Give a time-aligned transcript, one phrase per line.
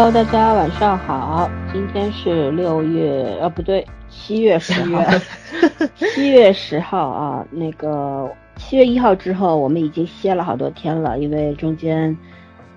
[0.00, 5.02] Hello，大家晚上好，今天是六月，呃，不对，七月十号，
[5.98, 12.16] 七月十号啊，那个七月一号之后，我们已经歇了好多天了，因为中间，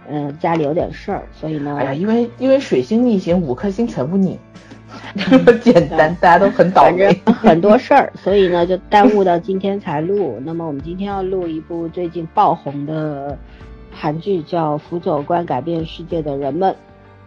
[0.10, 4.40] 嗯，家里有点事儿，所以呢，哎呀，因为因为水星逆行，五颗星全部逆，
[5.16, 10.42] 这 么简单，大家都很倒霉，很多事儿，所以呢就耽误到今天才录。
[10.44, 13.38] 那么我们今天要录一部最近爆红的
[13.92, 16.72] 韩剧，叫《辅佐官改变世界的人们》。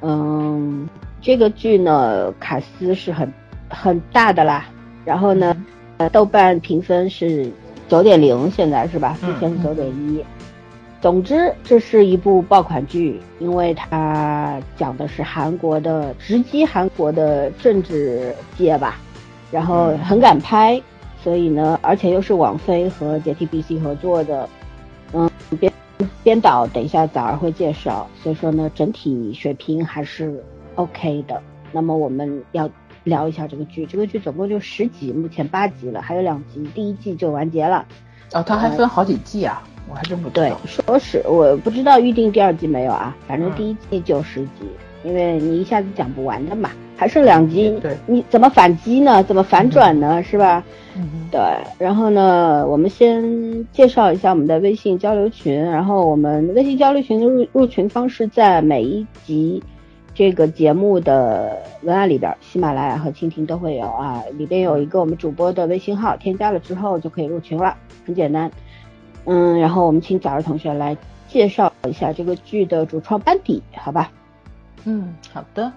[0.03, 0.89] 嗯，
[1.21, 3.33] 这个剧呢，卡斯是很
[3.69, 4.67] 很大的啦。
[5.05, 5.57] 然后呢，
[5.99, 7.51] 呃，豆瓣评分是
[7.89, 9.17] 九点零，现在是吧？
[9.21, 10.25] 之前是九点一。
[11.01, 18.97] 总之，这是一部爆款剧，因为它讲的是韩国的直击韩国的政治界吧，
[19.51, 20.81] 然后很敢拍，
[21.23, 24.49] 所以呢，而且又是网飞和 JTBC 合作的，
[25.13, 25.31] 嗯，
[25.61, 25.71] 编
[26.23, 30.43] 编导等一下早儿会介绍，所以说呢，整体水平还是
[30.75, 31.41] OK 的。
[31.73, 32.69] 那么我们要
[33.05, 37.85] 聊一下这个剧，这个剧总共就十集，目前八集了，还有两集，第一季就完结了。
[38.33, 39.63] 哦，它还分好几季啊。
[39.87, 44.67] 我还真不对，说是我不知道预定第二季没有啊，反正第一季就十集，
[45.05, 46.71] 因为你一下子讲不完的嘛，
[47.05, 49.23] 还剩两集，对，你怎么反击呢？
[49.25, 50.23] 怎么反转呢？
[50.23, 50.65] 是吧？
[50.97, 51.39] 嗯，对。
[51.79, 53.23] 然后呢，我们先
[53.73, 59.63] 介绍一下我们的微信交流群，然后我们微信交流群的入入群方式在每一集
[60.15, 68.51] 这个节目的文案里边，喜马拉雅和蜻蜓都会有啊，里边有一个我们主播的微信号，添加了之后就可以入群了，很简单。
[69.27, 70.97] 嗯，然后我们请早日同学来
[71.29, 74.11] 介绍一下这个剧的主创班底，好吧？
[74.87, 75.71] 嗯，好的。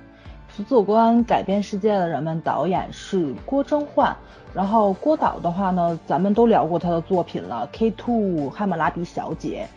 [0.58, 4.18] 辅佐官改变世界的人们，导演是郭征焕。
[4.56, 9.68] 然后郭导的话呢，咱们都聊过他的作品了，《K Two 汉谟拉比小姐》。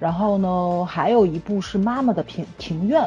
[0.00, 3.02] 然后呢，还有一部是《妈妈的庭庭院》，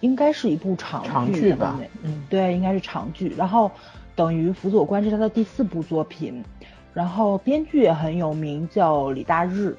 [0.00, 1.80] 应该是一部长剧吧？
[2.02, 3.34] 嗯，对，应该是长剧。
[3.38, 3.70] 然后
[4.14, 6.44] 等于辅佐官是他的第四部作品。
[6.92, 9.74] 然后编剧也很有名，叫李大日。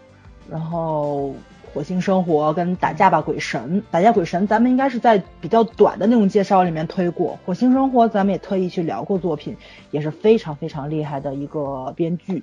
[0.50, 1.28] 然后
[1.78, 3.62] 《火星生活》跟《打架吧鬼神》，
[3.92, 9.56] 《打架鬼神》咱们应该是在比较短的那种介绍里面推过，《火星生活》咱们也特意去聊过作品，
[9.92, 12.42] 也是非常非常厉害的一个编剧。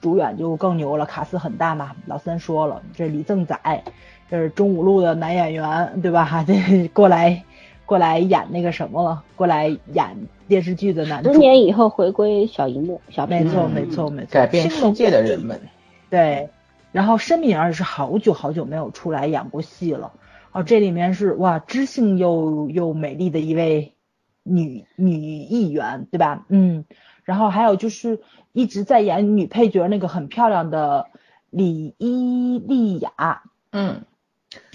[0.00, 1.90] 主演就更牛了，卡斯很大嘛。
[2.06, 3.82] 老三说了，这李正宰，
[4.30, 6.42] 这是中五路的男演员，对吧？
[6.46, 7.42] 这过来
[7.84, 10.28] 过来演那个什么了，过来演。
[10.46, 15.60] 电视剧的男主，十年以后回归小荧幕，小没错没错没错，改变世界的人们，
[16.08, 16.48] 对。
[16.98, 20.14] 然后申敏儿是好久好久没有出来演过戏了，
[20.50, 23.94] 哦，这里面是哇，知性又又美丽的一位
[24.42, 26.44] 女女议员，对吧？
[26.48, 26.86] 嗯。
[27.22, 28.20] 然后还有就是
[28.52, 31.06] 一直在演女配角那个很漂亮的
[31.50, 34.02] 李伊利雅，嗯。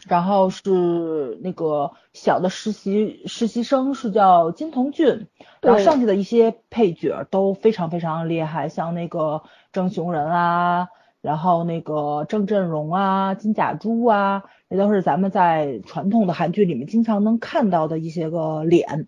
[0.08, 5.28] 然后是那个小的实习实习生是叫金童俊，
[5.60, 10.88] 然后剩下的一些配角都非常非常厉害，像那个郑雄仁啊，
[11.24, 19.08] 然后那个郑振荣啊，金甲洙啊，这都是咱们在传统的韩剧里面经常能看到的一些个脸。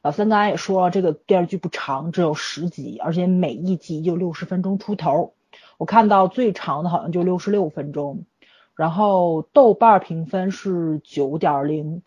[0.00, 5.34] 老三刚才也说了，这个电视剧不长，只有十集，而且每一集就六十分钟出头，
[5.76, 8.24] 我看到最长的好像就六十六分钟。
[8.76, 12.02] 然后豆瓣评分是九点零，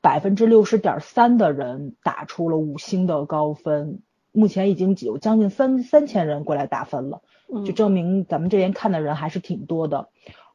[0.00, 7.22] 百分之六十点三的人打出了五星的高分，目前已经有将近三三千人过来打分了，
[7.66, 10.08] 就证明咱们这边看的人还是挺多的。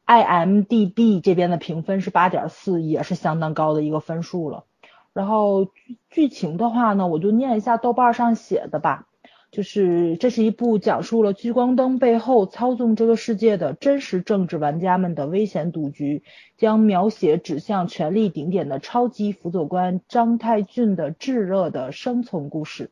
[0.05, 4.65] IMDB 这边的评分是八点四，也是相当高的一个分数了。
[5.13, 5.67] 然后
[6.09, 9.07] 剧情的话呢，我就念一下豆瓣上写的吧。
[9.51, 16.23] 就是这是一部讲述了聚光灯背后操纵这个世界的真实政治玩家们的危险赌局，
[16.57, 22.91] 将描写指向权力顶点的超级辅佐官张太俊的炙热的生存故事。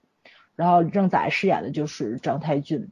[0.56, 2.92] 然后郑载饰演的就是张太俊。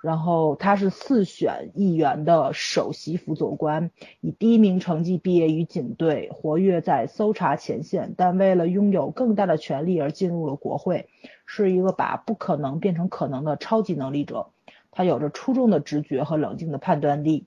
[0.00, 3.90] 然后他是四选议员的首席辅佐官，
[4.20, 11.08] 以第一名成绩毕业于警队，活跃在搜查前线，但为了拥有更大的权力而进入了国会，
[11.46, 14.50] 是一个把不可能变成可能的超级能力者。
[14.92, 17.46] 他有着出众的直觉和冷静的判断力，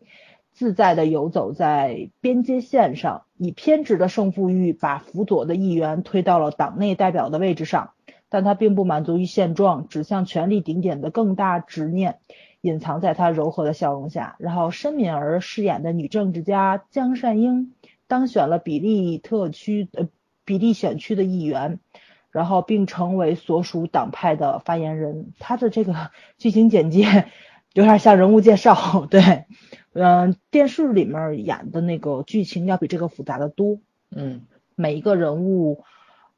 [0.51, 7.91] 自在地游走在边界线上，以偏执的胜负欲把辅佐的议员推到了党内代表的位置上。
[8.33, 12.19] 但他并不满足于现状，指向权力顶点的更大执念
[12.61, 14.37] 隐藏在他柔和的笑容下。
[14.39, 17.73] 然后申敏儿饰演的女政治家江善英
[18.07, 20.07] 当选了比利特区呃
[20.45, 21.79] 比利选区的议员，
[22.31, 25.33] 然后并成为所属党派的发言人。
[25.37, 25.93] 他的这个
[26.39, 27.25] 剧情简介
[27.73, 29.43] 有点像人物介绍，对，
[29.91, 33.79] 嗯，电视里面演的那个剧情要比这个复杂的多，
[34.09, 34.43] 嗯，
[34.75, 35.83] 每一个人物。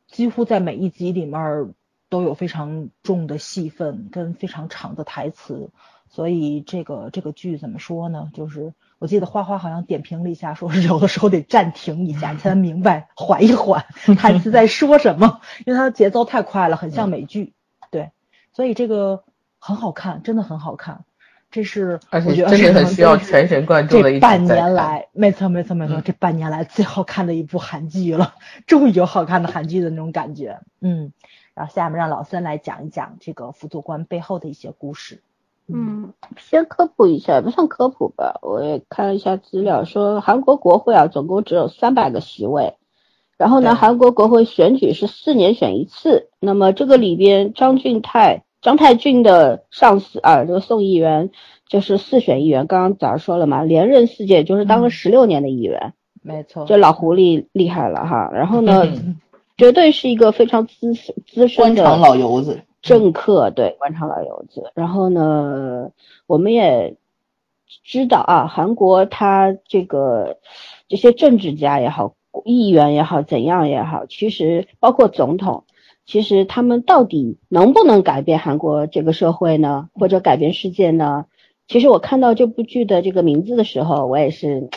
[0.06, 1.74] 几乎在每一集里面
[2.14, 5.72] 都有非常重的戏份跟非常长的台词，
[6.12, 8.30] 所以这个这个剧怎么说呢？
[8.36, 13.84] 就是我记得花花好像点评了一下，说是有的时候得暂停一下，你才能明白缓一缓
[14.16, 17.54] 台词在说什么，因为它的节奏太快了，很像美剧。
[17.90, 18.12] 对，
[18.52, 19.24] 所以这个
[19.58, 21.06] 很好看，真的很好看。
[21.50, 28.36] 这是而且我觉得真的很需要全神贯注的一这半年来，没错没错没错，嗯这半年来最好看的一部韩剧了，
[28.68, 30.60] 终于有好看的韩剧的那种感觉。
[30.82, 31.12] 嗯，
[31.56, 35.22] 然后下面让老孙来讲一讲这个辅佐官背后的一些故事。
[35.68, 42.76] 嗯，先科普一下，也不算科普吧，我也看了一下资料，说韩国国会啊，总共只有三百个席位，
[43.38, 51.32] 然后呢，韩国国会选举是四年选一次，那么这个里边张俊泰、张泰俊的上司啊，这个宋议员
[51.66, 54.90] 就是四选议员，刚刚早上说了嘛，连任四届，就是当了嗯。
[54.90, 56.66] 十六年的议员，没错。
[56.66, 59.16] 这老狐狸厉害了哈，然后呢， 嗯
[59.58, 65.92] 绝对是一个非常资资深的官场老油子，政客对官场老油子，然后呢，
[66.28, 66.98] 我们也
[67.84, 70.40] 知道啊，韩国他这个
[70.88, 72.16] 这些政治家也好，
[72.46, 75.66] 议员也好，怎样也好，其实包括总统，
[76.06, 81.26] 其实他们到底能不能改变韩国这个社会呢，或者改变世界呢？
[81.68, 84.70] 其实我看到这部剧的这个名字的时候，我也是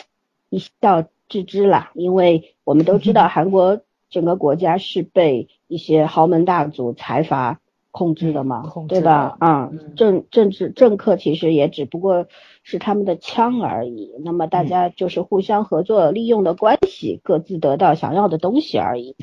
[0.49, 7.59] 一笑置之啦，因为我们都知道 韩国整个国家是被一些豪门大族、财阀
[7.91, 9.35] 控制的嘛，控制对吧？
[9.39, 12.27] 啊、嗯政政治政客其实也只不过
[12.61, 19.15] 是他们的枪而已，那么大家就是互相合作利用的关系，各自得到想要的东西而已。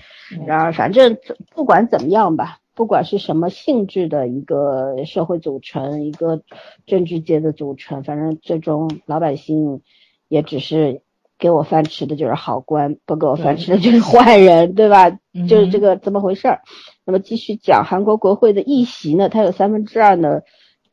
[0.44, 1.18] 然而，反正
[1.54, 6.42] 不管怎么样吧，不管是什么性质的一个社会组成，一个
[6.84, 9.82] 政治界的组成，反正最终老百姓
[10.26, 11.02] 也只是
[11.44, 15.10] 给我饭吃的就是好官，不给我饭吃的就是坏人，对吧？
[15.34, 16.62] 嗯就是这个怎么回事儿。
[17.04, 20.40] 那么继续讲韩国国会的议席呢，它有三分之二呢，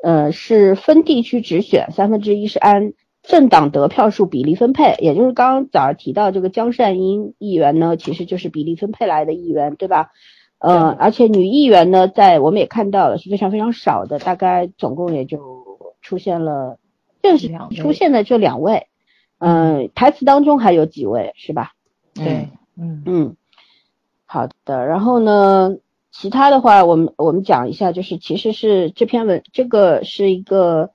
[0.04, 2.92] 呃是分地区直选，三分之一是按
[3.24, 10.10] 政党得票数比例分配，也就是刚刚早上提到这个姜善英议员呢，其实就是比例分配来的议员，对吧？
[10.60, 15.40] 呃，而且女议员呢，在我们也看到了是非常非常少的，大概总共也就
[16.02, 16.78] 出现了
[17.24, 18.88] 正是出现的就两位，
[19.44, 21.74] 嗯、台词当中还有几位是吧？
[22.14, 23.36] 对，嗯嗯，
[24.28, 24.86] 好的。
[24.86, 25.78] 然后呢，
[26.12, 30.92] 其他的话，我们我们讲一下，就是其实是这篇文，这个是一个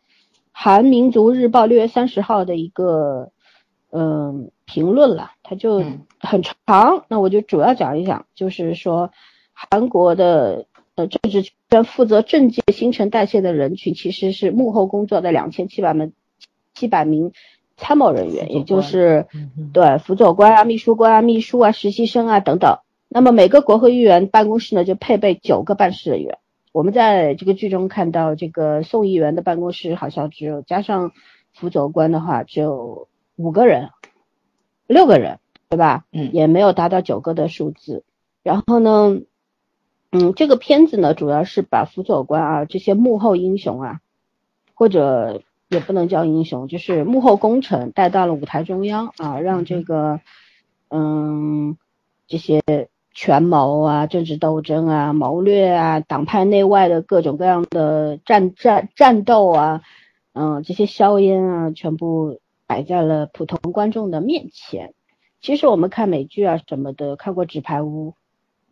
[0.52, 3.32] 韩民族日报六月三十号的一个
[3.90, 9.10] 嗯评论了，它就嗯很长，那我就主要讲一讲，就是说
[9.52, 16.12] 韩国的呃政治圈负责政界新陈代谢的人群，其实是幕后工作的两千七百名
[16.74, 17.32] 七百名
[17.76, 19.26] 参谋人员，也就是。
[19.72, 22.78] 对，辅佐官啊、秘书官啊、秘书啊、实习生啊等等。
[23.08, 26.38] 那么每个国会议员办公室呢，就配备九个办事人员。
[26.72, 31.12] 我们在这个剧中看到，这个宋议员的办公室好像只有加上
[31.54, 33.90] 辅佐官的话，只有五个人、
[34.86, 36.04] 六个人，对吧？
[36.12, 38.04] 嗯也没有达到九个的数字。
[38.42, 39.20] 然后呢，
[40.10, 44.00] 嗯，这个片子呢，主要是把辅佐官啊这些幕后英雄啊，
[44.74, 50.20] 或者也不能叫英雄，就是幕后功臣带到了舞台中央啊，让这个
[50.90, 51.76] 嗯
[52.28, 52.62] 这些
[53.12, 59.82] 权谋啊、政治斗争啊、谋略啊、党派内外的各种各样的战战战斗啊，
[60.34, 64.92] 嗯，这些硝烟啊，全部摆在了普通观众的面前。
[65.40, 68.14] 其实我们看美剧啊什么的，看过《纸牌屋》，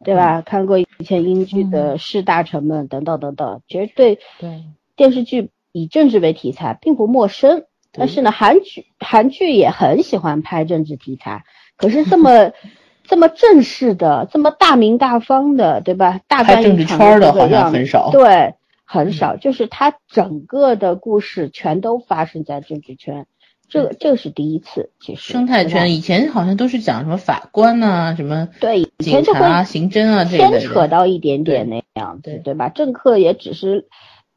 [0.04, 0.42] 对吧？
[0.42, 4.64] 看过以前英剧的《士大臣们》等等等等，其实对对
[4.96, 7.64] 电视剧以政治为题材并不陌生。
[7.96, 11.44] 但是呢，韩剧韩剧也很喜欢拍政治题材，
[11.76, 12.52] 可是这么
[13.04, 16.20] 这么正式的、这么大名大方的，对吧？
[16.26, 18.10] 大拍政治圈的好像很少。
[18.10, 18.54] 对，
[18.84, 23.26] 很少，就是它整个的故事全都发生在政治圈，
[23.68, 30.60] 这个这个是第一次，其实生态圈以前好像都是讲什么法官呐、什么对以警前就察、会刑侦啊这牵。
[30.60, 32.70] 扯到一点点那样子，对对吧？
[32.70, 33.86] 政客也只是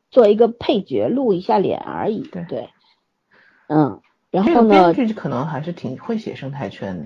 [0.10, 2.70] 做一个配角，露一下脸而已，对对，
[3.68, 4.00] 嗯，
[4.32, 7.06] 然后呢编，剧可能还是挺会写生态圈的。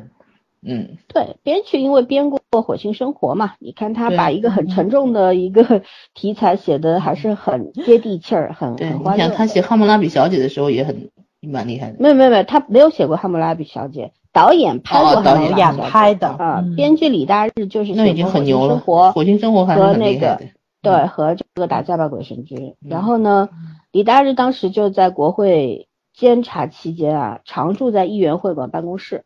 [0.63, 5.81] 嗯，对，编剧因为编过《火星生活》嘛，你看他把一个很沉重的一个
[6.13, 9.47] 题材写的还是很接地气儿，很对，很你想他。
[9.47, 11.97] 写《汉谟拉比小姐》的时候也很蛮厉害的。
[11.99, 20.39] 没有没有没有，他没有写过《汉谟拉比小姐》，导演拍过《哦导演汉谟拉比小姐》拍的啊嗯，编剧李大日就是那已经写过很牛了，火星生活》和那个。
[20.83, 22.75] 对，和这个打架吧鬼神君。
[22.81, 23.49] 嗯然后呢，
[23.91, 29.25] 李大日当时就在国会监察期间啊，常住在议员会馆办公室，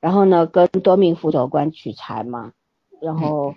[0.00, 2.52] 然后呢跟多名辅佐官取材嘛，
[3.00, 3.54] 然后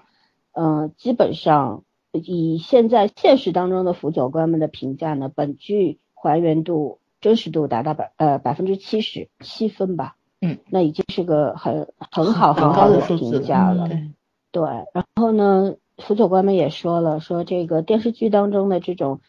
[0.54, 10.16] 嗯，基本上以现在现实当中的辅佐官们的评价呢，本剧还原度、真实度达到百呃百分之七十七分吧。
[10.42, 13.88] 嗯，那已经是个很很好很好的评价了。
[13.90, 14.14] 嗯
[14.52, 19.22] 对，然后呢，辅佐官们也说了，说这个电视剧当中的这种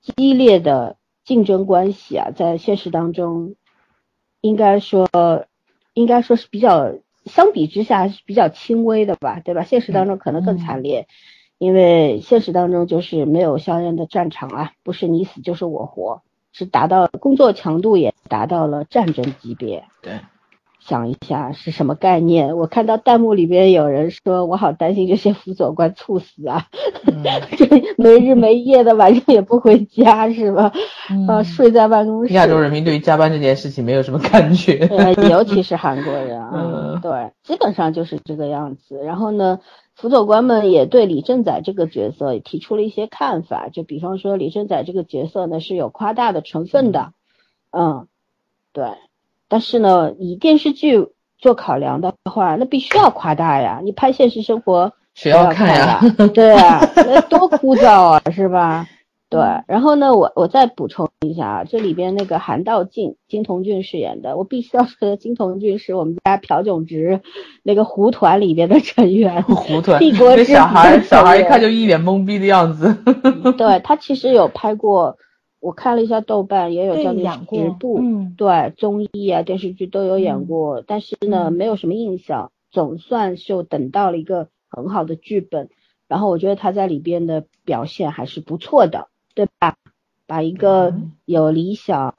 [0.00, 3.54] 激烈的竞争关系啊，在现实当中，
[4.40, 5.08] 应该说
[5.92, 6.94] 应该说是比较
[7.26, 9.62] 相比之下是比较轻微的吧，对吧？
[9.62, 11.06] 现实当中可能更惨烈，
[11.58, 19.84] 因为现实当中就是没有相应的战场啊，不是你死就是我活，是达到工作强度也达到了战争级别。
[20.00, 20.20] 对，
[20.90, 22.56] 想一下是什么概念？
[22.56, 26.66] 我看到弹幕里边有人说，我好担心这些辅佐官猝死啊，
[27.06, 27.22] 嗯，
[27.56, 27.64] 这
[27.96, 30.64] 没日没夜的，晚上也不回家是吧？
[30.64, 30.72] 啊，
[31.38, 32.34] 嗯睡在办公室。
[32.34, 34.78] 亚洲人民对于加班这件事情没有什么感觉。
[34.90, 38.96] 呃，尤其是韩国人啊， 嗯对，基本上就是这个样子。
[39.04, 39.60] 然后呢，
[39.94, 47.12] 辅佐官们也对李正宰这个角色也提出了一些看法，就比方说李正宰这个角色呢是有夸大的成分的，
[47.70, 48.08] 嗯，
[48.72, 48.86] 对。
[49.50, 53.80] 但是呢，以电视剧做考量的话，那必须要夸大呀！
[53.82, 56.00] 你拍现实生活谁要看呀？
[56.32, 58.86] 对啊，那多枯燥啊，是吧？
[59.28, 67.20] 对，然后呢，我我再补充一下啊，这里边那个韩道静，金童俊饰演的，我必须要说的，金童俊是我们家朴炯植
[67.62, 72.96] 那个胡团里边的成员， 胡团，帝国那之小孩小孩一看就一脸懵逼的样子。
[73.56, 75.16] 对他其实有拍过，
[75.60, 78.34] 我看了一下豆瓣，也有对叫那演过十部，嗯。
[78.36, 81.52] 对综艺啊电视剧都有演过，但是呢嗯。
[81.52, 85.68] 没有什么印象，总算就等到了一个很好的剧本，
[86.08, 89.76] 然后我觉得他在里边的表现还是不错的，对吧？
[90.26, 91.12] 把一个嗯。
[91.26, 92.14] 有理想，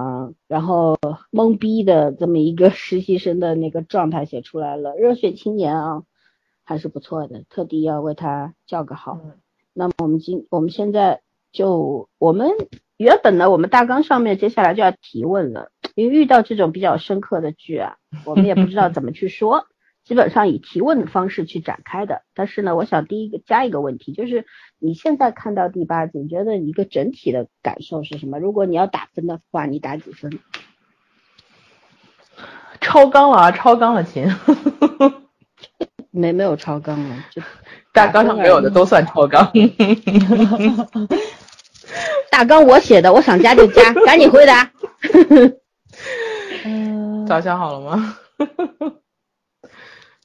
[0.48, 0.98] 然后
[1.32, 6.04] 懵逼的这么一个 实习生的那个状态写出来了，热血青年啊，
[6.64, 9.18] 还是不错的，特地要为他叫个好。
[9.24, 9.32] 嗯。
[9.74, 11.22] 那么我们今我们现在
[11.54, 12.50] 就我们
[13.02, 19.66] 原本呢，我们大纲上面接下来就要提问了，因为遇到这种比较深刻的剧啊，我们也不知道怎么去说，
[20.06, 22.22] 基本上以提问的方式去展开的。
[22.36, 24.46] 但是呢，我想第一个加一个问题，就是
[24.78, 28.38] 你现在看到第八集，你觉得一个整体的感受是什么？
[28.38, 30.40] 如果你要打分的话，你打几分？
[32.80, 34.28] 超纲了啊，超纲了，亲。
[36.14, 37.42] 没没有超纲啊，就
[37.94, 39.52] 大纲上没有的都算超纲。
[42.32, 44.72] 大纲我写的，我想加就加， 赶紧回答。
[46.66, 48.18] 嗯，早想好了吗？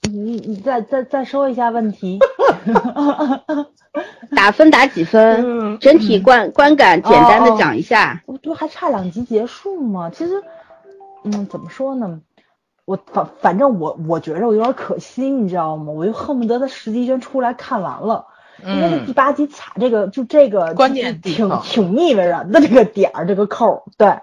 [0.09, 2.21] 你你再再再说一下问题。
[4.37, 5.43] 打分打几分？
[5.45, 8.23] 嗯整体观观感简单的讲一下。
[8.25, 10.09] 不就还差两集结束吗？
[10.11, 10.43] 其实，
[11.25, 12.21] 嗯，怎么说呢？
[12.85, 15.91] 我反反正我我觉着我有点可惜，你知道吗？
[15.93, 18.27] 我就恨不得他十集全出来看完了，
[18.65, 24.21] 因为是第嗯，八集卡这个就这个关键挺挺腻味人的这个点儿这个扣儿，对，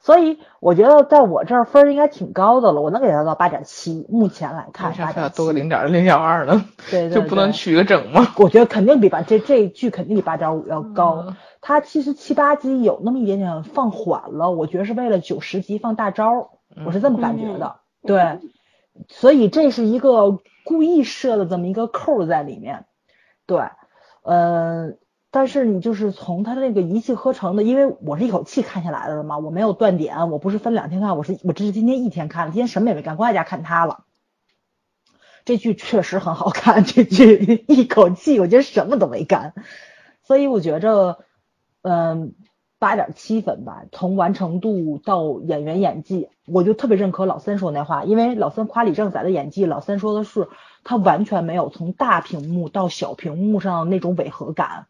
[0.00, 6.64] 所以我觉得在我这儿分儿应该挺高的了，我能给他到八点七，目前来看为啥八点非要多个七，零点零点二呢？
[6.90, 8.34] 对 对就不能取个整吗？
[8.38, 11.24] 我觉得肯定比八这这一剧肯定比八点五要高。
[11.28, 16.50] 嗯它其实七八集有那么一点点放缓了，我觉得是为了九十集放大招，
[16.86, 17.80] 我是这么感觉的。
[18.06, 18.38] 对，
[19.08, 22.84] 所以这是一个故意设的这么一个扣儿在里面。
[23.48, 23.62] 对，
[24.24, 24.98] 嗯、
[25.30, 34.04] 但是你就是从他那个一气呵成的，因为我是一口气看下来的嘛，我没有断点，我不是分两天看，我是我这是今天一天看的，今天什么也没干，光在家看他了。
[35.46, 39.54] 这剧确实很好看，这剧 一口气我今天什么都没干，
[40.24, 41.20] 所以我觉着，
[41.80, 42.34] 嗯，
[42.78, 50.48] 八点七分吧，从完成度到演员演技，我就特别认可老三说那话，因为老三夸李正宰的演技，老三说的是
[50.84, 54.86] 他完全没有从大屏幕到小屏幕上那种违和感，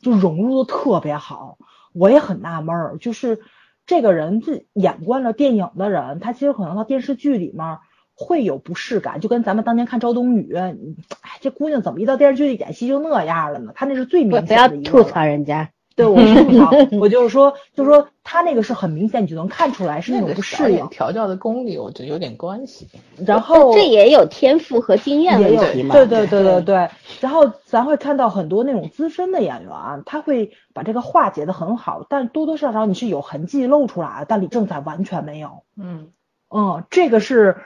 [0.00, 1.58] 就融入的特别好。
[1.92, 3.40] 我也很纳闷儿，就是
[3.86, 7.78] 这个人这演惯了电影的人，他其实可能到电视剧里面
[8.14, 13.72] 会有不适感，就跟咱们当年看周冬雨，你哎，这姑娘怎么一到电视剧里演戏就那样了呢？
[13.74, 15.70] 她那是最明不不要显的一个吐槽人家。
[15.96, 16.04] 对，
[17.00, 20.86] 我就是说，就是说他那个是很明显，你就能看出来是那种不适应。
[20.88, 22.86] 调教的功力，我觉得有点关系。
[23.26, 25.94] 然后这也有天赋和经验也有问题嘛？
[25.94, 26.90] 对对对对对。
[27.20, 35.62] 然后咱会看到很多那种资深的演员啊，他会把这个化解的很好，但多多少少你是有痕迹露出来的，但李正宰完全没有。
[35.80, 36.08] 嗯，
[36.50, 37.56] 嗯，这个是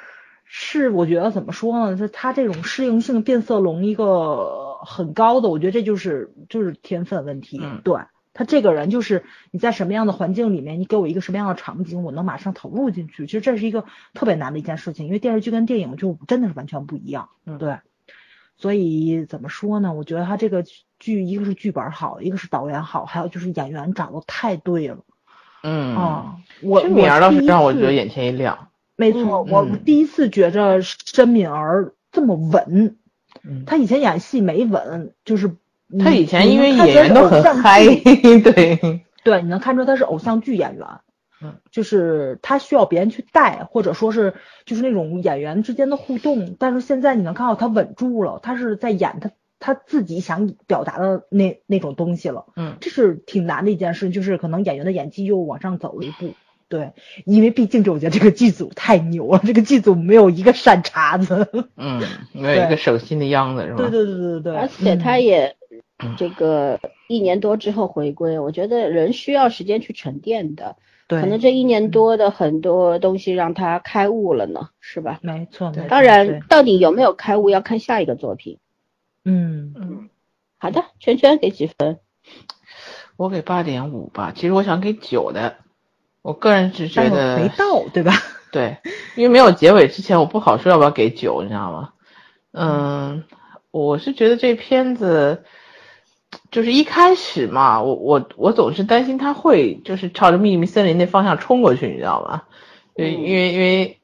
[0.45, 1.97] 是我觉得怎么说呢？
[1.97, 7.59] 是他这种适应性变色龙一个很高的，我觉得这就是就是天分问题。
[7.61, 7.97] 嗯对
[8.33, 13.27] 他这个人就是你在什么样的环境里面，你给我一个什么样的场景，我能马上投入进去。
[13.27, 13.85] 其实这是一个
[14.15, 17.29] 特别难的一件事情，因为电视剧跟电影就真的是完全不一样。
[17.45, 17.79] 嗯对。
[18.57, 19.95] 所以怎么说呢？
[19.95, 20.65] 我觉得他这个
[20.99, 24.99] 剧一个是剧本好，一个是导演好，还有就是演员找的太对了。
[25.63, 27.93] 嗯啊，我这敏儿倒是让我觉得得。
[27.95, 28.69] 眼前一亮。
[28.97, 32.97] 没错，嗯我嗯第一次觉着申敏儿这么稳。
[33.43, 35.57] 嗯，他以前演戏没稳，就是
[35.99, 40.87] 他以前因为演员都很嗨，对，对，你能看出他是偶像剧演员。
[41.43, 44.35] 嗯，就是他需要别人去带，或者说是
[44.67, 46.55] 就是那种演员之间的互动。
[46.59, 52.45] 但是现在你能看到他稳住了，他是在演他他自己想表达的那那种东西了。
[52.57, 56.35] 嗯这是挺难的一件事，就是可能演员的演技又往上走了一步。
[56.69, 56.93] 对，
[57.25, 61.49] 因为毕竟这我觉得这个剧组太牛了，这个剧组没有一个善茬子。
[61.77, 63.79] 嗯，没有一个省心的秧子是吧？
[63.79, 65.57] 对对对对对，而且他嗯也
[66.17, 66.79] 这个
[67.09, 70.77] 一年多之后回归，我觉得人需要时间去沉淀的，
[71.07, 75.19] 对，可能这一年多的很多东西让他开悟了呢，是吧？
[75.23, 78.59] 没错，没错当然，到底有没有开悟要看下一个作品。
[79.25, 80.09] 嗯嗯，
[80.59, 81.99] 好的，圈圈给几分？
[83.17, 84.33] 我给八点五吧。
[84.35, 85.57] 其实我想给九的，
[86.23, 88.13] 我个人是觉但得是没到，对吧？
[88.51, 88.79] 对，
[89.15, 91.93] 因为没有结尾之前，我不好说要不要给九，你知道吗？
[92.53, 93.23] 嗯，
[93.71, 95.45] 我是觉得这片子
[96.51, 102.43] 就是一开始嘛，我我我总是担心他会就是朝着秘密森林那方向冲过去，你知道吗？
[102.97, 103.23] 因为嗯。
[103.23, 104.01] 因为因为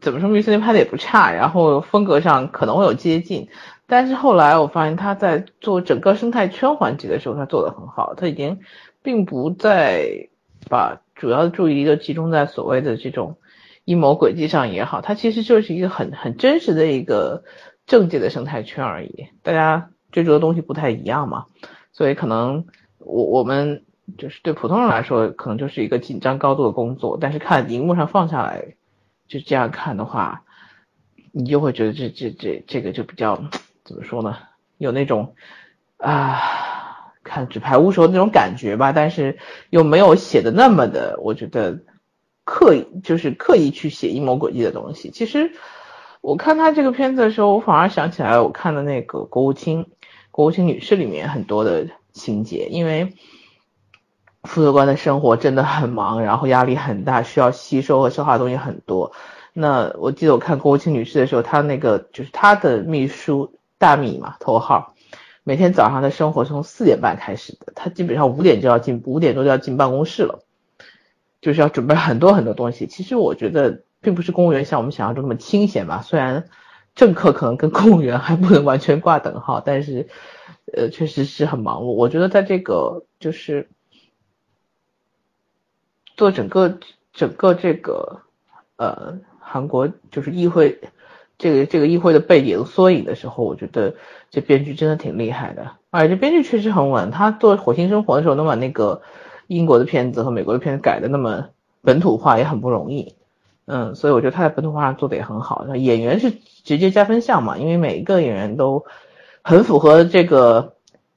[0.00, 3.48] 怎么说，秘密森林拍的也不差，然后风格上可能会有接近，
[3.88, 8.60] 但是后来我发现他在做整个生态圈环节的时候，他做的很好，他已经
[9.02, 10.28] 并不再
[10.70, 13.38] 把主要的注意力都集中在所谓的这种
[13.84, 17.42] 阴谋诡计上也好，他其实就是一个很很真实的一个
[17.86, 21.46] 政界的生态圈而已，大家追逐的东西不太一样嘛，
[21.98, 22.64] 所以可能
[22.98, 23.82] 我我们
[24.16, 28.76] 就是对普通人来说，可能就是一个紧张高度的工作，但是看荧幕上放下来，
[29.26, 30.44] 就这样看的话，
[31.32, 33.42] 你就会觉得这这这这个就比较
[33.82, 34.36] 怎么说呢，
[34.76, 35.34] 有那种
[35.96, 36.38] 啊。
[37.24, 41.80] 看纸牌屋时候那种感觉吧，但是又没有写的那么的，我觉得
[42.44, 45.10] 刻意就是刻意去写阴谋诡计的东西。
[45.10, 45.52] 其实
[46.22, 49.84] 我看他这个片子的时候，我反而想起来我看的那个国务卿，
[50.38, 53.12] 国务卿女士里面很多的情节，因为
[54.44, 59.10] 副作官的生活真的很忙，然后压力很大，需要吸收和消化的东西很多。
[59.52, 64.94] 那我记得我看国务卿女士的时候，她那个就是她的秘书大米嘛，头号。
[65.42, 70.44] 每天早上的生活从四点半开始的，她基本上五点就要进，五点多就要进办公室了，
[71.40, 72.86] 就是要准备很多很多东西。
[72.86, 76.44] 其实我觉得并不是公务员像我们想象中那么清闲吧，虽然
[76.98, 80.08] 政客可能跟公务员还不能完全挂等号，但是
[80.74, 81.92] 呃确实是很忙碌。
[81.92, 83.68] 我觉得在这个就是
[86.16, 86.78] 做整个
[87.12, 88.22] 整个这个
[88.76, 90.80] 呃韩国就是议会。
[91.40, 93.94] 这个这个议会的背景缩影的时候，我觉得
[94.28, 97.12] 这编剧真的挺厉害的，而且编剧确实很稳。
[97.12, 99.02] 他做《火星生活》的时候能把那个
[99.46, 103.14] 英国的片子和美国的片子改的那么本土化也很不容易，
[103.66, 105.64] 嗯，所以我觉得他在本土化上做的也很好。
[105.76, 106.32] 演员是
[106.68, 108.84] 直接加分项嘛，因为每一个演员都
[109.42, 110.74] 很符合这个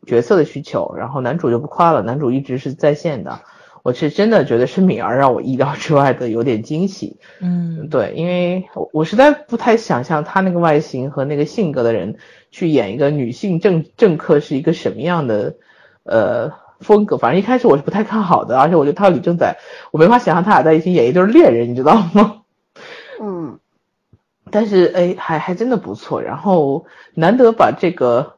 [0.08, 0.96] 角色的需求。
[0.98, 3.42] 然后男主就不夸了，男主一直是在线的。
[3.84, 12.18] 我是真的觉得是敏儿让我意料之外的有点惊喜，嗯，对，因为我我实在不太想象他那个外形和那个性格的人
[12.52, 15.56] 去演一个女性政政客是一个什么样的
[16.04, 17.18] 呃风格。
[17.18, 19.58] 反正一开始我是不太看好的，而且我觉得他和李正宰，
[19.90, 22.44] 我没法想象他俩在一起演一对恋人，你知道吗？
[23.20, 23.58] 嗯，
[24.52, 26.22] 但是哎，还还真的不错。
[26.22, 28.36] 然后难得把这个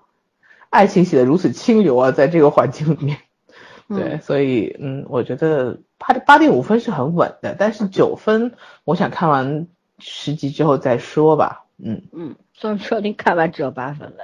[0.69, 3.17] 爱情写的如此清流啊，在这个环境里面。
[3.89, 8.53] 对，所以嗯，我觉得八八点五分是很稳的，但是九分，
[8.85, 9.67] 我想看完
[9.99, 11.65] 十集之后再说吧。
[11.77, 14.23] 嗯嗯，说说你看完只有八分了。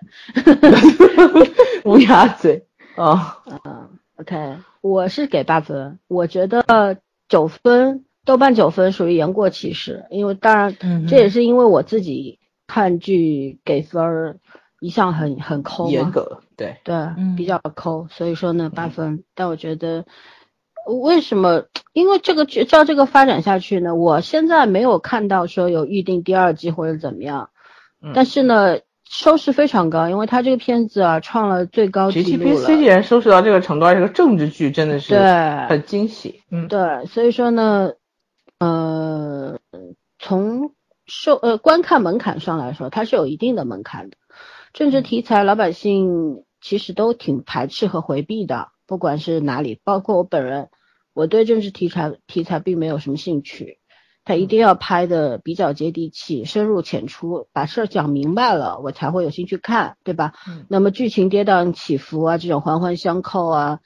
[1.84, 6.98] 乌鸦嘴啊， 嗯，OK，我是给八分，我觉得
[7.28, 12.38] 九分，豆瓣九分属于言过其实，因为当然嗯这也是因为我自己
[12.68, 14.38] 看剧给分儿
[14.80, 19.24] 一向很很抠，严格对，对，嗯比较抠，所以说呢八分。
[19.34, 20.06] 但我觉得
[21.02, 21.64] 为什么？
[21.92, 27.50] 因为这个剧照这个发展下去呢，我现在没有看到说有预定第二季或者怎么样，
[28.00, 28.78] 嗯但是呢
[29.10, 32.94] 收视非常高，因为它这个片子啊创了最高纪录 GTPC 既了。
[32.94, 36.44] 然收视到这个程度，而且这个政治剧真的是对很惊喜。
[36.52, 37.94] 嗯，对，所以说呢，
[38.60, 39.60] 呃，
[40.20, 44.18] 从受呃观看门槛上来说，它是有一定的门槛的。
[44.74, 50.70] 政治题材，老百姓其实都挺排斥和回避的，不管是哪里，包括我本人，
[51.14, 53.80] 我对政治题材题材并没有什么兴趣。
[54.26, 60.34] 他一定要拍的比较接地气、深入浅出，把事儿讲明白了，我才会有兴趣看，对吧？
[60.48, 63.80] 嗯那么剧情跌宕起伏啊，这种环环相扣啊，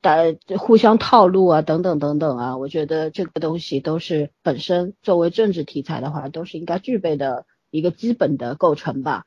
[0.00, 0.16] 打
[0.58, 9.24] 互相套路啊，等等等等啊，我觉得这个东西都是本身作为政治题材的话，都是应该具备的一个基本的构成吧。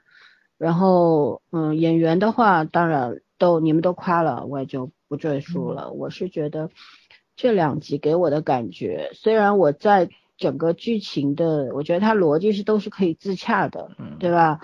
[0.57, 5.91] 然后，嗯，演员的话，当然都你们都夸了，我也就不赘述了。
[5.91, 6.69] 我是觉得
[7.35, 14.59] 这两集给我的感觉，虽然我在整个剧情的，我觉得它逻辑是都是可以自洽的，嗯对吧？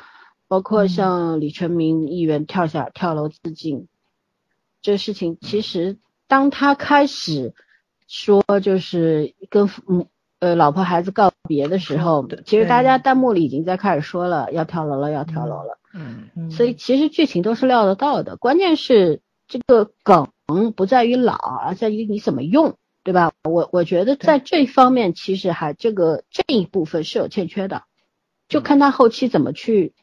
[0.47, 3.87] 包括嗯像李成明议员跳下跳楼自尽，
[4.81, 7.53] 这事情其实当他开始
[8.07, 10.07] 说就是跟父母
[10.39, 15.77] 呃老婆孩子告别的时候，其实大家弹幕里已经在开始说了要跳楼了，要跳楼了。
[15.93, 20.31] 嗯嗯所以其实剧情都是料得到的，关键是这个梗
[20.75, 23.31] 不在于老，而在于你怎么用，对吧？
[23.43, 27.83] 我我觉得在这方面其实还这个这一部分是有欠缺的，
[28.47, 29.93] 就看他后期怎么去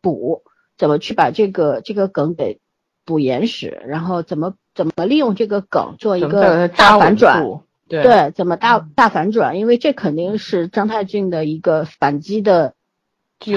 [0.00, 0.44] 补，
[0.78, 2.60] 怎么去把这个这个梗给
[3.04, 7.42] 补延时，然后怎么怎么利用这个梗做一个大反转。
[7.88, 9.58] 对对，怎么大大反转？
[9.58, 12.74] 因为这肯定是张太俊的一个反击的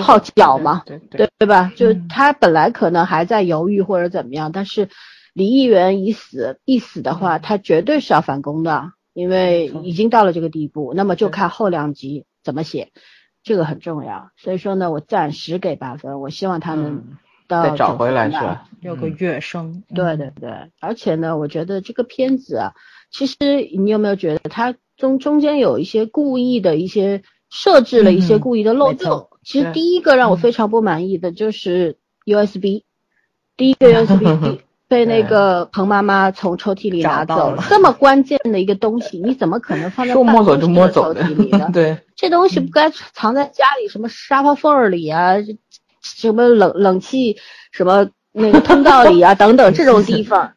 [0.01, 1.71] 号角嘛，对对对对吧？
[1.75, 4.89] 就嗯他本来可能还在犹豫或者怎么样，但是
[5.31, 10.93] 李议员已死，一死的话，他绝对是要反攻的，因为已经到了这个地步。
[10.93, 12.91] 那么就看后两集怎么写，
[13.41, 14.31] 这个很重要。
[14.35, 18.65] 所以说呢，我暂时给八分，我希望他能嗯到再找回来是吧？
[18.81, 22.73] 有个嗯乐声，对对对，而且呢，我觉得这个片子啊，
[23.11, 23.35] 其实
[23.77, 29.27] 你有没有觉得它中中间有一些故意的一些设置了一些嗯故意的漏洞？
[29.43, 32.83] 其实第一个让我嗯非常不满意的就是 USB，、
[33.57, 41.69] 第一个 USB 被那个彭妈妈从抽屉里拿走了这么关键的一个东西，你怎么可能放在说办公摸走就摸室的抽走的屉里呢？
[41.73, 45.57] 对，这东西不该藏在家里，什么沙发缝儿里啊，这
[46.05, 47.37] 什么冷冷气
[47.71, 50.53] 什么那个通道里啊， 等等这种地方。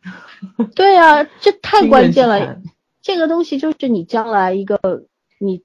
[0.76, 2.58] 对啊，这太关键了。
[3.02, 4.78] 这个东西就是你将来一个
[5.40, 5.62] 你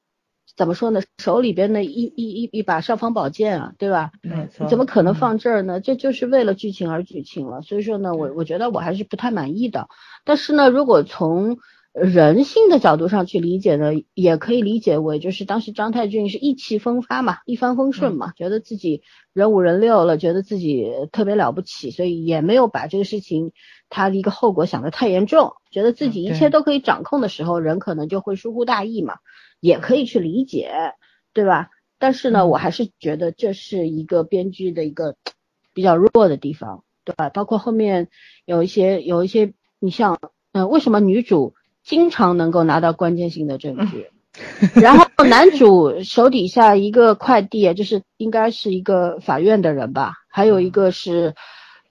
[0.55, 4.11] 怎么说呢，手里边的一一一一把尚方宝剑啊，对吧？
[4.21, 5.81] 没错，怎么可能嗯放这儿呢？
[5.81, 7.61] 这就是为了剧情而剧情了。
[7.61, 9.89] 所以说呢，我我觉得我还是不太满意的。
[10.23, 11.57] 但是呢，如果从
[11.93, 23.51] 人性的角度上去理解呢，也可以理解为就是当时张太俊是意气风发嘛，一帆风顺嘛，觉得自己人五人六了，觉得自己特别了不起，所以也没有把这个事情
[23.89, 29.17] 他的一个后果想得太严重，觉得自己一切都可以掌控的时候，人可能就会疏忽大意嘛，
[29.59, 30.71] 也可以去理解，
[31.31, 31.69] 对吧？
[31.99, 35.15] 但是呢，嗯我还是觉得这是一个编剧的一个
[35.75, 37.29] 比较弱的地方，对吧？
[37.29, 38.09] 包括后面
[38.45, 40.19] 有一些有一些，你像，
[40.53, 41.53] 嗯、为什么女主
[41.83, 44.07] 经常能够拿到关键性的证据，
[44.81, 51.35] 然后男主手底下一个快递， 就是应该是一个法院的人吧，还有一个是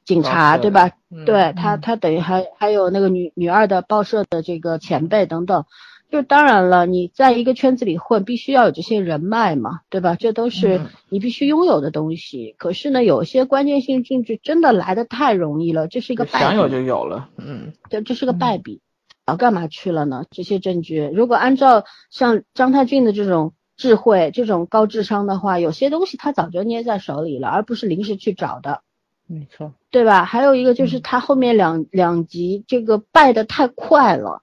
[0.04, 0.90] 警察，对吧？
[1.10, 5.66] 嗯对他，他等于还还有那个女女二的报社的这个前辈等等，
[6.10, 10.16] 就当然了，你在一个圈子里混，必须要有这些人脉嘛，对吧？
[10.18, 12.54] 这都是嗯你必须拥有的东西。
[12.56, 18.80] 可是呢，有些关键性证据真的来的太容易了，这是一个败想有笔，就有了，嗯，对，这是个败笔。
[19.24, 20.24] 早干嘛去了呢？
[20.30, 28.82] 这些证据，如果按照像张太俊的这种智慧、这种高智商的话，有些东西他早就捏在手里了，而不是临时去找的。
[29.26, 30.24] 没错，对吧？
[30.24, 34.42] 还有一个就是嗯他后面两、两集这个败的太快了，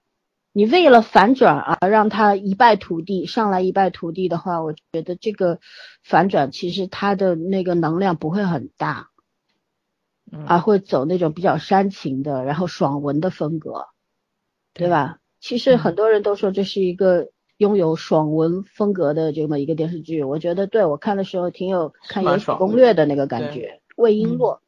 [0.52, 5.60] 你为了反转而让他一败涂地，上来一败涂地的话，我觉得这个
[6.02, 9.10] 反转其实他的那个能量不会很大，
[10.32, 13.86] 嗯而会走那种比较煽情的，然后爽文的风格，
[14.80, 15.18] 对吧？
[15.40, 24.58] 其实很多人都说这是一个拥有爽文风格的这么一个电视剧，我觉得对我看的时候挺有看《延禧攻略》的那个感觉，魏璎珞，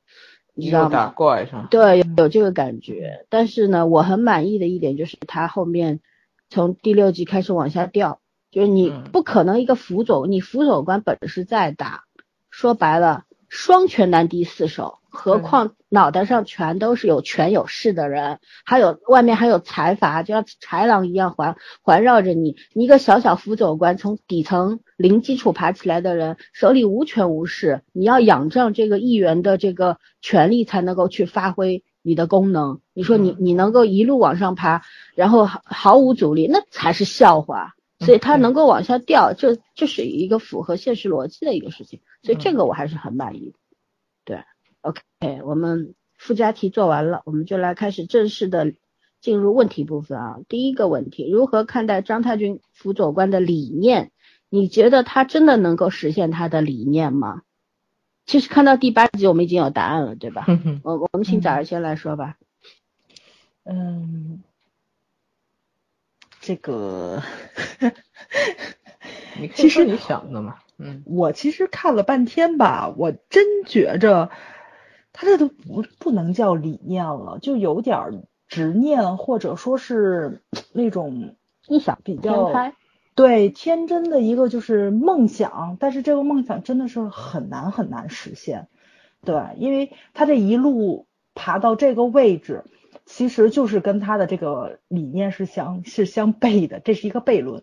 [0.54, 1.12] 你知道吗？
[1.16, 1.68] 怪是吧？
[1.70, 3.26] 对，有有这个感觉。
[3.28, 6.00] 但是呢，我很满意的一点就是他后面
[6.48, 8.20] 从第六集开始往下掉，
[8.50, 12.04] 就是你嗯不可能一个辅佐，你辅佐官本事再大，
[12.50, 22.56] 说白了双拳难敌四手，何况脑袋上全都是有权有势的人，还有外面还有财阀，就像豺狼一样环环绕着你。
[22.72, 32.80] 你一个小小辅佐官，从底层零基础爬起来的人，手里无权无势，你要仰仗这个议员的这个权力才能够去发挥你的功能。
[32.94, 34.82] 你说你嗯你能够一路往上爬，
[35.14, 37.74] 然后毫毫无阻力，那才是笑话。
[38.00, 43.54] 所以他能够往下掉，这这是一个符合现实逻辑的一个事情，所以这个我还是很满意的。
[44.24, 44.42] 对
[44.82, 48.74] ，OK，我们附加题做完了，我们就来开始正式的
[49.20, 50.36] 进入问题部分啊。
[50.48, 54.12] 第一个问题，如何看待张太君辅佐官的理念
[54.48, 57.42] 你觉得他真的能够实现他的理念吗？
[58.26, 60.46] 其实看到第八集，我们已经有答案了，对吧？
[60.84, 62.36] 我我们请早儿先来说吧。
[63.64, 64.42] 嗯，
[66.40, 67.22] 这个，
[69.40, 74.30] 你其实你想的嘛，嗯，我其实看了半天吧，我真觉着
[75.12, 81.36] 他这都不不能叫理念了，就有点执念，或者说是那种
[81.68, 82.74] 一想比较开。
[83.14, 88.68] 对天真的一个就是梦想，但是这个梦想真的是很难很难实现。
[89.22, 92.64] 对，因为他这一路爬到这个位置，
[93.04, 97.62] 其实就是跟他的这个理念是相是相悖的，这是一个悖论。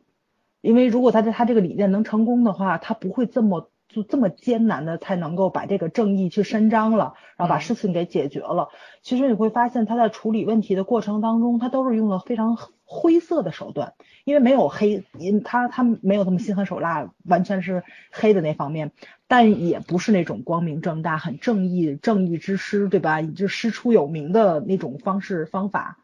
[0.61, 8.69] 因为如果他这他这个理念能成功的话，他不会这么就这么艰难的才能够把这个正义去伸张了，然后把事情给解决了。
[9.01, 12.57] 其实你会发现他在处理问题的过程当中，他都是用了非常。
[12.91, 18.93] 灰色的手段，因为没有黑，因他他没有这么心狠手辣，完全是黑的那方面，
[19.27, 23.21] 但也不是那种光明正大、很正义、正义之师，对吧？
[23.21, 25.99] 就师出有名的那种方式方法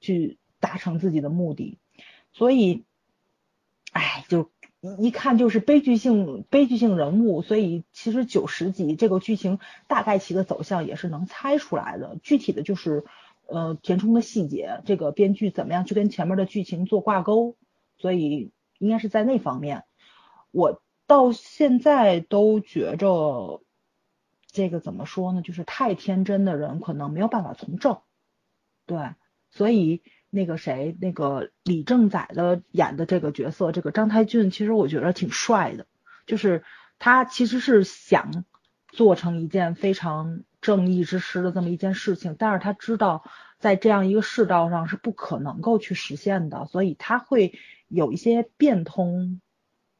[0.00, 1.78] 去达成自己的目的，
[2.32, 2.84] 所以，
[3.92, 4.50] 哎，就
[4.98, 13.04] 一看就是悲剧性悲剧性人物，所以其实九十集这个剧情大概其的走向也是能猜出来的，具体的就是。
[13.52, 17.56] 呃，填充的细节，这个编剧怎么样去跟前面的剧情做挂钩？
[17.98, 19.82] 所以应该是在那方面。
[20.52, 23.64] 我到现在都觉着，
[24.46, 25.42] 这个怎么说呢？
[25.42, 27.98] 就是太天真的人可能没有办法从政。
[28.86, 29.16] 对，
[29.50, 35.86] 所以那个谁，那个李正宰的演的这个角色，这个张太俊，其实我觉得挺帅的。
[36.26, 36.64] 就是
[36.98, 38.44] 他其实是想
[38.88, 40.44] 做成一件非常。
[40.62, 43.24] 正义之师的这么一件事情，但是他知道
[43.58, 47.54] 在这样一个世道上是不可能够去实现的，所以他会
[47.88, 49.40] 有一些变通，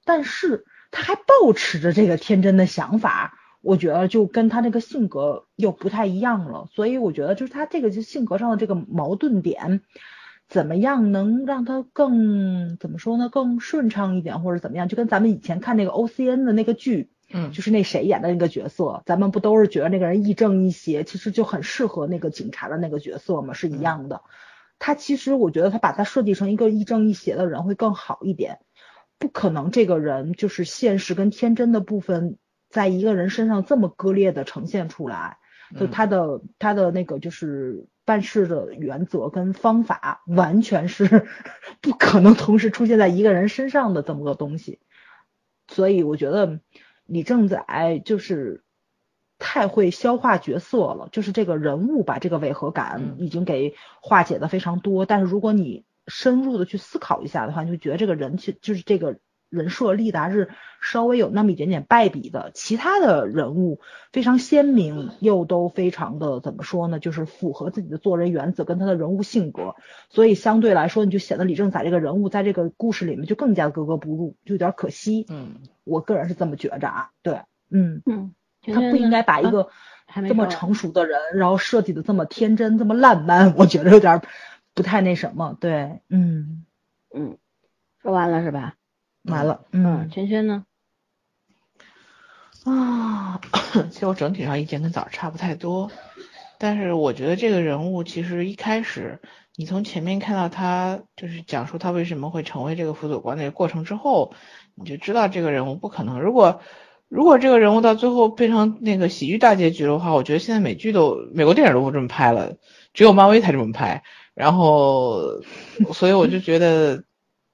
[0.04, 9.80] 但是他还保持着这个天真的想法，我觉得就跟他这个性格又不太一样了，所以我觉得就是他这个就性格上的这个矛盾点，
[10.50, 17.10] 怎么样能让他更怎么说呢，更顺畅一点或者怎么样，就跟咱们以前看那个 O C N 的那个剧。
[17.32, 24.22] 嗯，就是那谁演的那个角色，咱们不都是觉得那个人亦正亦邪，其实就很适合那个警察的那个角色嘛，是一样的。
[24.80, 28.58] 他其实我觉得他把他设计成一个亦正亦邪的人会更好一点。
[29.16, 32.36] 不可能这个人就是现实跟天真的部分
[32.68, 35.36] 在一个人身上这么割裂的呈现出来，
[35.78, 41.28] 就他的他的那个就是办事的原则跟方法完全是
[41.80, 44.80] 不可能同时出现在一个人身上的这么个东西。
[45.68, 46.60] 所以我觉得。
[47.12, 48.62] 李正宰就是
[49.40, 55.06] 太会消化角色了，就是这个人物把这个违和感已经给化解的非常多。
[55.06, 59.18] 但是如果你深入的去思考一下的话，你就觉得这个人其就是这个
[59.50, 60.48] 人设立达是
[60.80, 62.50] 稍微有那么一点点败笔的。
[62.54, 63.80] 其他的人物
[64.12, 66.98] 非常鲜明，又都非常的怎么说呢？
[66.98, 69.74] 就是符合自己的做人原则跟他的人物性格，
[70.08, 75.26] 所以相对来说，你就显得李正宰这个人物在这个故事里面就更加格格不入，就有点可惜。
[75.28, 75.56] 嗯。
[75.82, 78.32] 我个人是这么觉着啊，对，嗯嗯，
[78.62, 79.70] 他不应该把一个
[80.28, 84.22] 这么成熟的人，然后设计的这么天真，这么烂漫，我觉得有点
[84.72, 86.64] 不太那什么，对，嗯
[87.12, 87.38] 嗯，
[88.02, 88.74] 说完了是吧？
[89.22, 90.64] 完了，嗯，圈圈呢？
[92.64, 93.40] 啊，
[93.90, 95.90] 其实我整体上意见跟早上差不太多，
[96.58, 99.20] 但是我觉得这个人物其实一开始，
[99.56, 104.34] 你从前面看到他就是讲述他为什么会成为这个辅佐官那个过程之后。
[104.82, 106.20] 你就知道这个人物不可能。
[106.22, 106.62] 如果
[107.08, 112.56] 如果这个人物到最后变成那个喜剧大结局的话，我觉得现在美剧都美国电影都不这么拍了，
[112.94, 114.02] 只有漫威才这么拍。
[114.32, 115.42] 然后，
[115.92, 117.04] 所以我就觉得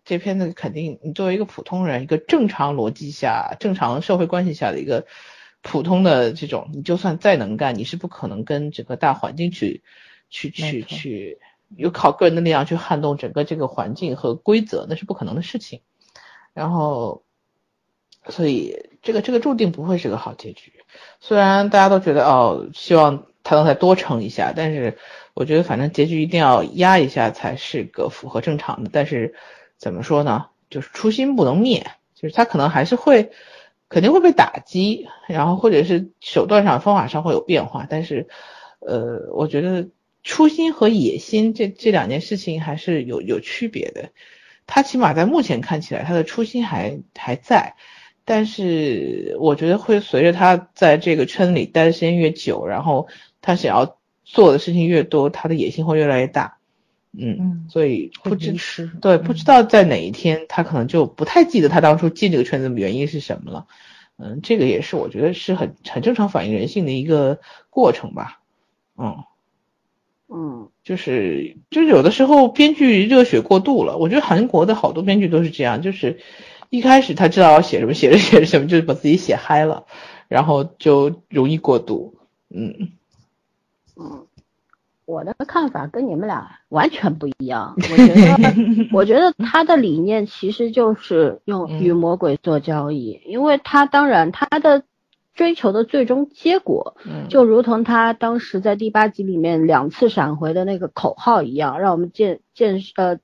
[0.06, 5.04] 这片子肯定，你作为一个普通人，一个正常逻辑下、正常社会关系下的一个
[5.62, 9.82] 普通的这种，你就算再能干，你是不可能跟整个大环境去
[10.30, 11.38] 去去去，
[11.76, 15.80] 有靠个人的力量去撼动整个这个环境和规则，那是不可能的事情。
[16.54, 17.24] 然后，
[18.28, 20.72] 所以这个这个注定不会是个好结局。
[21.18, 24.96] 虽然大家都觉得哦，希望他能再多撑一下，但是
[25.34, 28.90] 我觉得反正结局一定要压一下才是个符合正常的。
[28.92, 29.34] 但是
[29.78, 30.46] 怎么说呢？
[30.68, 33.30] 就是初心不能灭，就是他可能还是会
[33.88, 37.86] 肯定会被打击，然后或者是手段上方法上会有变化。
[37.88, 38.26] 但是
[38.80, 39.88] 呃，我觉得
[40.24, 44.10] 初心和野心这这两件事情还是有有区别的。
[44.66, 47.76] 他起码在目前看起来，他的初心还还在，
[48.24, 53.06] 但是我觉得会随着他在这个圈里待的时间越久，然后
[53.40, 56.58] 他想要做的事情越多，他的野心会越来越大。
[57.18, 63.66] 嗯，所以不支持，对，不知道在哪一天他可能就不太记得他当初进这个圈子的原因是什么了。
[64.18, 68.40] 嗯，这个也是我觉得是很很正常反映人性的一个过程吧。
[68.98, 69.24] 嗯
[70.28, 76.18] 嗯，就是就是有的时候编剧热血过度了，我觉得韩国的好多编剧都是这样，就是
[76.68, 79.86] 一开始他知道要写什么，写着写着什么，就是把自己写嗨了，
[80.28, 82.18] 然后就容易过度。
[82.50, 82.90] 嗯
[83.96, 84.25] 嗯。
[85.06, 87.74] 我的看法跟你们俩完全不一样。
[87.76, 94.82] 我觉得，我觉得他的理念其实就是用与魔鬼做交易，因为他当然他的
[95.32, 96.96] 追求的最终结果，
[97.28, 103.18] 就如同他当时在第八集里面两次闪回的那个口号一样，让我们见见呃。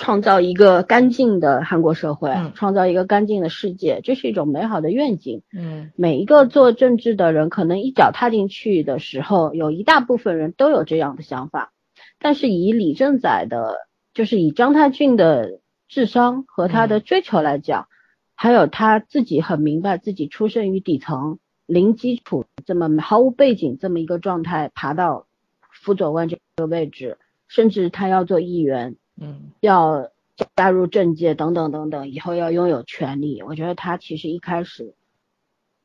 [0.00, 5.42] 创造一个干净的韩国社会，创造一个干净的世界，这是一种美好的愿景。
[5.52, 11.74] 嗯，每一个做政治的人，可能一脚踏进去的时候，有一大部分人都有这样的想法。
[12.18, 13.74] 但是以李正宰的，
[14.14, 17.86] 就是以张太俊的智商和他的追求来讲，
[18.34, 25.26] 还有他自己很明白自己出生于底层、零基础、这么毫无背景这么一个状态，爬到
[25.70, 28.96] 辅佐官这个位置，甚至他要做议员。
[29.22, 30.10] 嗯，要
[30.56, 33.42] 加入政界等等等等，以后要拥有权利。
[33.42, 34.94] 我觉得他其实一开始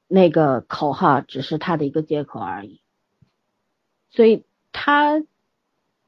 [0.08, 2.80] 那个口号只是他的一个借口而已，
[4.10, 5.21] 所以他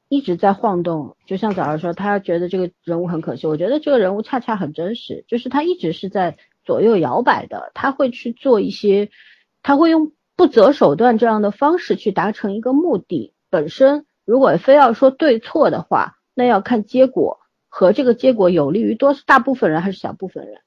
[0.08, 1.18] 一直在晃动。
[1.26, 3.46] 就像早上说，他觉得这个人物很可惜。
[3.46, 7.70] 我觉得这个人物恰恰很真实，就是他一直是在左右摇摆的。
[7.74, 9.10] 他会去做一些，
[9.62, 13.34] 他会用不择手段这样的方式去达成一个目的。
[13.50, 16.14] 本身如果非要说对错的话。
[16.38, 20.60] 那要看结果和这个结果有利于多大部分人还是小部分人，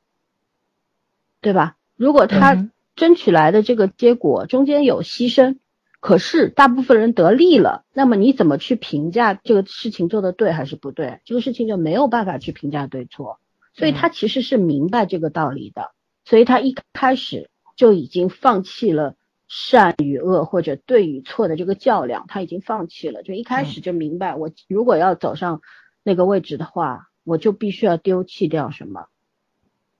[1.39, 1.77] 对吧？
[1.95, 5.59] 如果他争取来的这个结果中间有牺牲，
[6.01, 11.21] 可是大部分人得利了，那么你怎么去评价这个事情做的对还是不对？
[11.23, 13.39] 这个事情就没有办法去评价对错。
[13.73, 15.91] 所以他其实是明白这个道理的，
[16.25, 19.15] 所以他一开始就已经放弃了。
[19.53, 23.21] 善与恶或者对与错的这个较量，他已经放弃了。
[23.21, 25.61] 就一开始就明白，我如果要走上
[26.03, 29.07] 那个位置的话，我就必须要丢弃掉什么。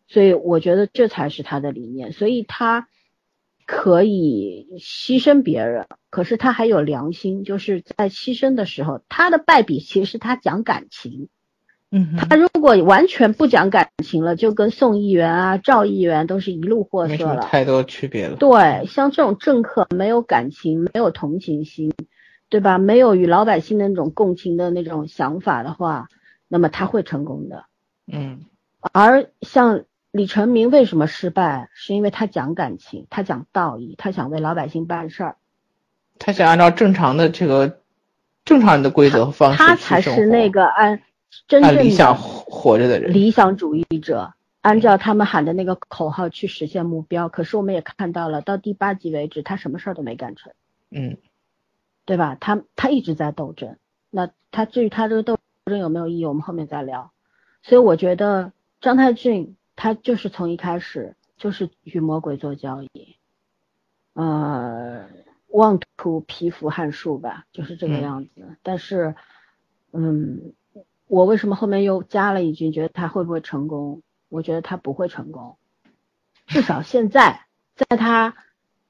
[0.08, 2.14] 所以我觉得这才是他的理念。
[2.14, 2.88] 所以他
[3.66, 11.28] 可以牺牲别人，可是他还有良心，就是在牺牲的时候，他的败笔其实是他讲感情。
[11.94, 18.38] 嗯，他如果完全不讲感情了，就跟宋议员啊、赵议员都是一路货色了，太多区别了。
[18.38, 21.94] 对，像这种政客没有感情、没有同情心，
[22.48, 22.78] 对吧？
[22.78, 26.08] 没有与老百姓的那种共情的那种想法的话，
[26.48, 27.66] 那么他会成功的。
[28.08, 28.46] 嗯，
[28.94, 35.36] 而像李成明为什么失败，是因为他讲感情，他讲道义，他想为老百姓办事儿，
[36.20, 37.80] 他想按照正常的这个
[38.46, 41.02] 正常人的规则和方式他才是那个按。
[41.48, 47.30] 真正理想活着的人，理想主义者，按照他们喊的那个口号去实现目标。
[47.30, 50.52] 可是我们也看到了，到第八集为止，他什么事儿都没干成。
[50.90, 51.18] 嗯，
[52.06, 52.36] 对吧？
[52.40, 53.78] 他他一直在斗争。
[54.10, 57.12] 那他至于他这个斗争有没有意义，我们后面再聊。
[57.64, 63.16] 所以我觉得张太俊他就是从一开始就是与魔鬼做交易，
[64.14, 65.06] 呃，
[65.48, 68.58] 妄图匹夫撼树吧，就是这个样子。
[68.64, 69.16] 但是，
[69.94, 70.54] 嗯。
[71.12, 74.02] 我为什么后面又加了一句，觉得他会不会成功？
[74.30, 75.58] 我觉得他不会成功，
[76.48, 78.34] 至少现在，在他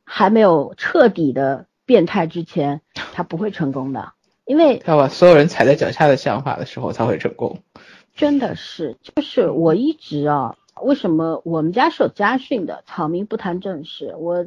[0.03, 4.13] 还没有彻底的变态之前，他不会成功的。
[4.45, 7.57] 因为他把所有人踩在脚下的想法的时候才会成功。
[8.13, 12.83] 真的是，就是我一直啊，为什么我们家是有家训的？
[12.85, 14.13] 草民不谈正事。
[14.19, 14.43] 我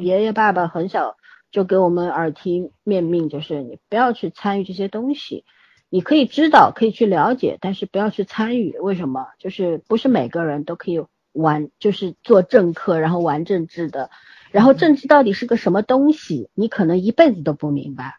[0.00, 1.18] 爷爷爸爸很小
[1.50, 5.44] 就给我们耳提面命，就是你不要去参与这些东西。
[5.90, 8.76] 你可以知道，可以去了解，但是不要去参与。
[8.78, 9.28] 为什么？
[9.38, 14.10] 就是不是每个人都可以玩，就是做政客，然后玩政治的。
[14.50, 18.18] 然后政治到底是个什么东西，你可能一辈子都不明白，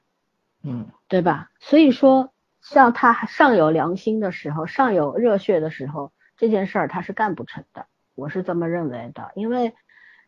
[0.64, 1.50] 嗯，对吧？
[1.60, 7.86] 所以说，像他尚有良心的时候，尚有热血的时候，这件事儿他是干不成的。
[8.16, 9.74] 我是这么认为的，因为，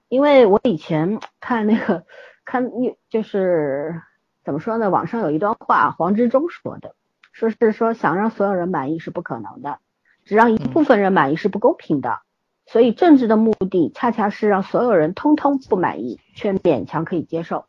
[0.10, 2.06] 因为我以前 看那个
[2.46, 4.02] 看一就是
[4.44, 4.89] 怎么说呢？
[4.89, 6.96] 网上有一段话，黄执中说的。
[7.32, 9.80] 说是说想让所有人满意是不可能的，
[10.26, 12.20] 只让一部分人满意是不公平的，
[12.66, 17.66] 所以政治的目的恰恰是让所有人通通不满意，却勉强可以接受。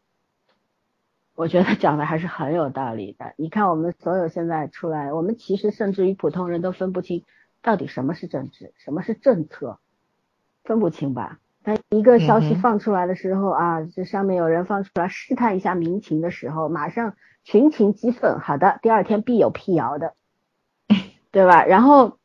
[1.34, 3.34] 我觉得讲的还是很有道理的。
[3.36, 7.24] 你看我们所有现在出来，我们其实甚至于普通人都分不清
[7.62, 9.78] 到底什么是政治，什么是政策，
[10.64, 11.38] 分不清吧？
[11.62, 17.14] 但一个消息放出来的时候啊，这上面有人放出来试探一下民情的时候，马上。
[17.44, 20.14] 群情激愤，好的，第二天必有辟谣的，
[21.30, 21.64] 对吧？
[21.64, 22.18] 然后，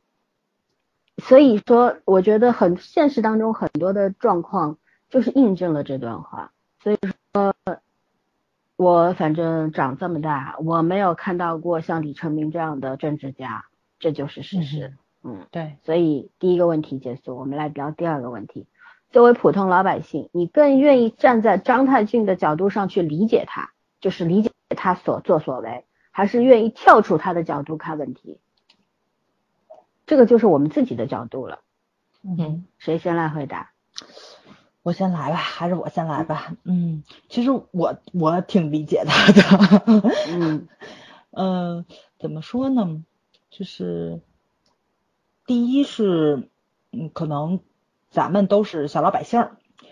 [1.17, 4.77] 所以说，我觉得很现实当中很多的状况
[5.09, 6.51] 就是印证了这段话。
[6.83, 6.97] 所以
[7.33, 7.55] 说，
[8.75, 13.65] 我反正长这么大，我没有看到过像李成明这样的政治家，
[13.99, 14.93] 这就是事实。
[15.23, 15.77] 嗯，对。
[15.83, 18.67] 所以第一个问题结束，我们来聊第二个问题。
[19.11, 24.46] 作为普通老百姓，你更愿意站在张太俊的角度上去理解他，就是理解
[24.77, 28.39] 他所作所为，还是愿意跳出他的角度看问题？
[30.05, 31.59] 这个就是我们自己的角度了。
[32.21, 33.71] 嗯，谁先来回答？
[34.83, 36.55] 我先来吧，还是我先来吧？
[36.63, 40.03] 嗯，其实我我挺理解他的。
[40.31, 40.67] 嗯
[41.31, 41.85] 嗯，
[42.19, 43.03] 怎么说呢？
[43.49, 44.21] 就是
[45.45, 46.47] 第一是，
[46.91, 47.59] 嗯，可能。
[48.09, 49.49] 咱们都是小老百姓，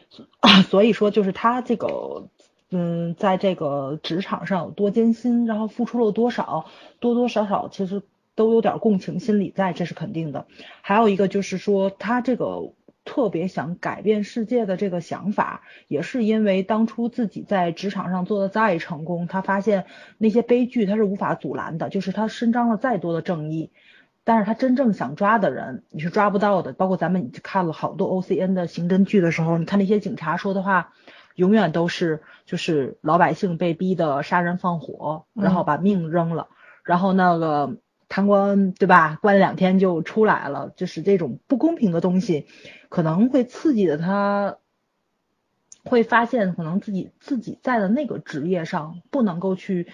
[0.72, 2.30] 所以说就是他这个，
[2.72, 6.66] 嗯，在这个职场上有多艰辛，然后付出了多少，
[7.00, 8.02] 多多少少其实
[8.36, 10.48] 都有点共情心理在，这是肯定的。
[10.82, 12.74] 还有一个就是说，他这个
[13.06, 19.86] 特别想改变世界的这个想法，也是因为当初自己在职场上做的再成功，他发现
[20.18, 23.72] 那些悲剧他是无法阻拦的，就是他伸张了再多的正义。
[24.24, 26.74] 但是他真正想抓的人，你是抓不到的。
[26.74, 30.94] 包括咱们看了好多 O C N 的刑侦剧的时候，你看那些警察说的话，
[31.36, 36.48] 永远都是就是老百姓被逼的杀人放火，然后把命扔了，
[36.84, 37.78] 然后那个
[38.10, 42.48] 贪官对吧，关两天就出来了，就是这种不公平的东西，
[42.90, 44.58] 可能会刺激的他，
[45.84, 49.88] 会发现可能自己自己在的那个职业上不能够去。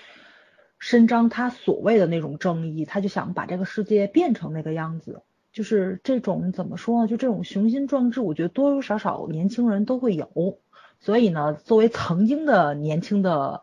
[0.83, 5.21] 伸张他所谓的那种正义，他就想把这个世界变成那个样子，
[5.53, 7.07] 就是这种怎么说呢？
[7.07, 10.57] 就这种雄心壮志，我觉得多多少少年轻人都会有。
[11.01, 13.61] 所以呢，作为曾经的年轻的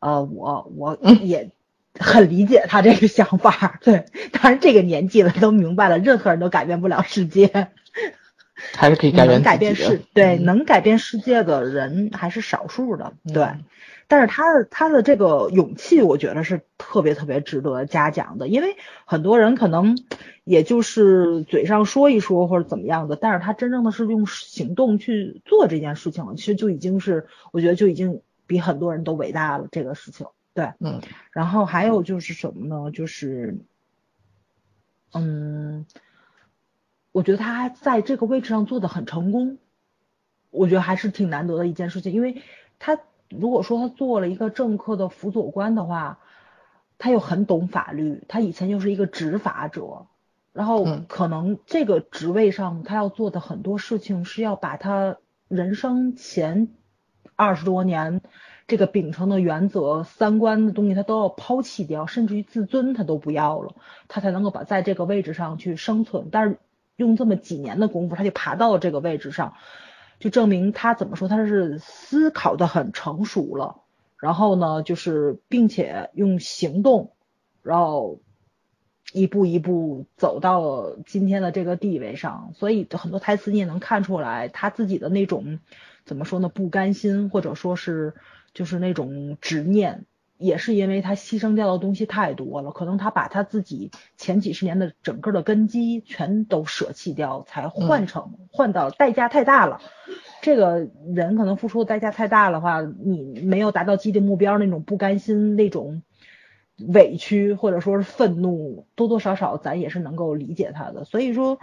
[0.00, 1.50] 呃我，我也
[1.98, 3.78] 很理解他这个想法。
[3.84, 7.68] 对，当然这个年纪了都明白了，任何人都改变不了世界，
[8.74, 9.36] 还是可以改变。
[9.36, 13.12] 能改变世对，能改变世界的人还是少数的。
[13.32, 13.46] 对。
[14.12, 19.96] 但是他的他的这个勇气，我觉得是特别特别值得嘉奖的，因为很多人可能
[20.44, 30.26] 也就是嘴上说一说或者怎么样的，但是他真正的是用行动去做这件事情了，其实就已经是我觉得就已经比很多人都伟大了这个事情。
[30.52, 31.00] 对，嗯，
[31.30, 32.90] 然后还有就是什么呢？
[32.90, 33.56] 就是，
[35.14, 35.86] 嗯，
[37.12, 39.56] 我觉得他在这个位置上做的很成功，
[40.50, 42.42] 我觉得还是挺难得的一件事情，因为
[42.78, 42.98] 他。
[43.40, 46.18] 如果说他做了一个政客的辅佐官的话，
[46.98, 50.06] 他又很懂法律，他以前就是一个执法者，
[50.52, 55.16] 然后可能这个职位上他要做的很多事情是要把他
[55.48, 56.68] 人生前
[57.34, 58.20] 二十多年
[58.68, 63.74] 这个秉承的原则、三观的东西他都要抛弃掉，甚至于自尊他都不要了，
[64.06, 66.28] 他才能够把在这个位置上去生存。
[66.30, 66.58] 但是
[66.96, 69.54] 用这么几年的功夫，他就爬到了这个位置上。
[70.22, 73.80] 就证明他怎么说，他是思考的很成熟了，
[74.18, 77.10] 然后呢，就是并且用行动，
[77.60, 78.20] 然后
[79.12, 82.52] 一步一步走到了今天的这个地位上。
[82.54, 85.58] 所以很多台词你也能看出来，他自己的那种
[86.04, 88.14] 怎么说呢，不甘心，或者说是
[88.54, 90.06] 就是那种执念。
[90.42, 99.80] 也是因为他牺牲掉的东西太多了，可能他把他自己前几十年的整个的根基全都舍弃掉，才换成换到代价太大了。
[100.42, 106.02] 这个人可能付出的代价太大的话，你没有达到既定目标，那种不甘心、那种
[106.76, 111.04] 委屈或者说是愤怒，多多少少咱也是能够理解他的。
[111.04, 111.60] 所以说，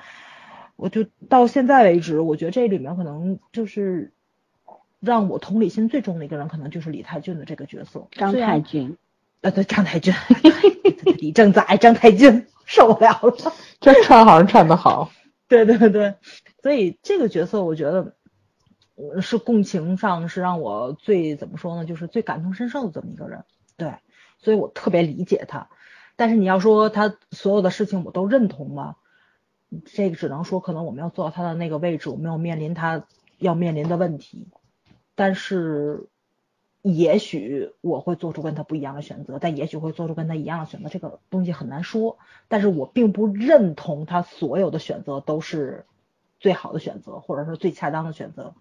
[0.75, 4.13] 我就到现在为止，我觉得这里面可能就是。
[4.99, 8.07] 让我同理心最重的一个人，可能就是李太俊的这个角色。
[8.11, 8.97] 张太俊，
[9.41, 10.13] 呃，对，张太俊，
[11.17, 13.53] 李正宰，张太俊受不了了。
[13.79, 15.11] 这串好像串的好。
[15.47, 16.15] 对对对，
[16.61, 18.15] 所以这个角色我觉得
[19.21, 23.45] 是共情上是让我最怎么说呢，就是最感同身受的这么一个人。
[23.77, 23.93] 对，
[24.37, 25.69] 所以我特别理解他。
[26.15, 28.97] 但是你要说他所有的事情我都认同吗？
[29.85, 33.05] 这个只能说可能我们要做到他的那个位置，我们要面临他
[33.37, 34.47] 要面临的问题。
[35.19, 36.07] 但是，
[36.81, 42.17] 也许我会做出跟他不一样的选择，但也许会做出跟他一样的选择，这个东西很难说。
[42.47, 45.85] 但是我并不认同他所有的选择都是
[46.39, 48.53] 最好的选择，或者说最恰当的选择。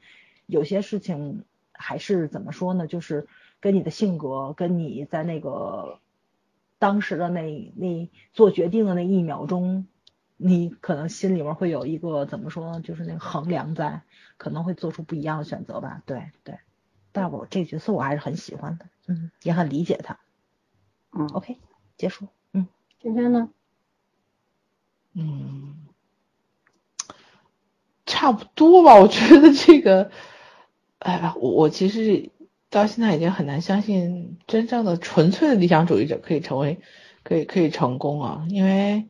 [0.47, 2.89] 有些事情还是怎么说呢？
[2.89, 3.29] 就是
[3.61, 6.01] 跟你的性格，跟你在那个
[6.81, 9.87] 当时的那那做决定的那一秒钟。
[10.41, 12.81] 你可能心里面会有一个怎么说呢？
[12.81, 14.03] 就是那个衡量在，
[14.37, 16.01] 可能会做出不一样的选择吧。
[16.07, 16.59] 对对，
[17.13, 20.19] 但我这个角色我还是很喜欢的，嗯，也很理解他。
[21.11, 21.59] 嗯，OK，
[21.97, 22.29] 结束。
[22.53, 22.69] 嗯，
[23.03, 23.51] 今天呢？
[25.15, 25.75] 嗯，
[28.07, 28.95] 差不多吧。
[28.95, 30.11] 我觉得这个，
[31.01, 32.31] 哎呀，我我其实
[32.71, 36.81] 到现在已经很难相信真正的纯粹的理想主义者可以成为，
[37.25, 39.09] 可以可以成功啊，因为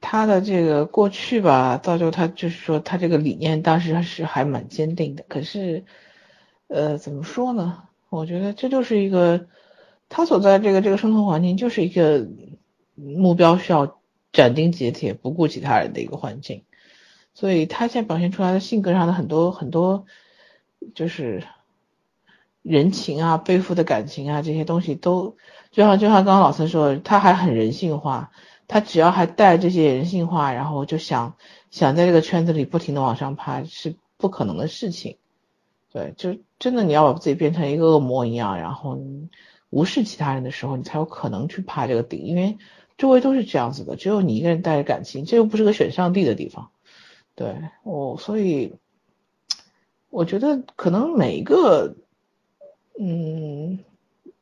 [0.00, 5.24] 他的这个过去吧，造就他就是说他这个理念当时是还蛮坚定的。
[5.28, 5.84] 可是，
[6.68, 7.84] 呃，怎么说呢？
[8.08, 9.46] 我觉得这就是一个
[10.08, 12.26] 他所在这个这个生存环境就是一个
[12.94, 13.98] 目标需要。
[14.32, 16.62] 斩钉截铁、不顾其他人的一个环境，
[17.34, 20.06] 所以他现在表现出来的性格上的很多很多，
[20.94, 21.42] 就是
[22.62, 25.36] 人情啊、背负的感情啊这些东西，都
[25.72, 28.30] 就像就像刚刚老师说，他还很人性化，
[28.70, 31.36] 他只要还带这些人性化，然后就想
[31.70, 35.18] 想在这个圈子里不停的往上爬，是不可能的事情。
[35.92, 38.96] 对，就真的你要把自己变成一个恶魔一样，然后
[39.70, 42.56] 无视其他人的时候，你才有可能去爬这个顶，因为。
[42.98, 46.70] 周围都是这样子的，只有你一个人带着感情，这又不是个选上帝的地方，
[47.34, 48.74] 对我，所以
[50.10, 51.96] 我觉得可能每一个，
[52.98, 53.78] 嗯，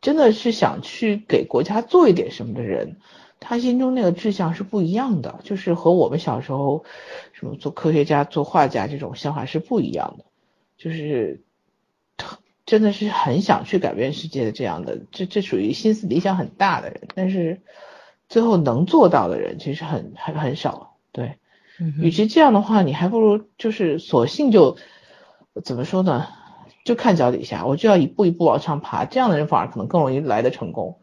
[0.00, 2.96] 真的是想去给国家做一点什么的人，
[3.40, 6.84] 他心中那个志向是不一样的，就是和我们小时候
[7.32, 10.24] 什么做科学家、做画家这种想法是不一样的，
[10.76, 11.42] 就是
[12.66, 17.60] 真的是很想去改变世界的这样的，这这属于心思理想很大的人，但是。
[18.30, 21.38] 最后能做到的人其实很很很少，对，
[21.96, 24.76] 与其这样的话，你还不如就是索性就
[25.64, 26.26] 怎么说呢？
[26.84, 30.98] 就看脚底下，我就要一步一步往上爬，这样的人反而可能更容易来的成功，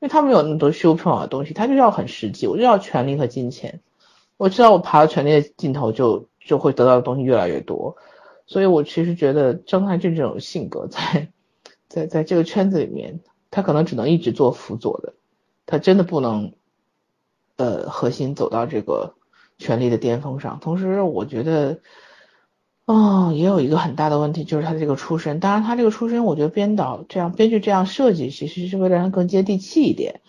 [0.00, 3.80] 因为他没有那么多虚无缥缈的东西，他就要很实际，我就要权力和金钱，
[4.36, 7.96] 我知道我爬到权力的尽头就就会得到的东西越来越多，
[8.46, 11.28] 所以我其实觉得张太俊这种性格在
[11.88, 13.20] 在在这个圈子里面，
[13.50, 15.14] 他可能只能一直做辅佐的，
[15.66, 16.52] 他真的不能。
[17.58, 19.14] 呃，核心走到这个
[19.56, 21.80] 权力的巅峰上，同时我觉得，
[22.86, 25.40] 哦，也有一个很大的问题，就是他这个出身。
[25.40, 30.20] 当然，他这个出身，我觉得编导这样编剧这样设计，其实是为了让他更接地气一点。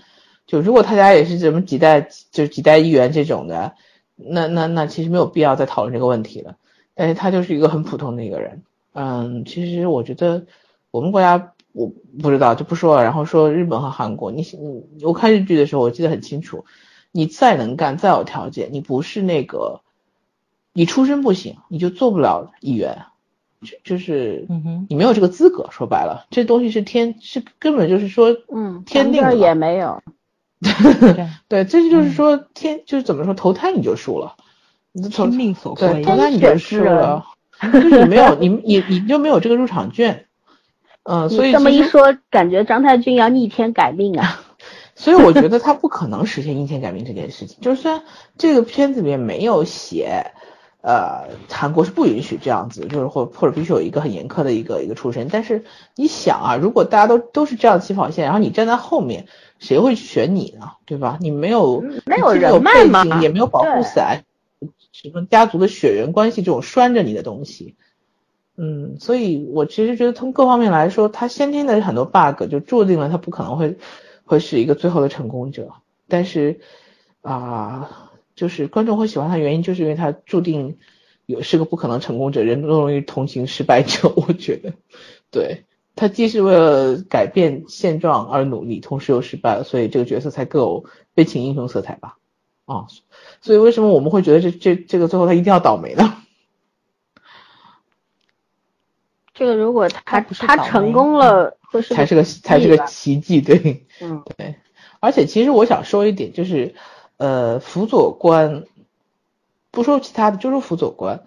[0.47, 3.75] 就如果他家也是什么几代，就几代议员这种的，
[4.15, 6.55] 那那那其实没有必要再讨论这个问题了。
[6.95, 8.63] 但是他就是一个很普通的一个人。
[8.93, 10.47] 嗯，其实我觉得
[10.89, 14.41] 我们国家我不知道就不说了，然后说日本和韩国，你
[14.95, 16.65] 你我看日剧的时候，我记得很清楚。
[17.11, 19.81] 你再能干，再有条件，你不是那个，
[20.77, 23.05] 你出身不行，你就做不了议员，
[23.63, 25.69] 就就是，嗯哼，你没有这个资格。
[25.71, 30.03] 说白了，这东西是天，是根本就是说，嗯，天定的也没有。
[31.49, 34.35] 对，这就是说天，就是怎么说，投胎你就输了，
[35.09, 37.25] 天命所归，投胎你就输了，
[37.73, 40.25] 就是没有你，你你就没有这个入场券。
[41.01, 44.41] 嗯，所以这么一说，感觉张太君要逆天改命啊。
[44.93, 47.57] 所以我觉得他不可能实现逆天改命这件事情。
[47.61, 48.03] 就是虽然
[48.37, 50.31] 这个片子里面没有写，
[50.81, 55.27] 呃，韩国是不允许这样子，就是或或者必须有一个很严苛的一个一个出身。
[55.29, 55.65] 但是
[55.95, 59.27] 你想啊，如果大家都都是这样起跑线，然后你站在后面，
[59.59, 60.71] 谁会选你呢？
[60.85, 61.17] 对吧？
[61.19, 63.19] 你没有没有人脉吗？
[63.21, 64.23] 也没有保护伞，
[64.91, 67.75] 什么家族的血缘关系这种拴着你的东西。
[68.55, 73.77] 嗯，所以我其实觉得从各方面来说，他先天的很多 bug 就注定了他不可能会。
[74.29, 75.71] 会是一个最后的成功者，
[76.09, 76.59] 但是
[77.21, 78.06] 啊，
[78.37, 80.77] 就是观众会喜欢他原因，就是因为他注定
[81.25, 84.07] 有是个不可能成功者，人都容易同情失败者。
[84.15, 84.71] 我觉得，
[85.29, 85.65] 对
[85.95, 92.17] 他既是为了改变现状而努力，同时又失败了，所以这个角色才更有悲情英雄色彩吧。
[92.63, 92.87] 啊，
[93.41, 96.17] 所以为什么我们会觉得这这这个最后他一定要倒霉呢？
[99.33, 101.57] 这个如果他他成功了。
[101.93, 104.55] 才是个才是个奇迹，对，嗯，对，
[105.01, 106.75] 而且其实我想说一点，就是，
[107.17, 108.63] 呃，辅佐官，
[109.71, 111.23] 不说其他的，就说辅佐官，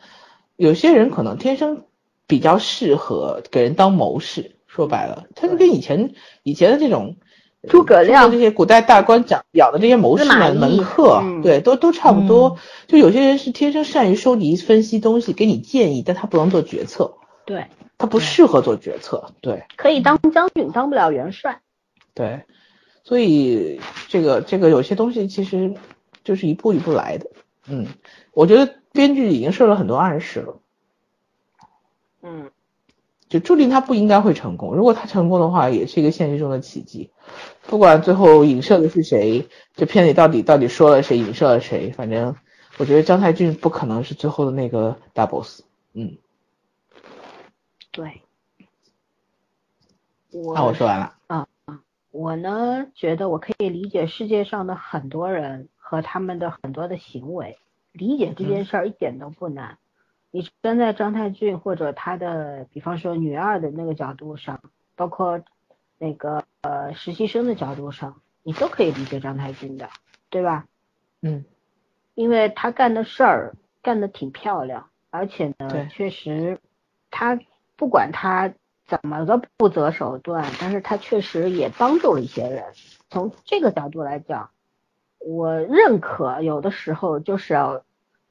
[0.56, 1.84] 有些人可能天生
[2.26, 7.16] 比较适合给人当谋士，说白了，他就跟以前以前的这种
[7.68, 12.56] 诸葛亮这些古代大官讲养的这些谋士们门客，对，都都差不多。
[12.86, 17.14] 就有些人是天生善于收集分析东西，给你建议，但他不能做决策。
[17.44, 17.66] 对。
[17.98, 21.60] 他不适合做决策，对，可以当将军，当不了元帅。
[22.14, 22.44] 对，
[23.10, 25.74] 所以这个这个有些东西其实
[26.22, 27.28] 就是一步一步来的。
[27.66, 27.88] 嗯，
[28.30, 30.60] 我觉得编剧已经设了很多暗示了。
[32.22, 32.52] 嗯，
[33.28, 34.76] 就注定他不应该会成功。
[34.76, 37.10] 如果他成功的话，也是一个现实中的奇迹。
[37.66, 42.36] 不管最后影射的是谁，这片里到底到底说了谁，影射了谁，反正
[42.76, 45.62] 我觉得张太俊不可能是最后的那个大 boss。
[45.94, 46.16] 嗯。
[47.90, 48.22] 对，
[50.30, 51.14] 那我说完了。
[52.10, 57.58] 我呢觉得我可以理解世界上的很多人和他们的很多的行为，
[57.92, 59.78] 理解这件事儿一点都不难。
[60.32, 64.60] 你站在张太俊或者他的，比方说女二的那个角度上，
[64.94, 65.40] 包括
[65.98, 69.88] 那个呃实习生的角度上，你都可以理解张太俊的，
[70.30, 70.66] 对吧？
[71.20, 71.44] 嗯，
[72.14, 76.60] 因为他干的事儿干得挺漂亮，而且呢，确实
[77.10, 77.38] 他
[77.76, 78.52] 不管他
[78.90, 82.64] 怎么个不择手段，但是他确实也帮助了一些人。
[83.08, 84.50] 从这个角度来讲，
[85.20, 87.84] 我认可有的时候就是要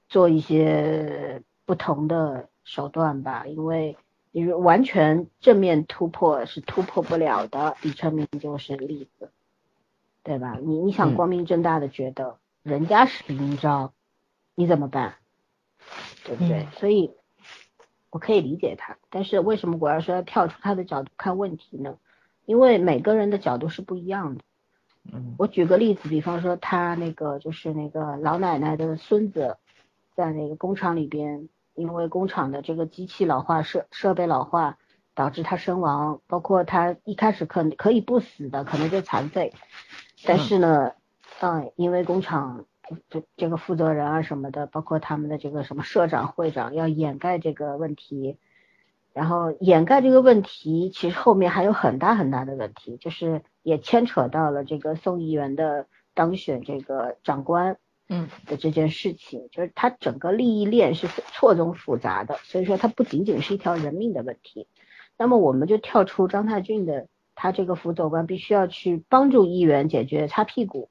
[0.09, 3.95] 做一些不同的手段吧，因为
[4.31, 9.31] 你说完全正面突破是突破不了的，李成明就是例子，
[10.23, 10.57] 对吧？
[10.61, 13.93] 你你想嗯光明正大的觉得人家是李明昭，
[14.55, 15.15] 你怎么办？
[16.25, 16.63] 对不对？
[16.63, 17.11] 嗯所以
[18.11, 21.97] 我可以理解他，但是为什么我要说要跳出他的角度看问题呢？
[22.45, 24.41] 因为每个人的角度是不一样的。
[25.11, 29.57] 嗯我举个例子，比方说他那个就是那个老奶奶的孙子，
[30.15, 34.77] 在那个工厂里边，因为工厂的这个机器老化、设设备老化，
[35.15, 39.53] 导致他身亡，包括他一开始可可以不死的，可能就残废，
[40.25, 40.91] 但是呢，
[41.39, 42.65] 嗯，因为工厂
[43.09, 48.37] 这这个负责人啊什么的，包括他们的这个什么社长、会长要掩盖这个问题，
[49.13, 57.77] 然后掩盖这个问题，其实后面还有很大很大的问题，就是也牵扯到了这个宋议员的当选这个长官
[58.07, 64.67] 嗯的这件事情，就是他整个利益链是错综复杂的，所以说它不仅仅是一条人命的问题。
[65.17, 70.89] 那么我们就跳出张太俊的他这个辅佐官必须要去帮助议员解决擦屁股，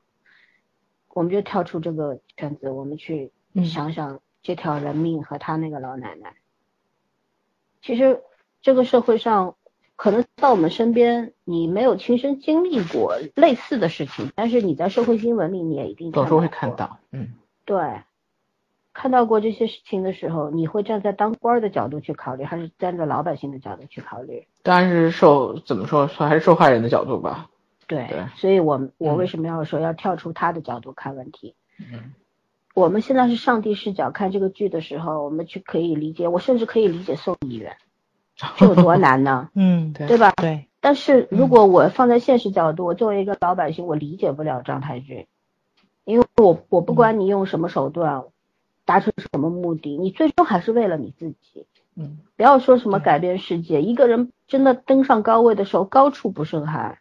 [1.18, 6.36] 我们就跳出这个圈子，我们去嗯想想这条人命和他那个老奶奶。
[7.82, 8.22] 其实
[8.62, 9.56] 这个社会上，
[9.96, 17.30] 可能到我们身边，你没有亲身经历过类似的事情，但是你在社会新闻里你也一定总是会看到，嗯
[17.64, 18.02] 对，
[18.92, 24.46] 看到过这些事情的时候，你会站在当官儿的角度去考虑，还是站在老百姓的角度去考虑？
[24.62, 27.50] 当然是受怎么说，还是受害人的角度吧。
[27.88, 31.54] 对，对所以我我嗯为什么要说要跳出他的角度看问题？
[31.80, 32.12] 嗯
[32.74, 37.76] 我们现在是上帝视角看这个剧的时候，我们去可以理解，我甚至可以理解宋议员，
[38.56, 39.50] 这有多难呢？
[39.54, 40.30] 嗯，对对吧？
[40.36, 45.26] 对，但是如果我放在现实角度，我作为一个老百姓，我理解不了张太君，
[46.04, 48.22] 因为我我不管你用什么手段，
[48.84, 51.66] 达成什么目的，你最终还是为了你自己。
[51.96, 56.98] 嗯不要说什么改变世界，一个人真的登上高位的时候，高处不胜寒，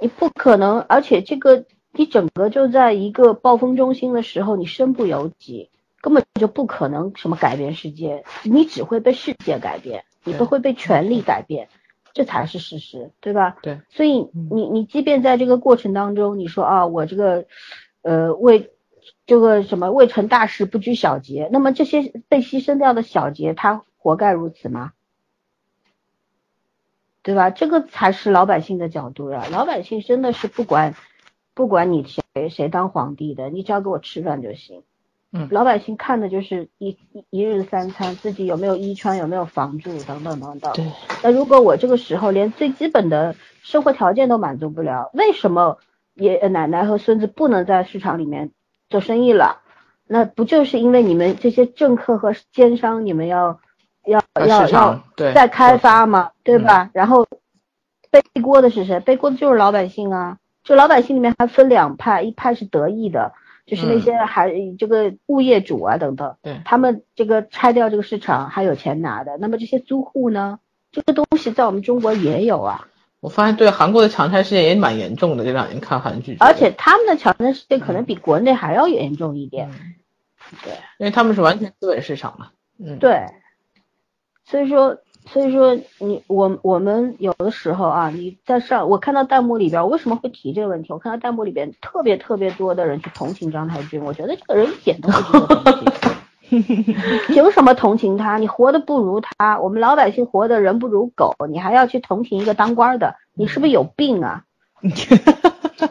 [0.00, 5.70] 你不可能，而且这个你整个就在一个暴风中心的时候，你身不由己，
[6.00, 11.68] 根本就不可能什么改变世界，你只会被世界改变，你不会被权力改变，
[12.12, 13.56] 这才是事实，对吧？
[13.62, 17.46] 对，所以嗯你你即便在这个过程当中，你说啊，我这个
[18.02, 18.72] 呃为
[19.24, 24.92] 这个什么未成大事不拘小节，那么这些被牺牲掉的小节，他活该如此吗？
[27.26, 27.50] 对吧？
[27.50, 29.42] 这个才是老百姓的角度呀。
[29.50, 30.94] 老百姓真的是不管
[31.54, 34.84] 不管你谁谁当皇帝的，你只要给我吃饭就行。
[35.32, 40.72] 嗯老百姓看的就是一一一日三餐，自己有没有衣穿，有没有房住，等等等等。
[40.74, 40.86] 对，
[41.24, 45.78] 那如果我这个时候连最基本的生活条件都满足不了，为什么
[46.14, 48.52] 爷爷奶奶和孙子不能在市场里面
[48.88, 49.62] 做生意了？
[50.06, 53.58] 那不就是因为你们这些政客和奸商，你们要
[54.06, 56.90] 要呃要要对再开发嘛，对吧？
[56.92, 57.26] 然后
[58.10, 59.00] 背锅的是谁？
[59.00, 60.38] 背锅的就是老百姓啊。
[60.64, 63.32] 就老百姓里面还分两派，一派是得意的，
[63.66, 69.38] 就是那些还、这个物业主啊等等，对他们这个拆掉这个市场还有钱拿的。
[69.38, 70.58] 那么这些租户呢？
[70.90, 72.88] 这个东西在我们中国也有啊，
[73.20, 79.70] 我发现对韩国的强拆事件也蛮严重的，这两年看韩剧，而且他们的强拆事件可能比国内还要严重一点。
[79.70, 79.94] 嗯
[80.64, 82.48] 对因为他们是完全资本市场嘛，
[82.78, 83.26] 嗯，对，
[84.48, 90.92] 所以说，所以说你我我们有的时候啊，你在上我看到弹幕里边，我为什么会提这个问题？
[90.92, 96.14] 我看到弹幕里边特别特别多的人去同情张太君，我觉得这个人一点都不值得同情。
[97.26, 98.38] 凭什么同情他？
[98.38, 103.16] 你活的不如他，我们老百姓活的人不如狗，你还要去同情一个当官的？
[103.34, 104.44] 你是不是有病啊？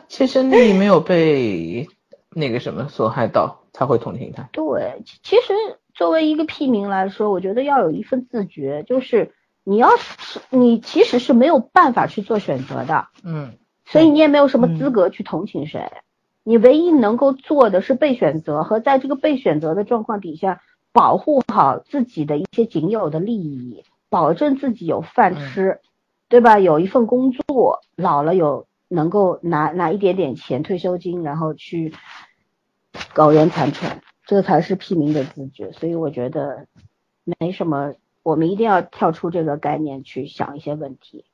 [0.08, 1.90] 切身利益没有被
[2.30, 4.48] 那个什么所害到，才会同情他。
[4.54, 5.54] 对，其其实
[5.96, 9.34] 作为一个屁民来说，我觉得要有一份自觉，就是
[9.64, 13.54] 你要是你其实是没有办法去做选择的，嗯，
[13.86, 15.92] 所以你也没有什么资格去同情谁。
[16.44, 25.80] 你唯一能够做的是被选择和在这个被选择的状况底下，保护好自己的一些仅有的利益，保证自己有饭吃，
[26.30, 26.60] 对吧？
[26.60, 31.94] 有一份工作，老了有能够拿拿一点点钱退休金，然后去
[33.14, 35.72] 苟延残喘，这才是屁民的自觉。
[35.72, 36.68] 所以我觉得
[37.24, 41.26] 没什么，我们一定要跳出这个概念去想一些问题。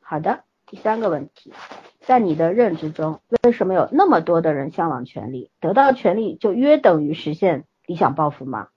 [0.00, 1.52] 好的，第三个问题，
[2.00, 5.50] 在你的认知中，为什么有那么多的人向往权力？
[5.60, 8.68] 得到权力就约等于实现理想抱负吗？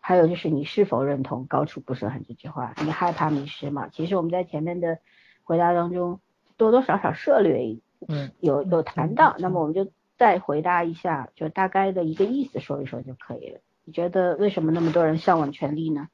[0.00, 2.74] 还有就是你是否认同高处不胜寒这句话？
[2.82, 3.88] 你害怕迷失吗？
[3.92, 4.98] 其实我们在前面的
[5.42, 6.20] 回答当中
[6.56, 13.60] 多多少少涉略，嗯，有有谈到，那么我们就再回答一下，就大概的一个意思说一说就可以了。
[13.84, 16.08] 你觉得为什么那么多人向往权力呢？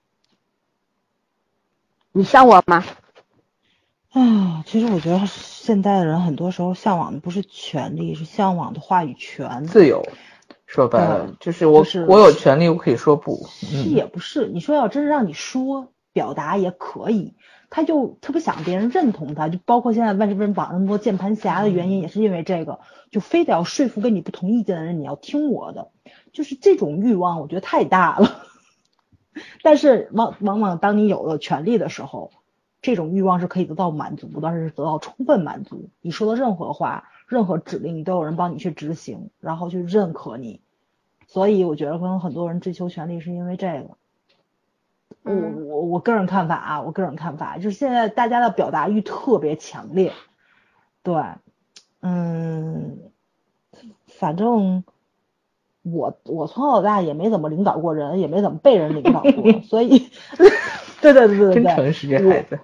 [2.12, 2.84] 你向往吗？
[4.10, 10.06] 啊，其实我觉得现在的人很多时候向往的不是权力，是向往的话语权、自由。
[10.66, 13.44] 说白了，就是我我有权利，我可以说不。
[13.48, 17.34] 是也不是，你说要真是让你说表达也可以，
[17.74, 22.78] 他就特别想别人认同他，就包括现在万事问网那么多键盘侠的原因，也是因为这个，
[23.10, 25.88] 就非得要说服跟你不同意见的人，你要听我的，
[26.32, 28.30] 就是这种欲望，我觉得太大了。
[29.64, 32.30] 但是往往往当你有了权利的时候，
[32.80, 35.90] 这种欲望是可以得到满足，但是得到充分满足。
[36.00, 40.60] 你说的任何话、任何指令，你都有人帮你去执行，然后去认可你。
[41.26, 43.96] 所以我觉得可能很多人追求权利是因为这个。
[45.22, 50.12] 我我我个人看法啊，我个人看法就是现在大家的表达欲特别强烈。
[51.02, 51.14] 对，
[52.00, 52.98] 嗯，
[54.08, 54.84] 反正
[55.82, 60.10] 我我从小到大也没怎么领导过人，也没怎么被人领导过， 所以，
[61.00, 62.58] 对对对对对，真诚实这孩子。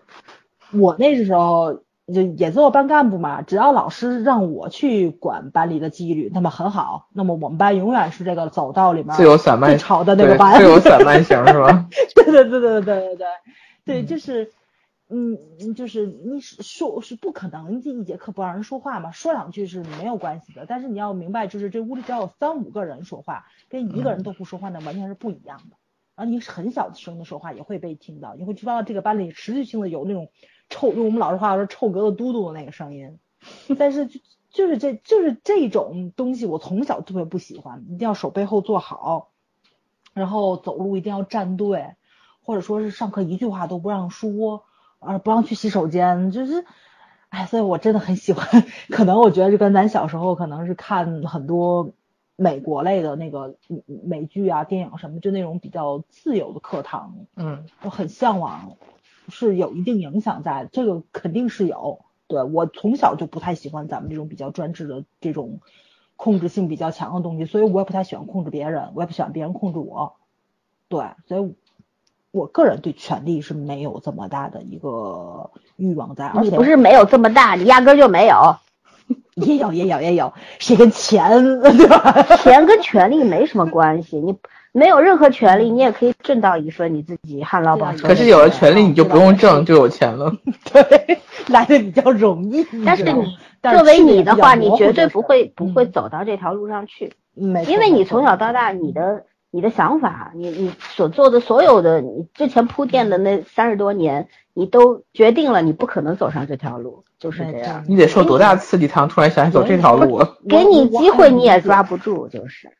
[0.72, 1.82] 我那时候。
[2.12, 7.08] 就也做班干部嘛，只要老师让我去管班里的纪律，那么很好。
[7.12, 11.88] 那么我们班永远是这个走道里面自由散漫、最吵的那个班，最有散漫型是吧？
[12.14, 13.26] 对对对对对对对
[13.84, 14.52] 对，就是，
[15.08, 15.38] 嗯，
[15.74, 20.66] 就是你说是不可能这一节课不让人说话嘛，说两句是没有关系的。
[20.66, 25.76] 但是你要明白，就是这屋里只要有三五个人说话，跟一个人都不说话，那完全是不一样的。
[26.16, 30.28] 然后你很小声的说话也会被听到，你会知道这个班里持续性的有那种。
[30.70, 33.18] 臭用我们老师话说，臭格子嘟嘟的那个声音，
[33.78, 39.30] 但是就就是这就是这种东西，我从小特别不喜欢，一定要手背后坐好，
[40.14, 41.96] 然后走路一定要站队，
[42.42, 44.64] 或者说是上课一句话都不让说，
[45.00, 46.64] 啊不让去洗手间，就是，
[47.28, 51.92] 哎，所以我真的很喜欢， 可能我觉得就跟咱小时候可能是看很多
[52.36, 53.56] 美国类的那个
[53.86, 58.76] 美剧啊、电影什么，就那种比较自由的课堂，嗯，我很向往。
[59.30, 62.00] 是有一定影响在，这个肯定是有。
[62.26, 65.60] 对我从小就不太喜欢咱们这种比较专制的这种
[66.14, 70.14] 控制性比较强的东西，所以我也不太喜欢控制别人，我也不喜欢别人控制我。
[70.88, 71.54] 对，所以
[72.30, 76.26] 我个人对权力是没有这么大的一个欲望在。
[76.26, 78.56] 而且不是没有这么大，你压根就没有。
[79.34, 82.22] 也有也有也有，谁跟钱 对吧？
[82.36, 84.36] 钱跟权力没什么关系，你。
[84.72, 88.06] 没有任何权利，你也可以挣到一份你自己旱涝保收。
[88.06, 90.32] 可是有了权利，你就不用挣，就有钱了。
[90.72, 91.18] 对，
[91.48, 92.64] 来的比较容易。
[92.86, 97.12] 但是你作为你的话，你绝对不会不会走到这条路上去。
[97.34, 107.84] 因为你从小到大，你的你的想法，你你所做的所有的，你之前铺垫的那三十多年，你都决定了你不可能走上这条路，就是这样。
[107.88, 110.22] 你得受多大刺激，才能突然想起走这条路？
[110.48, 112.70] 给你机会你也抓不住，就是。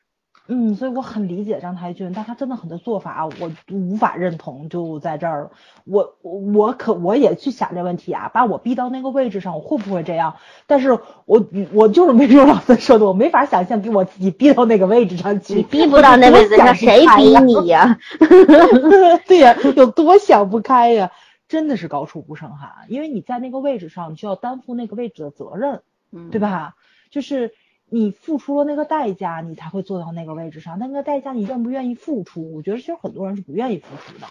[0.52, 5.52] 嗯，所以我很理解张台俊，但他真的很多做法我无法认同，就在这儿，
[5.84, 10.34] 我我我可我也去想这问题啊，把我逼到那个位置上，我会不会这样？
[10.66, 17.96] 但是我我就是没有老师说的，我没法想象给我自己逼到那个位置上去，你逼不到那位置上，谁逼你呀？
[19.28, 21.12] 对呀，有多想不开呀？
[21.46, 26.74] 真的是高处不胜寒，因为你在那个位置上，你就要担负那个位置的责任，嗯对吧？
[27.10, 27.52] 就是。
[27.90, 30.78] 你付出了那个代价，你才会坐到那个位置上。
[30.78, 32.54] 那个代价你愿不愿意付出？
[32.54, 34.26] 我觉得其实很多人是不愿意付出的。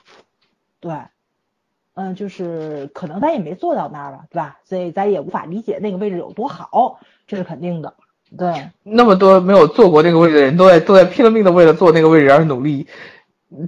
[0.79, 0.93] 对，
[1.93, 4.59] 嗯，就是可能咱也没坐到那儿吧，对吧？
[4.63, 7.93] 所以咱也无法理解那个位置有多好，这是肯定的。
[8.37, 12.87] 对，那么多没有坐过那个位置的人都在都在拼了命的为了坐那个位置而努力。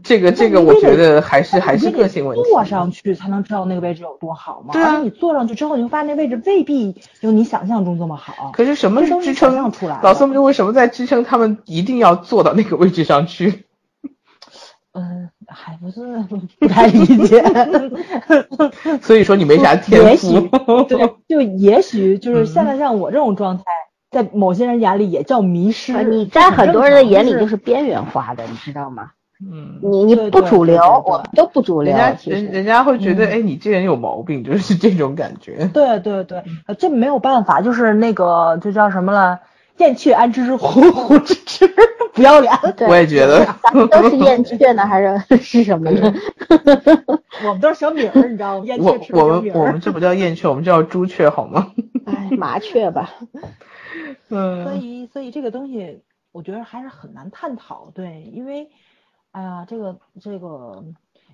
[0.04, 2.44] 这个这个，我觉得还是还是个性问题。
[2.44, 4.74] 坐上去才能知道那个位置有多好吗？
[4.74, 8.52] 对啊，你坐上去之后，你会发现那位置未必有你想象中这么好。
[8.54, 9.72] 可是什么是支撑？
[10.04, 13.66] 老宋们为什么在支撑他们一定要坐到那个位置上去？
[14.94, 16.02] 嗯，还不是
[16.60, 17.44] 不太理解。
[19.02, 20.42] 所以说你没啥天赋。
[20.84, 23.64] 对，就也许就是现在像我这种状态，
[24.12, 26.04] 在某些人眼里也叫迷失。
[26.04, 29.12] 你在很多人的眼里就是边缘化的，你知道吗？
[29.44, 31.96] 嗯，你你不主流，我都不主流。
[31.96, 35.70] 人家人人家会觉得，哎，你这人有毛病，就是这种感觉。
[35.74, 36.44] 对对对，
[36.78, 39.40] 这没有办法，就是那个就叫什么了，
[39.78, 41.68] 燕雀安知虎虎之知，
[42.14, 42.54] 不要脸。
[42.88, 46.14] 我也觉得，咱们都是燕雀呢，还是 是什么呢？
[47.44, 48.66] 我们都是小米儿，你知道吗？
[48.66, 49.52] 燕我雀吃我们。
[49.56, 51.72] 我们这不叫燕雀，我们叫朱雀，好吗？
[52.06, 53.10] 哎，麻雀吧。
[54.30, 58.70] 所嗯，以，所以这个东西，我觉得还是很难探讨，对，因为，
[59.32, 60.84] 哎呀，这个这个，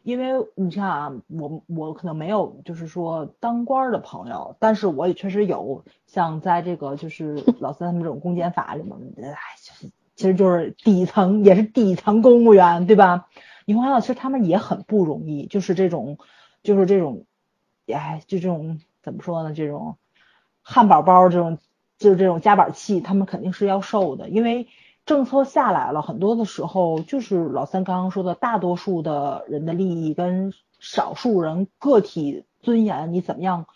[0.04, 8.96] 因为你看啊，我我可能没有就是说当官儿的朋友，但是我也确实有像在这个就是 老三他们这种公检法里面，
[9.34, 13.28] 哎，就是其实就是底层也是底层公务员，对吧？
[13.66, 16.20] 你会发现其实他们也很不容易，就是这种
[16.62, 17.26] 就是这种，
[17.88, 19.54] 哎，就这种怎么说呢？
[19.56, 19.98] 这种
[20.62, 21.58] 汉堡包这种
[21.98, 24.68] 就是这种夹板气，他们肯定是要受的，因为
[25.08, 33.68] 政策下来了，很多的时候就是老三刚刚说的，大多数的人的利益跟少数人个体尊严，你怎么样，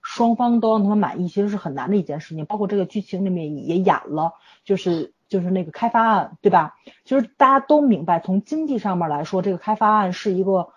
[0.00, 2.46] 双方都让他们满意，其实是很难的一件事情。
[2.46, 4.32] 包括这个剧情里面也演了，
[4.64, 6.76] 就是就是那个开发案，对吧？
[7.04, 10.70] 就是大家都明白，从经济上面来说，这个开发案是一个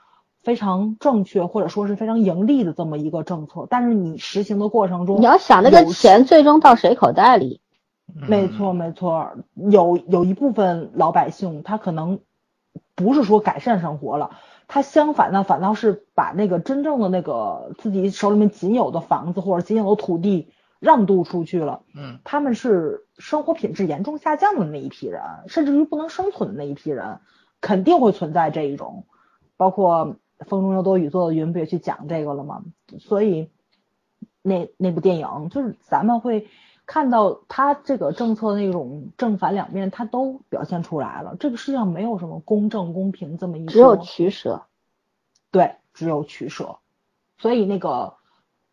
[0.44, 7.61] 非常正确或者说是非常盈利的这么一个政策，但是你实行的过程中，你要想那个钱最终到谁口袋里？
[8.14, 12.20] 没错，没错，有有一部分老百姓他可能
[12.96, 14.32] 不是说改善生活了，
[14.68, 21.84] 他相反呢，反倒是把那个真正的那个自己手里面仅有的房子或者仅有的土地让渡出去了。
[21.96, 27.20] 嗯，他们是生活品质严重下降的那一批人，甚至于不能生存的那一批人，
[27.60, 29.06] 肯定会存在这一种，
[29.58, 32.64] 包括《风中有朵雨做的云》不也去讲这个了吗？
[33.00, 33.50] 所以
[34.42, 36.48] 那那部电影就是咱们会
[36.92, 41.38] 看到他这个政策那种正反两面，他都表现出来了。
[41.40, 44.66] 这个世界上没有什么公正公平这么一说，只有取舍。
[45.52, 46.80] 对，只有取舍。
[47.38, 48.16] 所以那个、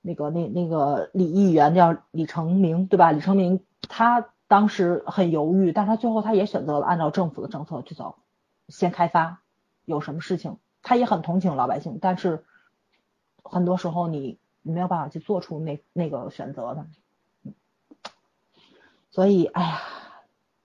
[0.00, 3.12] 那个、那那个李议员叫李成明，对吧？
[3.12, 8.16] 李成明他当时很犹豫，但他最后他也选择了按照政府的政策去走，
[8.66, 9.42] 先开发。
[9.84, 12.44] 有什么事情，他也很同情老百姓，但是
[13.44, 16.84] 很多时候你你没有办法去做出那那个选择的。
[19.18, 19.80] 嗯所以，哎呀，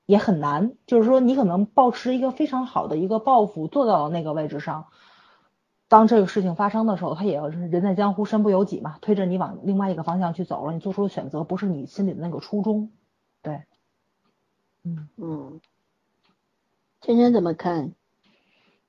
[0.06, 0.74] 也很难。
[0.86, 4.90] 就是说，你可能抱持一个非常好的一个抱负，做到了那个位置上。
[5.88, 10.74] 当这个事情发生的时候，他也是人在江湖身不由己嘛，推着你往另外一个方向去走了。
[10.74, 12.92] 你做出的选择不是你心里的那个初衷，
[13.42, 13.64] 对，
[14.84, 15.60] 嗯嗯，
[17.02, 17.94] 芊芊怎么看？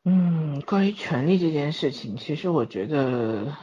[0.04, 3.54] 嗯，关于权力这件事情，其实我觉得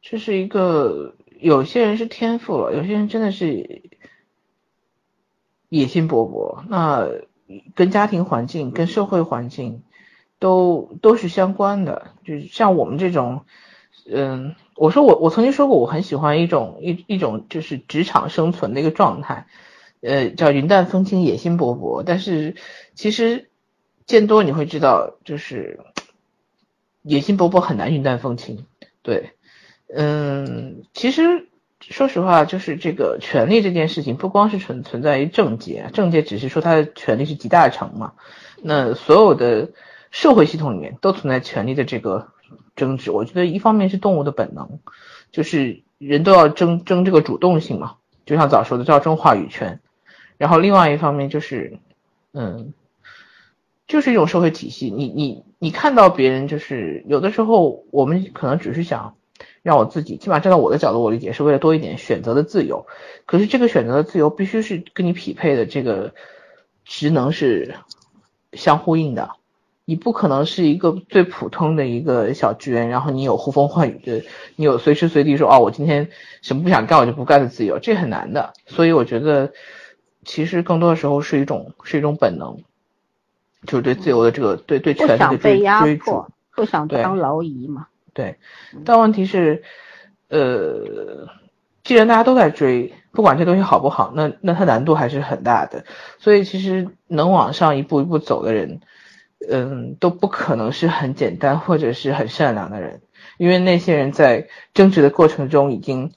[0.00, 3.82] 这是一个有些人是天赋了，有些人真的是
[5.68, 6.62] 野心勃勃。
[6.68, 7.08] 那
[7.74, 9.82] 跟家庭环境、跟社会环境
[10.38, 12.08] 都都是相关的。
[12.24, 13.44] 就是像我们这种，
[14.10, 19.46] 嗯，我说我我曾经说过，我很喜欢一种一一种就是职场生存的一个状态，
[20.00, 22.02] 呃，叫云淡风轻、野心勃勃。
[22.04, 22.56] 但是
[22.94, 23.50] 其实
[24.06, 25.80] 见多你会知道，就是
[27.02, 28.66] 野心勃勃很难云淡风轻。
[29.02, 29.30] 对，
[29.88, 31.47] 嗯，其实
[31.80, 38.12] 说实话，就是这个权力这件事情，不光是存存在于政界，政界只是说它的权力是集大成嘛。
[38.62, 39.70] 那所有的
[40.10, 42.28] 社会系统里面都存在权力的这个
[42.76, 43.10] 争执。
[43.10, 44.80] 我觉得一方面是动物的本能，
[45.30, 49.80] 就是人都要争争这个主动性嘛，就像早说的，叫争话语权。
[50.36, 51.78] 然后另外一方面就是，
[52.32, 52.74] 嗯，
[53.86, 54.90] 就是一种社会体系。
[54.90, 59.16] 你你你看到别人，就是有的时候我们可能只是想
[59.62, 62.86] 让我自己，起码站在我的角度，我理解是为了多一点选择的自由。
[63.26, 66.14] 可是这个选择的自由必须是跟你匹配的这个
[66.84, 67.74] 职能是
[68.52, 69.32] 相呼应的。
[69.84, 74.22] 你不可能是一个最普通的一个小职员，然后你有呼风唤雨的，
[74.54, 76.10] 你有随时随地说哦，我今天
[76.42, 78.52] 什么不想干我就不干的自由，这很难的。
[78.66, 79.54] 所以我觉得，
[80.24, 82.58] 其实更多的时候是一种是一种本能，
[83.66, 87.86] 就是对自由的这个对对权力的追想被压追逐迫。，不想当劳役嘛。
[88.18, 88.36] 对，
[88.84, 89.62] 但问题是，
[90.28, 91.28] 呃，
[91.84, 95.84] 既然大家都在追，不管这东西好不好，那那它难度还是很大的。
[96.18, 98.80] 所以其实能往上一步一步走的人，
[99.48, 103.02] 嗯，都不可能是很简单或者是很善良的人，
[103.36, 106.10] 因为那些人在争执的过程中已经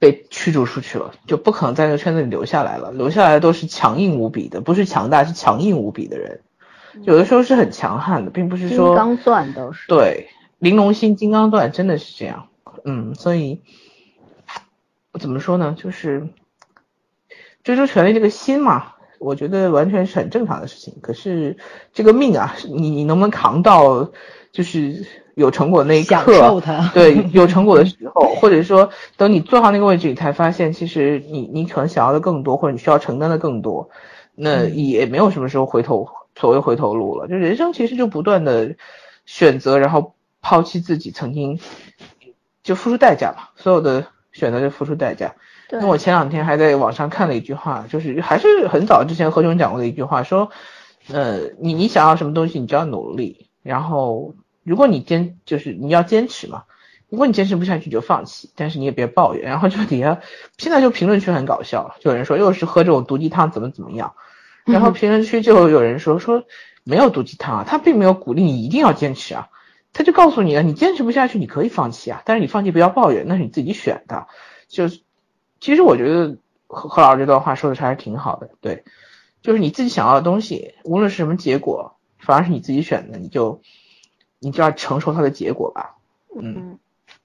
[0.00, 2.90] 被驱逐出去了，就不可能在这个圈子里留下来了。
[2.90, 6.40] 留下来的都是强硬无比的，不是强大，是强硬无比的人。
[7.02, 9.88] 有的时候是很强悍的，并不是说金刚钻都是。
[9.88, 10.28] 对，
[10.64, 12.48] 玲珑心、金刚钻真的是这样。
[12.86, 13.60] 嗯，所以
[15.20, 15.76] 怎么说呢？
[15.78, 16.26] 就是
[17.62, 20.94] 追逐权力这个心嘛，我觉得完全是很正常的事情。
[21.02, 21.58] 可是
[21.92, 24.10] 这个命啊，你你能不能扛到，
[24.52, 26.62] 就是有成果那一享刻。
[26.94, 28.88] 对， 有成果的时候，或者说
[29.18, 33.90] 等你坐上那个位置，你才发现其实你你可能想要的更多，或者你需要承担的更多，
[34.34, 37.28] 那嗯也没有什么时候回头所谓回头路了。
[37.28, 38.76] 就人生其实就不断的
[39.26, 40.14] 选择，然后
[40.44, 41.58] 抛弃自己曾经
[42.62, 45.34] 就付出代价吧，所有的选择就付出代价。
[45.70, 50.50] 对那我前两天还在网上看了一句话，就是还是很早之前何炅讲过的一句话，说，
[51.08, 56.64] 呃，你你想要什么东西，你就要努力，然后如果你坚就是你要坚持嘛，
[57.08, 59.44] 如果你坚持不下去，你就放弃，但是你也别抱怨。
[59.44, 60.20] 然后就底下
[60.58, 64.12] 现在就评论区很搞笑，就有人说又是喝这种毒鸡汤怎么怎么样，
[64.66, 66.44] 然后评论区就有人说说
[66.84, 69.48] 没有毒鸡汤啊，他并没有鼓励你一定要坚持啊，
[69.94, 74.26] 他就告诉你了，你坚持不下去，你可以放弃啊，但是你放弃不要抱怨，那是你自己选的。
[74.68, 75.00] 就是
[75.60, 76.36] 其实我觉得
[76.66, 78.84] 何何老师这段话说的还是挺好的，对，
[79.40, 83.62] 就是你自己想要的东西，无论是什么结果，反而是你自己选的，你就
[84.40, 85.96] 你就要承受它的结果吧。
[86.36, 86.78] 嗯，嗯，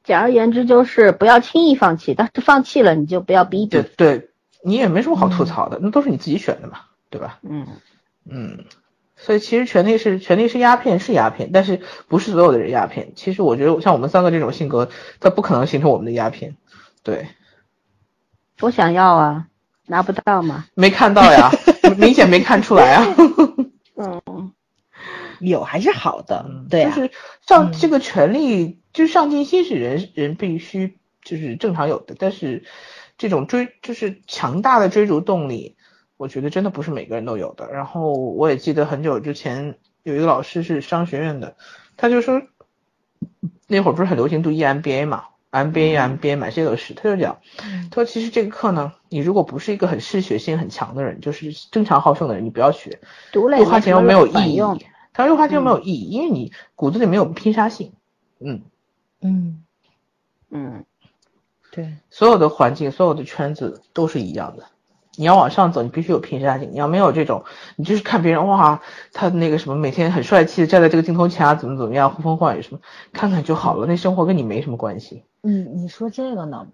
[0.04, 3.90] 简而言之就是不要轻易放弃，但是放弃了你就不要逼对逼。
[3.98, 4.30] 对，
[4.64, 7.40] 你也没什么好吐槽的，那都是你自己选的嘛，对吧？
[7.42, 7.66] 嗯，
[8.30, 8.66] 嗯，
[9.22, 13.12] 所以其实权力是权力是鸦片是鸦片，但是不是所有的人鸦片。
[13.16, 14.90] 其实我觉得像我们三个这种性格，
[15.20, 16.56] 它不可能形成我们的鸦片。
[17.04, 17.28] 对，
[18.62, 19.48] 我想要啊，
[19.88, 20.66] 拿不到嘛。
[20.74, 21.52] 没看到呀，
[22.00, 23.06] 明显没看出来啊。
[24.02, 24.54] 嗯，
[25.40, 27.12] 有还是好的，对啊，就是
[27.46, 32.64] 上嗯这个权利，就是上进心是人人必须就是正常有的，但是
[33.18, 35.76] 这种追就是强大的追逐动力，
[36.20, 37.72] 我觉得真的不是每个人都有的。
[37.72, 41.56] 然后我也记得很久之前有一个老师是商学院的，
[41.96, 42.42] 他就说
[43.68, 47.40] 那会儿不是很流行读 EMBA 嘛，MBA、MBA 满世界都是，他就讲，
[47.90, 53.00] 他说其实这个课呢，你如果不是一个很嗜血性很强的人，就是正常好胜的人，你不要学，
[53.32, 54.60] 读了又花钱又没有意义。
[55.14, 57.94] 他说又花钱又没有意义，因为你骨子里没有拼杀性。
[58.40, 58.62] 嗯，
[59.22, 59.64] 嗯，
[60.50, 60.86] 嗯，
[61.72, 64.66] 对，所有的环境、所有的圈子都是一样的。
[65.20, 66.72] 你要往上走，你必须有拼杀性。
[66.72, 67.44] 你要没有这种，
[67.76, 72.80] 你就是看别人哇，他那个什么每天很帅气的站在这个镜头前啊，怎么怎么样，呼风唤雨什么，
[73.12, 73.86] 看看就好了。
[73.86, 75.26] 那生活跟你没什么关系。
[75.44, 76.68] 嗯，你说这个呢？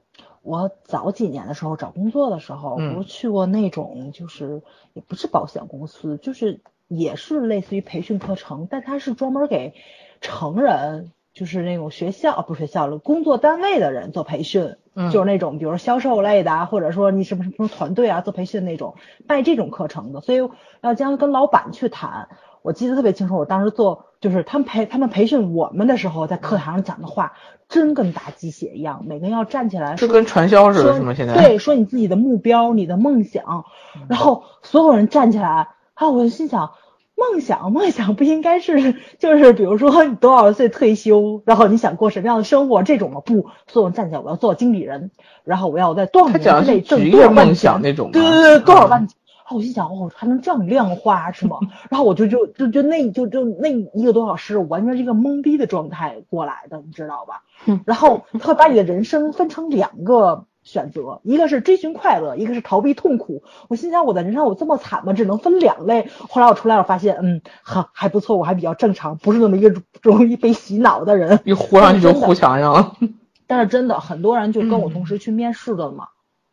[0.44, 4.62] 我早几年的时候找工作的时候，嗯不是去过那种，就是
[4.94, 9.74] 也不是保险公司，就是也是类似于培训课程，但它是专门给
[10.22, 18.96] 成人，就是那种学校啊不是学校了，工作单位的人做培训，嗯就是那种比如销售类的啊，或者说你什么什么团队啊做培训那种
[19.28, 20.50] 卖这种课程的，所以
[20.82, 22.30] 要将跟老板去谈。
[22.62, 27.34] 我记得特别清楚，我当时做就是他们培他们培训我们的时候，在课堂上讲的话，
[27.70, 31.14] 真跟打鸡血一样，每个人要站起来说就跟传销似的，说是吗？
[31.14, 33.66] 现在对，说你自己的目标、你的梦想，
[34.08, 36.72] 然后所有人站起来，啊，我就心想，
[37.16, 43.22] 梦想， 梦想不应该是就是比如说你多少岁退休，然后你想过什么样的生活这种吗？
[43.26, 45.12] 不，所以我站起来，我要做经理人，
[45.44, 49.18] 然后我要在多少年之内挣多少万钱想那种，对对对，多少万嗯钱？
[49.46, 51.60] 啊，我心想，哦，还能这样量化是吗？
[51.90, 57.44] 然后我就就就就那就就那一个多小时，我完全是一个懵逼的状态过来的，你知道吧？
[57.68, 63.44] 嗯然后他会把你的人生分成两个选择，一个是追寻快乐，一个是逃避痛苦。
[63.70, 65.14] 我心想，我的人生有这么惨吗？
[65.14, 66.10] 只能分两类。
[66.28, 71.40] 后来我出来我，发现，嗯，还还不错，我还比较正常，不是那么一个容易被洗脑的人。
[71.46, 72.98] 一糊上去就糊墙上了。
[73.48, 76.08] 但是真的很多人就跟我嗯同时去面试的嘛，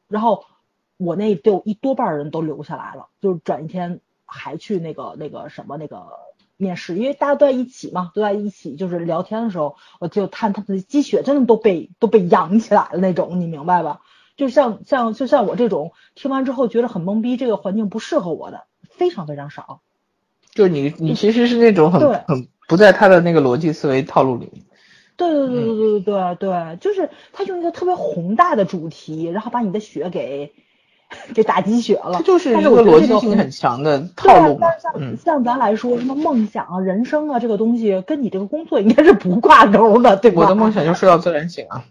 [0.08, 0.44] 然后
[0.98, 6.04] 我那都一多半儿人都留下来了，就是转一天还去那个那个什么那个
[6.62, 14.00] 面试，因为大家都在一起嘛，都在一起，就是聊天的时候，我就看他的鸡血真的都被都被扬起来了那种，你明白吧？
[14.36, 19.80] 就像像就像我这种听完之后觉得很懵逼，这个环境不适合我的，非常非常少。
[20.54, 24.64] 就你你其实是那种很很不在他的那个逻辑思维套路里。
[25.16, 30.54] 对对对对对对对，就是他用一个特别宏大的主题，然后把你的血给。
[31.34, 32.22] 给打鸡血了。
[32.24, 34.70] 就是这个逻辑性很强的套路嘛啊。
[34.80, 40.42] 像、嗯，像咱来说，什么梦想啊、人生啊，这个东西跟你这个工作应该是不挂钩的，对吧？
[40.42, 41.84] 我的梦想就是睡到自然醒啊。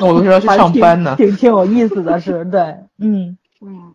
[0.00, 1.14] 那我为什么要去 上班呢？
[1.16, 3.94] 挺挺挺有意思的是，对，嗯，嗯，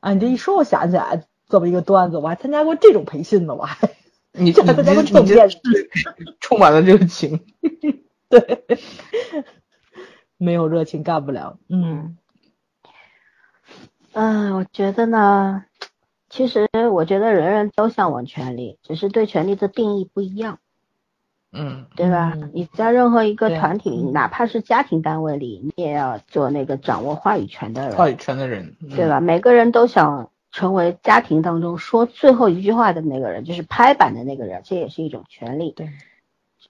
[0.00, 3.76] 啊，你这一说，我想起来这么一个段子，我还参加过这种培训呢，我还
[4.32, 5.58] 你你这还参加过你这这种面试，
[6.40, 7.40] 充满了热情。
[8.28, 8.64] 对，
[10.38, 12.16] 没有热情干不了，嗯
[14.12, 15.64] 嗯，我觉得呢，
[16.28, 20.58] 其实我觉得人人都向往权利，只是对权利的定义不一样，
[21.52, 22.32] 嗯对吧？
[22.34, 29.20] 嗯你在任何一个团体哪怕是家庭单位里，你也要做那个掌握话语权的人，话语权的人，嗯对吧？
[29.20, 35.70] 每个人都想成为家庭当中说最后一句话的那个人，就是拍板的那个人，这也是一种权利。
[35.70, 35.88] 对，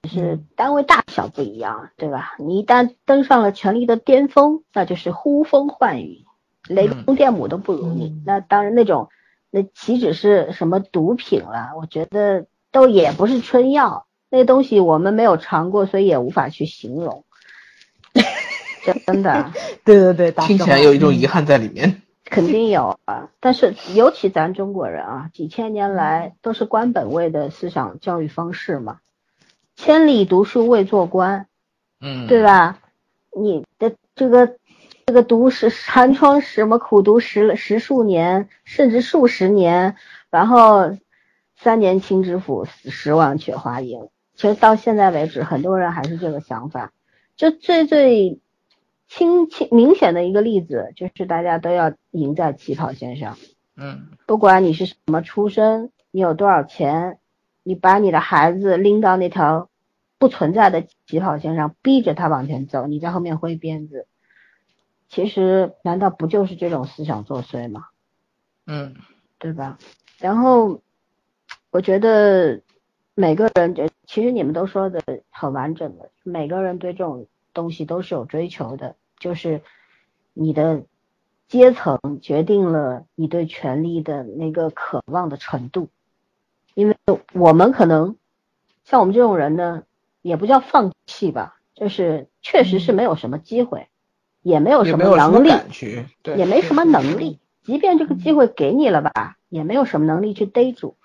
[0.03, 2.37] 只是单位大小不一样，对吧？
[2.39, 6.25] 你一旦登上了权力的巅峰，那就是呼风唤雨，
[6.69, 8.23] 雷公电母都不如你。
[8.25, 9.09] 那当然，那种
[9.51, 11.73] 那岂止是什么毒品了？
[11.77, 17.25] 我觉得都也不是春药，那东西我们没有尝过，所以也无法去形容。
[19.05, 19.53] 真的，
[19.85, 22.03] 对对对，听起来有一种遗憾在里面。
[22.25, 29.01] 肯定有啊，但是尤其咱中国人啊，几千年来都是官本位的思想教育方式嘛，
[29.77, 31.47] 千里读书未做官，
[32.01, 32.79] 嗯，对吧？
[33.39, 34.57] 你的这个
[35.07, 39.97] 这个读十寒窗什么苦读十十数年，甚至数十年，
[40.31, 40.97] 然后
[41.57, 44.09] 三年清知府，十万却花银。
[44.35, 46.93] 其实到现在为止，很多人还是这个想法，
[47.37, 48.41] 就最最。
[49.09, 53.37] 清清明显的一个例子就是大家都要赢在起跑线上，
[53.77, 57.19] 嗯，不管你是什么出身，你有多少钱，
[57.63, 59.69] 你把你的孩子拎到那条
[60.17, 64.07] 不存在的起跑线上，逼着他往前走，你在后面挥鞭子，
[65.13, 67.89] 其实难道不就是这种思想作祟吗？
[68.67, 68.97] 嗯，
[69.39, 69.79] 对吧？
[70.19, 70.81] 然后
[71.71, 72.63] 我觉得
[73.15, 78.97] 每个人，就其实你们都说的很完整的，每个人对这种东西都是有追求的。
[79.19, 79.61] 就是
[80.33, 80.85] 你的
[81.47, 85.91] 阶层决定了你对权力的那个渴望的程度，
[86.73, 86.97] 因为
[87.35, 88.17] 我们可能
[88.85, 89.83] 像我们这种人呢，
[90.23, 93.89] 也不叫放弃吧，就是确实是没有什么机会，
[94.43, 95.49] 也没有什么能力，
[96.37, 97.39] 也没什么能力。
[97.65, 100.97] 即便这个机会给你了吧，也没有什么能力去逮住，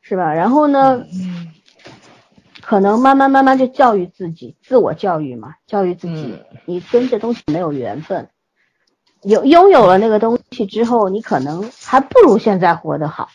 [0.00, 0.34] 是吧？
[0.34, 1.04] 然后呢？
[2.64, 8.28] 可能慢慢慢慢就教育自己，自我教育嘛，教育自己，你跟这东西没有缘分，
[9.22, 13.30] 有拥有了那个东西之后，你可能还不如现在活得好，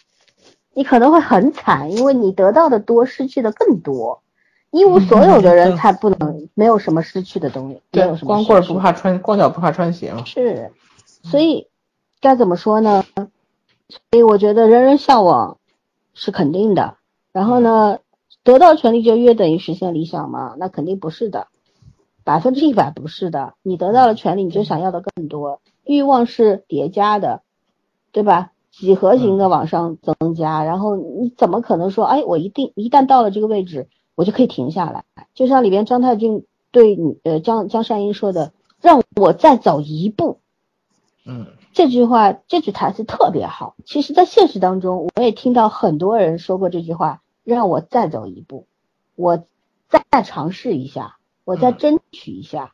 [0.73, 4.23] 你可能会很惨，因为你得到的多，失去的更多。
[4.77, 8.27] 一无所有的人才不能没有什么失去的东西，没有什么。
[8.27, 10.23] 光棍不怕穿，光脚不怕穿鞋嘛。
[10.25, 10.71] 是，
[11.23, 11.67] 所以
[12.21, 13.03] 该怎么说呢？
[13.89, 15.57] 所以我觉得人人向往
[16.13, 16.95] 是肯定的，
[17.31, 17.99] 然后呢？
[18.43, 20.55] 得到权利就约等于实现理想嘛？
[20.57, 21.47] 那肯定不是的，
[22.23, 23.55] 百分之一百不是的。
[23.61, 27.41] 你得到了权利，你就想要的更多，欲望是叠加的，
[28.13, 28.51] 对吧？
[28.71, 35.05] 几何型的往上增加，然后你怎么可能说，哎，我一定一旦到了这个位置，我就可以停下来？
[35.35, 38.51] 就像里边张太俊对你呃江江善英说的，
[38.81, 40.39] 让我再走一步。
[41.23, 43.75] 嗯，这句话这句台词特别好。
[43.85, 47.21] 其实，在现实当中，我也听到很多人说过这句话。
[47.43, 48.67] 让我再走一步，
[49.15, 49.45] 我
[49.87, 51.15] 再尝试一下，
[51.45, 52.73] 我再争取一下，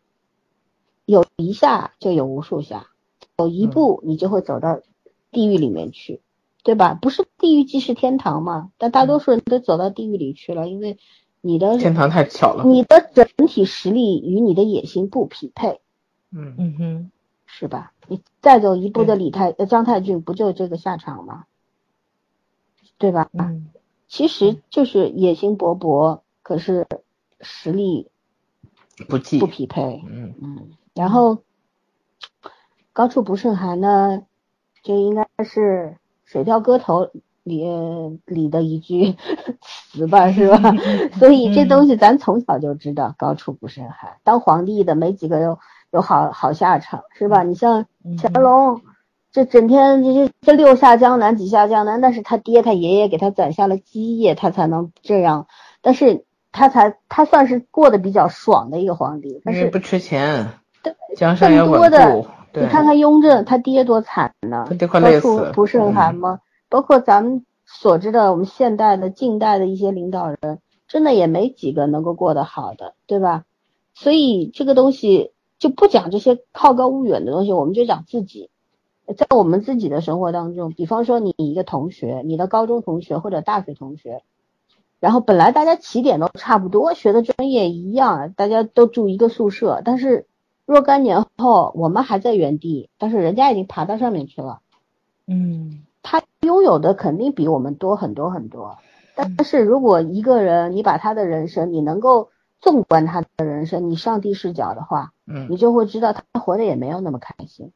[1.06, 2.88] 有一下就有无数下，
[3.38, 4.82] 走一步你就会走到
[5.30, 6.22] 地狱里面去，
[6.64, 6.98] 对吧？
[7.00, 8.72] 不是地狱即是天堂嘛？
[8.80, 10.98] 但大多数人都走到地狱里去了，因为
[11.46, 15.82] 你的天堂太巧了，你的整体实力与你的野心不匹配，
[16.32, 17.12] 嗯嗯哼，
[17.46, 17.92] 是吧？
[18.08, 21.44] 你再走一步的李太呃张太俊不就这个下场吗？
[22.98, 23.30] 对吧？
[23.34, 23.68] 嗯。
[24.08, 26.88] 其实就是野心勃勃，可是
[27.42, 28.10] 实力
[29.10, 30.02] 不济不匹配。
[30.08, 31.40] 嗯嗯，然后
[32.94, 34.24] 高处不胜寒呢，
[34.82, 35.98] 就应该是
[36.32, 37.06] 《水调歌头》
[37.44, 37.64] 里
[38.26, 39.16] 里的一句
[39.92, 40.74] 词吧，是吧？
[41.20, 44.12] 所以这东西咱从小就知道，高处不胜寒。
[44.24, 45.60] 当皇帝的没几个有
[45.92, 47.44] 有好好下场，是吧？
[47.44, 47.86] 你像
[48.22, 48.82] 乾隆。
[49.32, 55.48] 这整天这这这六下江南几下江南，那是他爹他爷爷给他攒下了基业，他才能这样。
[55.82, 60.50] 但是他才他算是过得比较爽的一个皇帝，但是不缺钱，
[60.84, 62.28] 对，江山也稳固。
[62.54, 66.40] 你看看雍正，他爹多惨呢，高处不胜寒吗？
[66.74, 73.46] 包括咱们所知的我们现代的近代的一些领导人，真的也没几个能够过得好的，对吧？
[73.94, 78.50] 所以这个东西就不讲这些好高骛远的东西，我们就讲自己。
[79.16, 84.24] 在我们自己的生活当中，比方说你一个同学，你的高中同学或者大学同学，
[85.00, 90.26] 然后本来大家起点都差不多，学的专业一样，大家都住一个宿舍，但是
[90.66, 94.62] 若干年后，我们还在原地，但是人家已经爬到上面去了。
[95.28, 98.78] 嗯，他拥有的肯定比我们多很多很多。
[99.16, 107.72] 但是如果一个人你把他的人生，你能够纵观他的人生，你上帝视角的话，嗯，你就会知道他活得也没有那么开心。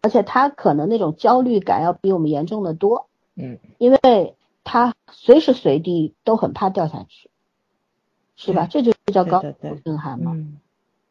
[0.00, 7.30] 而且他可能那种焦虑感要比我们严重的多，嗯，因为他随时随地都很怕掉下去，
[8.36, 8.66] 是吧？
[8.70, 9.52] 这就叫高度
[9.84, 10.32] 震撼嘛。
[10.34, 10.58] 嗯。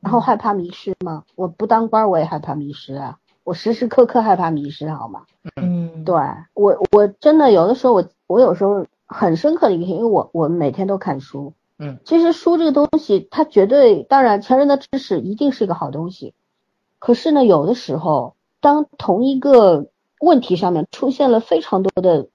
[0.02, 1.24] 然后害怕迷失吗？
[1.36, 5.24] 我不当官我也害怕迷失啊，我时时刻刻害怕迷失，好吗？
[5.62, 5.82] 嗯。
[6.04, 6.16] 对
[6.56, 16.34] 我我真的有的时候我我有时候很深刻的一个，因为我我每天都看书，嗯，其实书这个东西，它绝对，当然前人的知识一定是一个好东西。
[16.98, 19.90] 可是呢，有的时候，当同一个
[20.20, 22.30] 问题上面出现了非常多的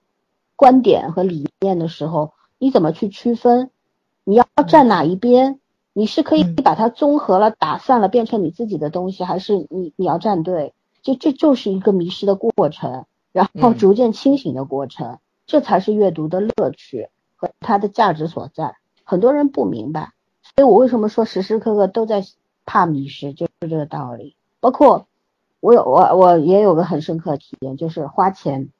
[0.54, 3.70] 观点和理念的时候，你怎么去区分？
[4.22, 5.58] 你要站哪一边？
[5.92, 10.72] 你是可以把它综合了、打散了，变成你自己的东西，还是你你要站队？
[11.06, 18.74] 就这就是一个迷失的过程，然后逐渐清醒的过程，这才是阅读的乐趣和它的价值所在。
[19.04, 22.24] 很多人不明白，所以我为什么说时时刻刻都在
[22.64, 24.34] 怕迷失，就是这个道理。
[24.58, 25.06] 包括
[25.60, 28.70] 我有我我也有个很深刻的体验，就是花钱。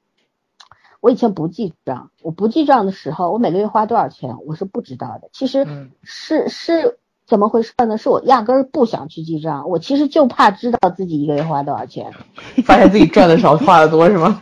[0.99, 5.29] 我以前不记账，我不记账的时候，我每个月花多少钱我是不知道的。
[5.31, 6.97] 其实是是
[7.27, 7.97] 怎么回事呢？
[7.97, 12.11] 是我压根儿不想去记账，我其实就怕知道自己一个月花多少钱，
[12.65, 14.41] 发现自己赚的少，花的多是吗？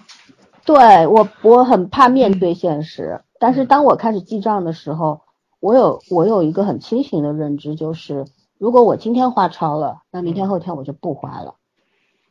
[0.64, 5.22] 对我我很怕面对现实，但是当我开始记账的时候。
[5.62, 8.28] 我有我有一个很清醒的认知，就是
[8.60, 11.56] 如果我今天花超了，那明天后天我就不花了，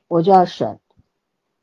[0.06, 0.78] 我就要省。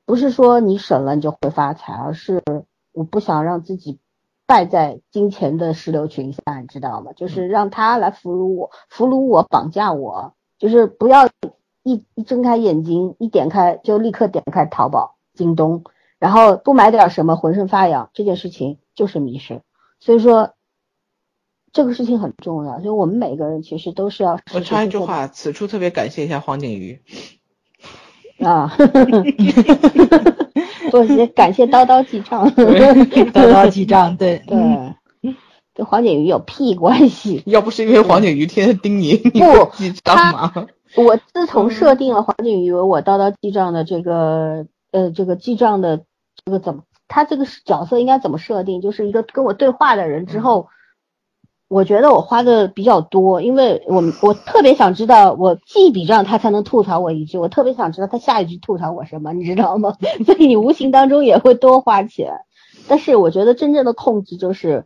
[0.05, 2.43] 不是说你省了你就会发财，而是
[2.91, 3.99] 我不想让自己
[4.51, 7.13] 败在金钱的石榴裙下，你知道吗？
[7.15, 11.29] 就是让他来俘虏我，俘虏我，绑架我，就是不要
[11.83, 15.85] 一一睁开眼睛，一点开就立刻点开淘宝、京东，
[16.19, 19.61] 然后不买点什么浑身发痒，这件事情就是迷失。
[20.01, 20.53] 所以说。
[21.73, 24.37] 这个事情很重要，所以我们每个人其实都是要。
[24.53, 27.01] 我插一句话，此处特别感谢一下黄景瑜。
[28.43, 28.75] 啊，
[30.91, 34.57] 多谢感谢叨叨记账， 叨叨记账，对对，
[35.73, 37.41] 跟黄景瑜有屁关系？
[37.47, 40.53] 要不是因为黄景瑜天天盯你，不记账吗？
[40.95, 46.03] 我自从设定了黄景瑜为我叨叨记账的这个呃这个记账的
[46.45, 48.81] 这个怎么，他这个角色应该怎么设定？
[48.81, 50.67] 就是一个跟我对话的人之后。
[51.71, 59.95] 我觉得我花的比较多，因为我我特别想知道，我记一笔账他才能吐槽我一句，我特别想知道他下一句吐槽我什么，你知道吗？
[60.25, 62.41] 所以你无形当中也会多花钱。
[62.89, 64.85] 但是我觉得真正的控制就是，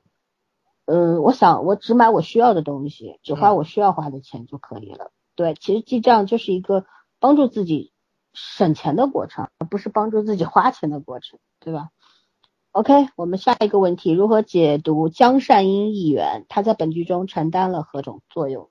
[0.85, 5.09] 嗯，我想我只买我需要的东西，只花我需要花的钱就可以了。
[5.35, 6.85] 对，其实记账就是一个
[7.19, 7.93] 帮助自己
[8.31, 11.87] 省钱的过程，而不是帮助自己花钱的过程，对吧
[12.75, 16.45] ？OK，我们下一个问题，如何解读江善英议员？
[16.49, 18.69] 他在本剧中承担了何种作用？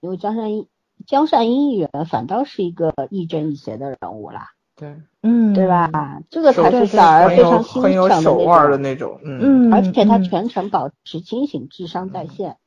[0.00, 0.66] 因为江善英
[1.06, 4.50] 江善英议员反倒是一个亦正亦邪的人物啦。
[4.76, 6.20] 对，嗯，对吧？
[6.28, 8.22] 这个才是小儿非常欣赏
[8.70, 9.18] 的那种。
[9.24, 12.58] 嗯，而且他全程保持清醒，智商在线。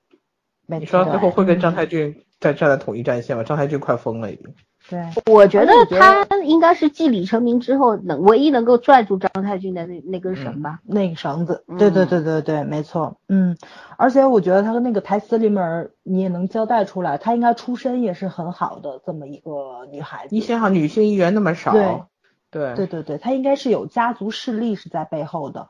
[0.66, 3.44] 你说最后会跟张太俊在站在统一战线吗？
[3.44, 4.56] 张太俊快疯了已经。
[4.90, 11.64] 对，我觉得他应该是继李成明之后能唯一能够拽住张太君的那那根绳吧，那个绳子。
[11.78, 13.18] 对对对对对，没错。
[13.28, 13.56] 嗯，
[13.98, 20.36] 而且我觉得他的那个台词里面，你也能交代出来，她应该出身也是很好的这么一个女孩子。
[20.36, 22.02] 你想想，女性议员那么少，对
[22.50, 25.68] 对对对对，她应该是有家族势力是在背后的，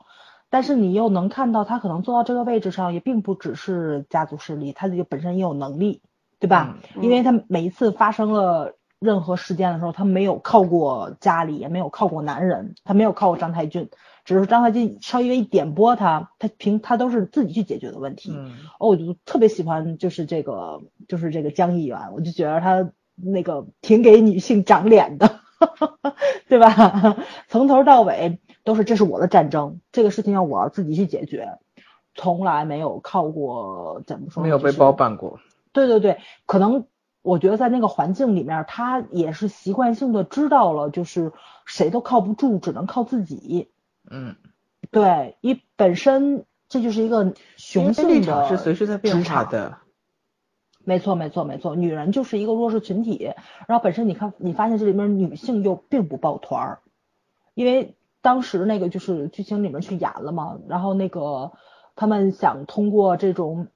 [0.48, 6.00] 但是你又能看到她可能坐到这个位置上，也并不只是家族势力，她自己本身也有能力，
[6.38, 6.78] 对吧？
[7.02, 8.76] 因为她每一次发生了。
[9.00, 13.88] 任何事件的时候，他没有靠过家里，也没有靠过男人，他没有靠过张太俊，
[14.26, 18.30] 只是张太俊稍微一点拨他，他凭他都是自己去解决的问题。
[18.78, 25.40] 哦，我就特别喜欢就是这个就是这个江议员，我就觉得他那个挺给女性长脸的，
[26.46, 27.16] 对吧？
[27.48, 31.58] 从头到尾都是这是我的战争，这个事情要我自己去解决，
[32.14, 34.42] 从来没有靠过怎么说？
[34.42, 35.40] 没有被包办过。
[35.72, 36.84] 对对对，可能。
[37.22, 41.32] 我觉得在那个环境里面，他也是习惯性的知道了，就是
[41.66, 43.68] 谁都靠不住，只能靠自己。
[44.10, 44.36] 嗯，
[44.90, 49.76] 对，你本身这就是一个雄性的是随时在变化的。
[50.82, 51.76] 没错，没错，没错。
[51.76, 53.34] 女人就是一个弱势群体，
[53.68, 56.78] 然后本身你看，你发现这里面女性又并不抱团儿，
[57.52, 61.52] 因为当时那个就是剧情里面去演了嘛，然后那个
[61.96, 63.68] 他们想通过这种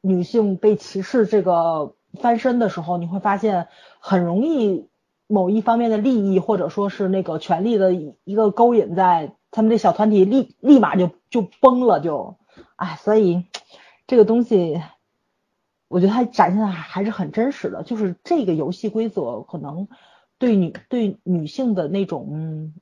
[0.00, 1.94] 女性被歧视这个。
[2.14, 3.68] 翻身的时候，你会发现
[3.98, 4.88] 很容易
[5.26, 12.36] 某一方面的利益或者说是那个权力的一个勾引，在他们这小团体立立马就就崩了，就。
[12.76, 13.44] 哎，所以
[14.06, 14.80] 这个东西，
[15.88, 19.86] 我觉得它展现的还还是很真实的，就是这个游戏规则可能
[20.38, 22.72] 对女对女性的那种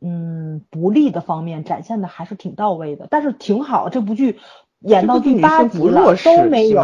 [0.00, 4.40] 嗯不利的方面展现的还是挺到位的，但是挺好，这部剧
[4.80, 6.82] 演到第八集了都没有。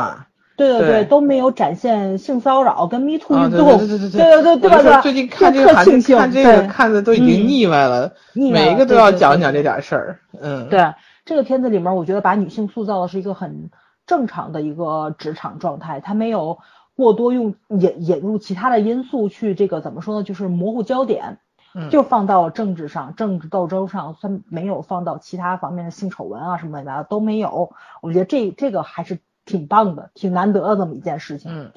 [0.58, 5.00] 对对对，都没有展现性骚扰跟 Me Too 运动，对对对对对对对吧？
[5.00, 10.20] 最近看这个看这个看的都已经腻歪了，每一个都要讲讲这点事儿。
[10.40, 10.94] 嗯，对，
[11.24, 13.70] 这个片子里面，我觉得把女性塑造的是一个很
[14.04, 16.58] 正常的一个职场状态，她没有
[16.96, 20.24] 过多用引引入其他的因素去这个怎么说呢？
[20.24, 21.38] 就是模糊焦点，
[21.74, 27.70] 嗯就放到了政治上、政治斗争上，算没有放到其他方面的性丑闻啊什么的都没有。
[28.02, 31.50] 我觉得这这个还是挺棒的，挺难得的这么一件事情。
[31.52, 31.72] 嗯，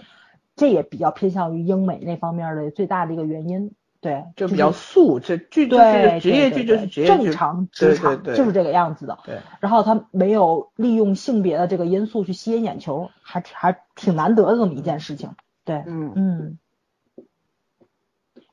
[0.56, 3.74] 这也比较偏向于英美那方面的最大的一个原因。
[4.02, 9.20] 对，就比较素，这剧就对是职业剧，就是职业剧，正常对职场对对就是这个样子的。
[9.24, 15.36] 对，然后他没有利用性别的这个因素去吸引眼球，还还挺难得的这么一件事情。
[15.66, 16.58] 对，嗯嗯。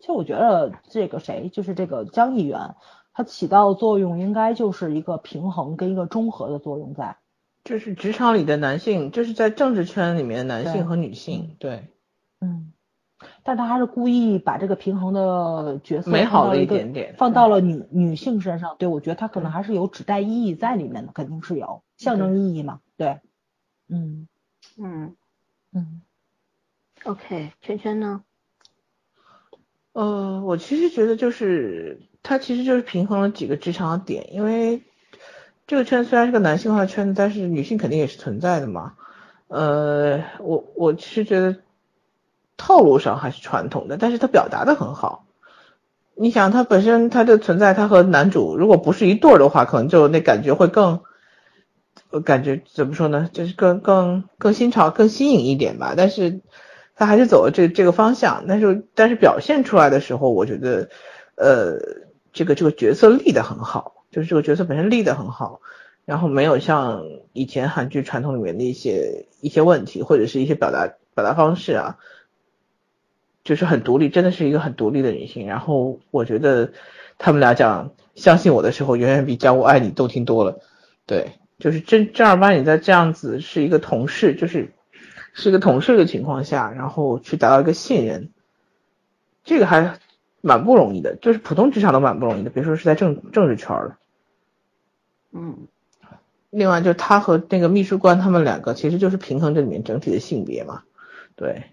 [0.01, 2.77] 其实我觉得这个谁，就是这个江议员，
[3.15, 7.17] 他起到的作用应该就是一个平衡跟一个中和的作用在。
[7.65, 11.89] 就是职场里的男性，就是在政治圈里面的男性和女性，对，
[12.41, 12.73] 嗯，
[13.43, 18.77] 但他还是故意把这个平衡的角色美好了一点点放到了女女性身上。
[18.79, 22.81] 对，我觉得他可能还是有指代意义在里面的，肯定是有象征意义嘛。
[22.97, 23.21] 对，
[23.89, 24.29] 嗯
[24.77, 25.15] 嗯。
[25.71, 26.01] 嗯
[27.05, 28.25] ，OK，圈圈呢？
[29.93, 34.83] 呃，我其实觉得就是他其实就是平衡了几个职场的点，因为
[35.69, 38.95] 这个圈虽然是个男性化圈子，但是女性肯定也是存在的嘛。
[39.49, 41.57] 呃，我我其实觉得
[42.57, 45.27] 套路上还是传统的，但是它表达的很好。
[46.15, 51.01] 你想，它本身它的存在，它和男主如果不是一对儿的话，可能就那感觉会更，
[52.09, 55.93] 我感觉怎么说呢，就是更更更新潮、更新颖一点吧。
[55.95, 56.41] 但是
[56.97, 60.89] 他还是走了这这个方向，但是但是表现出来的时候，我觉得，
[61.37, 61.79] 呃，
[62.33, 65.61] 这个这个角色立得很好，就是这个角色本身立得很好，
[66.05, 71.99] 然后没有像以前韩剧传统里面的一些一些问题，或者是一些表达表达方式啊，
[73.45, 75.47] 就是很独立，真的是一个很独立的女性。
[75.47, 76.73] 然后我觉得
[77.17, 80.59] 他们俩讲相信我的时候，远远比讲我爱你动听多了。
[81.07, 84.73] 对，就是正正儿八经在这样子是一个同事，就是
[85.33, 88.31] 是一个同事的情况下，然后去达到一个信任，
[89.45, 90.01] 这个还
[90.41, 93.97] 蛮不容易的，就是普通职场都蛮不容易的，别说是在政政治圈了。
[95.33, 95.67] 嗯。
[96.51, 100.83] 另外就是他和那个秘书官他们两个其实就是平衡这里面整体的性别嘛，
[101.37, 101.65] 对。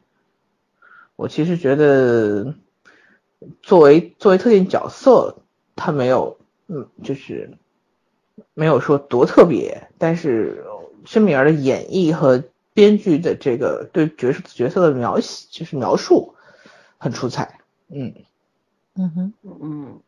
[1.15, 2.56] 我其实觉得
[3.61, 5.38] 作为作为特定角色，
[5.77, 6.38] 他没有
[6.68, 7.52] 嗯就是
[8.53, 10.65] 没有说多特别，但是
[11.06, 16.36] 申敏儿的演绎和编剧的这个对角色角色的描写就是描述
[16.98, 18.14] 很出彩，嗯。
[18.98, 19.99] 嗯哼，嗯，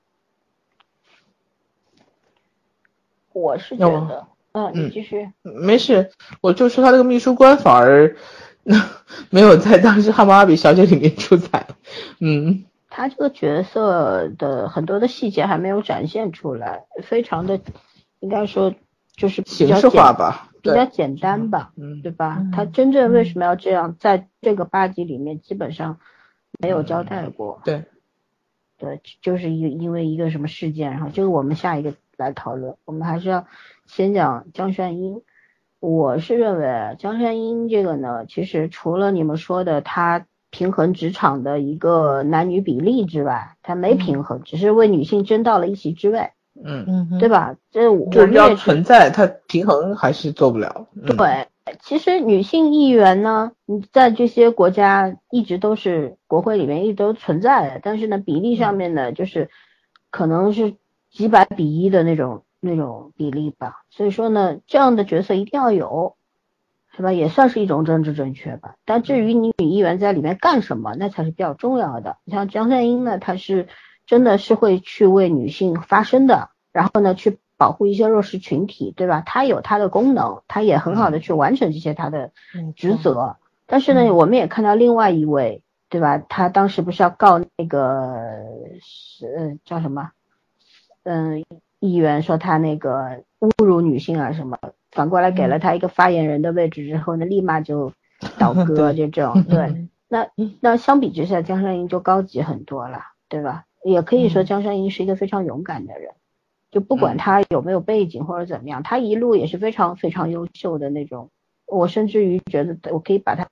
[3.41, 5.29] 我是觉得，嗯，你嗯继续。
[5.41, 6.11] 没事，
[6.41, 8.15] 我就说他这个秘书官反而
[9.29, 11.67] 没有在当时《汉谟拉比小姐》里面出彩。
[12.19, 17.59] 嗯，他这个角色的很多的细节还没有展现出来，非常的
[18.19, 18.73] 应该说
[19.15, 20.49] 就是形式化吧。
[20.59, 22.37] 比较简单吧，嗯对吧？
[22.41, 25.99] 嗯他真正为什么要这样，在这个八集里面基本上
[26.59, 27.61] 没有交代过。
[27.63, 27.85] 对，
[28.77, 32.75] 对，就是因因为一个什么事件，然后就是我们下一个来讨论。
[32.85, 33.45] 我们还是要
[33.85, 35.21] 先讲江山英。
[35.79, 46.31] 我是认为江山英这个呢，其实除了你们说的他平衡职场的一个男女比例之外，他没平衡，只是为女性争到了一席之位，
[46.63, 47.55] 嗯，嗯哼，对吧？
[47.69, 50.87] 这我就是要们也存在，它平衡还是做不了。
[50.95, 51.47] 嗯、，对，
[51.81, 59.49] 其实女性议员呢，你在这些国家一直都是国会里面一直都存在的，但是呢，比例上面呢，就是
[60.09, 60.73] 可能是
[61.17, 63.81] 几百比一的那种那种比例吧。
[63.89, 66.15] 所以说呢，这样的角色一定要有，
[66.95, 67.11] 是吧？
[67.11, 68.75] 也算是一种政治正确吧。
[68.85, 72.17] 但至于你女议员在里面干什么，那才是比较重要的。
[72.23, 73.67] 你像江善英呢，她是
[74.05, 79.21] 真的是会去为女性发声的，然后呢，去保护一些弱势群体，对吧？
[79.25, 82.31] 她有她的功能，她也很好的去完成这些她的
[82.75, 83.37] 职责。
[83.65, 86.19] 但是呢，嗯我们也看到另外一位，对吧？
[86.19, 88.19] 他当时不是要告那个
[88.81, 90.11] 是呃叫什么？
[91.07, 91.45] 嗯、
[91.79, 94.57] 议员说他那个侮辱女性啊什么，
[94.91, 97.93] 反过来给了他一个发言人的位置之后呢，立马就
[98.37, 99.57] 倒 戈，就这种对。
[99.71, 100.25] 嗯那
[100.61, 103.65] 那相比之下，江山英就高级很多了，对吧？
[103.83, 106.11] 也可以说嗯江山英是一个非常勇敢的人，
[106.71, 111.29] 就不管嗯他有没有背景或者怎么样，他一路也是非常非常优秀的那种。
[111.65, 113.45] 我甚至于觉得我可以把他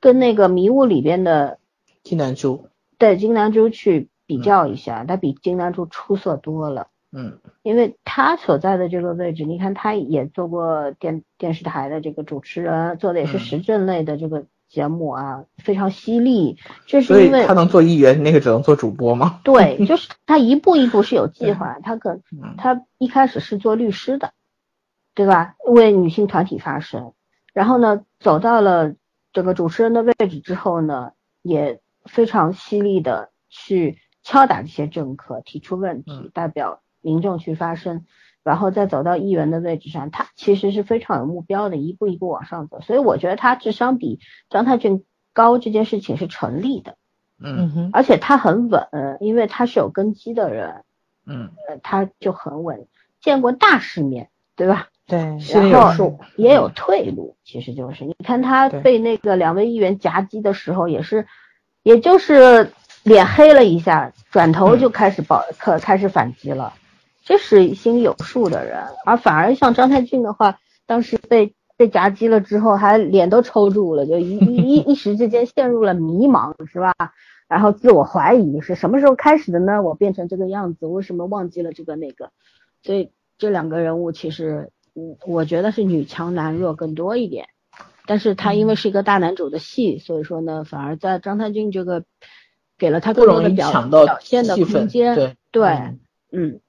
[0.00, 1.58] 跟那个迷雾里边的
[2.02, 2.66] 金南珠。
[2.98, 6.86] 对金南珠去比较一下，他比金南珠出色多了。
[7.12, 16.56] 嗯因为他所在的这个位置，你看他也做过电电视台的这个主持人，做的也是嗯时政类的这个节目啊，非常犀利。
[16.86, 19.40] 这是因为他能做议员，那个只能做主播吗？
[19.42, 24.32] 对， 就是他一步一步是有计划，他可嗯他一开始是做律师的，
[25.16, 25.56] 对吧？
[25.66, 27.14] 为女性团体发声，
[27.52, 28.94] 然后呢，走到了
[29.32, 31.10] 这个主持人的位置之后呢，
[31.42, 38.04] 也非常犀利的去敲打这些政客，提出问题，代表民众去发声，
[38.42, 42.80] 然后再走到议员的位置上，他其实是非常有目标的，一步一步往上走。
[42.80, 46.96] 所以我觉得他智商比张太俊高这件事情是成立的。
[47.42, 48.88] 嗯哼，而且他很稳，
[49.20, 50.84] 因为他是有根基的人。
[51.26, 51.50] 嗯，
[51.82, 52.88] 他就很稳，
[53.20, 54.88] 见过大世面，对吧？
[55.06, 55.18] 对，
[55.52, 61.26] 然后也有退路，其实就是你看他被那个两位议员夹击的时候，也是，
[61.82, 66.74] 也就是脸黑了一下，转头就开始保可开始反击了，
[67.24, 68.84] 这是心里有数的人。
[69.04, 76.94] 而反而像张太俊的话，当时被被夹击了之后，还脸都抽住了，就一一 一时之间陷入了迷茫，是吧？
[77.48, 79.82] 然后自我怀疑是什么时候开始的呢？
[79.82, 82.30] 我变成这个样子，为什么忘记了这个那个？
[82.82, 84.70] 所以这两个人物其实。
[84.96, 87.46] 嗯，我觉得是女强男弱更多一点，
[88.06, 92.02] 但是他因为是一个大男主的戏，所以说呢，反而在张太俊这个
[92.80, 95.14] 给了他更多的表表现的空间。
[95.14, 95.62] 对对，
[96.32, 96.60] 嗯，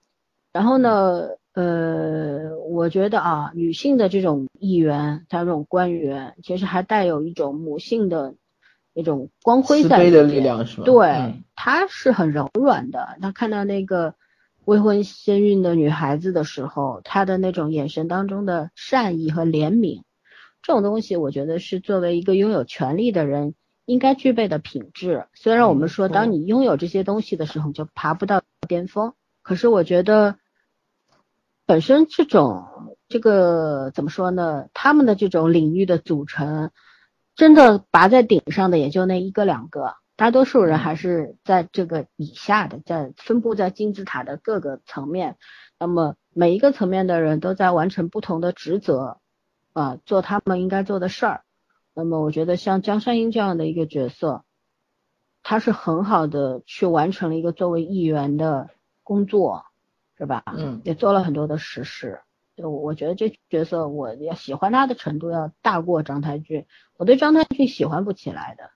[0.53, 8.35] 然后呢，呃，我觉得啊，女性的这种议员，她这种官员，其实还带有一种母性的
[8.93, 10.83] 那种光辉在的力量，是吧？
[10.83, 13.17] 对，她是很柔软的。
[13.21, 14.13] 她看到那个。
[14.63, 20.03] 未婚先孕的女孩子的时候，她的那种眼神当中的善意和怜悯，
[20.61, 23.55] 这种东西，我觉得是作为一个拥有权利的人
[23.85, 25.27] 应该具备的品质。
[25.33, 30.35] 虽然我们说，当你拥有这些东西的时候，你就爬不到巅峰，可是我觉得，
[31.65, 34.67] 本身这种这个怎么说呢？
[34.73, 36.71] 他们的这种领域的组成，
[37.35, 39.95] 真的拔在顶上的也就那一个两个。
[40.15, 45.37] 大多数人还是在这个以下的，在分布在金字塔的各个层面。
[45.79, 49.17] 那么每一个层面的人都在完成不同的职责，
[49.73, 51.43] 啊，做他们应该做的事儿。
[51.93, 54.43] 那么我觉得像江山英这样的一个角色，
[55.43, 58.69] 他是很好的去完成了一个作为议员的
[59.03, 59.65] 工作，
[60.17, 60.43] 是吧？
[60.55, 62.21] 嗯，也做了很多的实事。
[62.55, 66.65] 就我觉得这角色，我要喜欢他的程度要大过张太俊。
[66.97, 68.69] 我对张太俊喜欢不起来的。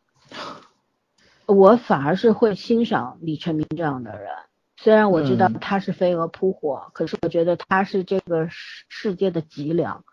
[1.54, 4.32] 我反而是会欣赏李成明这样的人，
[4.78, 10.04] 虽然我知道他是飞蛾扑火，可是我觉得他是这个世世界的脊梁，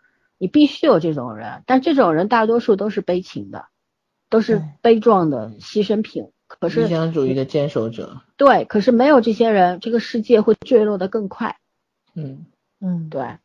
[0.43, 1.63] 你必须有这种人。
[1.67, 3.67] 但这种人大多数都是悲情的，
[4.29, 6.33] 都是悲壮的牺牲品。
[6.49, 8.21] 可是理想主义的坚守者。
[8.37, 11.59] 对，可是没有这些人，这个世界会坠落的更快。
[12.15, 12.47] 嗯
[12.81, 13.37] 嗯，对。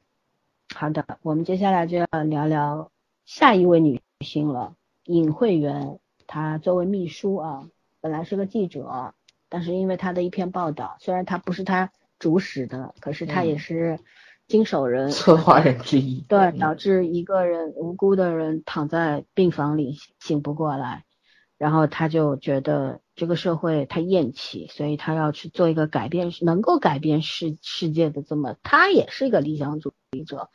[0.74, 2.90] 好的，我们接下来就要聊聊
[3.28, 4.74] 下一位女性了，
[5.06, 7.68] 尹慧媛，她作为秘书啊。
[8.02, 9.14] 本来是个记者，
[9.50, 14.00] 但是因为她的一篇报道，虽然她不是她主使的，可是她也是
[14.48, 16.22] 经手人、策划人之一。
[16.30, 21.04] 对，导致一个人无辜的人躺在病房里醒不过来，
[21.58, 30.50] 然后他就觉得这个社会他厌弃，所以他要去做一个改变，能够改变世世界的这么，他也是一个理想主义者。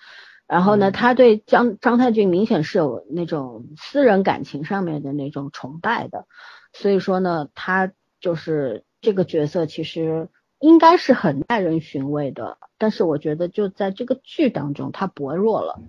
[0.49, 6.27] 然后呢，他对张张太俊明显是有那种私人感情上面的那种崇拜的。
[6.75, 10.29] 所以说呢，他就是这个角色，其实
[10.63, 12.57] 应该是很耐人寻味的。
[12.79, 15.83] 但是我觉得就在这个剧当中，他薄弱了，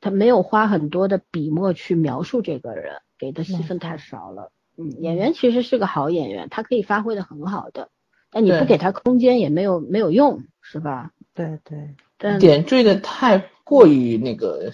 [0.00, 4.52] 他没有花很多的笔墨去描述这个人，给的戏份太少了。
[4.76, 7.88] 嗯，演员其实是个好演员，他可以发挥的很好的，
[8.30, 11.12] 但你不给他空间也没有没有用，是吧？
[11.34, 14.72] 对对，但点缀的太过于那个，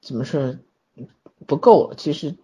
[0.00, 0.56] 怎么说
[1.46, 1.96] 不够了？
[1.96, 2.36] 其实。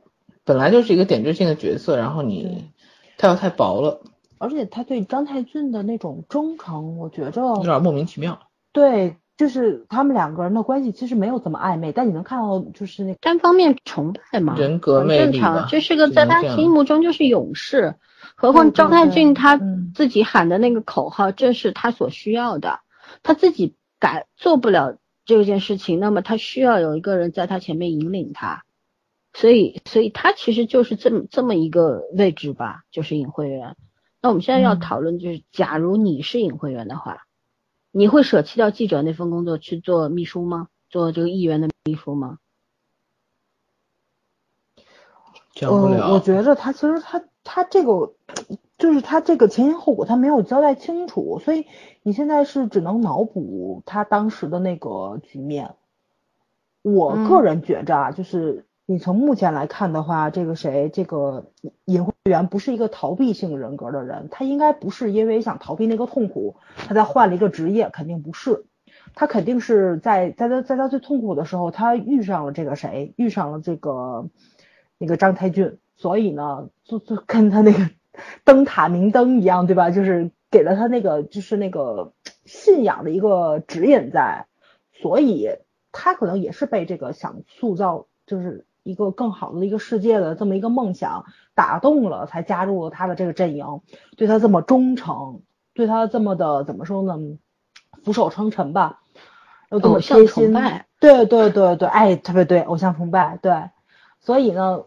[0.45, 2.73] 本来就是一个点缀性的角色，然后你
[3.19, 4.01] 他又太薄了，
[4.39, 8.40] 而且他对张太俊的那种忠诚，我觉着有点莫名其妙。
[8.73, 17.97] 对，就是他们两个人的关系其实没有怎么暧昧，但你能看到就是那单方面崇拜嘛，人格魅力正常，这是个在他心目中就是勇士。
[18.35, 19.59] 何况张太俊他
[19.94, 22.81] 自己喊的那个口号，正是他所需要的。
[23.23, 28.65] 他自己改做不了这件事情，那么他需要有一个人在他前面引领他。
[29.35, 33.77] 所以，所以他其实就是这么这么一个位置吧，就是尹慧媛。
[34.20, 37.27] 那我们现在要讨论就是，假如你是尹慧媛的话，
[37.93, 40.69] 你会舍弃掉记者那份工作去做秘书吗？
[40.90, 42.39] 做这个议员的秘书吗？
[45.61, 48.15] 呃，我觉得他其实他他这个
[48.77, 51.66] 就是他这个前因后果他没有交代清楚，所以
[52.03, 55.74] 你现在是只能脑补他当时的那个局面。
[56.82, 58.68] 我个人觉着啊，就是。
[58.90, 61.52] 你从目前来看的话，这个谁，这个
[61.85, 68.65] 尹慧媛不是一个逃避性人格的人，他应该不是因为想逃避那个痛苦，他才换了一个职业，肯定不是。
[69.15, 74.31] 他肯定是在在他在他最痛苦的时候，他遇上了这个谁，遇上了这个
[74.97, 77.90] 那个张太俊，所以呢，就就跟他那个
[78.44, 79.90] 灯塔明灯一样，对吧？
[79.90, 82.15] 就是给了他那个就是那个
[82.47, 84.47] 信仰的一个指引在，
[84.94, 85.51] 所以
[85.93, 93.82] 他可能也是被这个想塑造就是一个更好的一个世界的这么一个梦想打动了，才加入了他的这个阵营，
[94.16, 95.43] 对他这么忠诚，
[95.74, 97.19] 对他这么的怎么说呢？
[98.02, 99.01] 俯首称臣吧，
[99.70, 100.55] 又这么贴心，
[100.98, 103.70] 对对对对，哎，特别对，偶像崇拜，对，
[104.20, 104.85] 所以呢，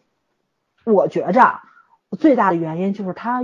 [0.84, 1.60] 我觉着
[2.18, 3.44] 最大的原因就是他，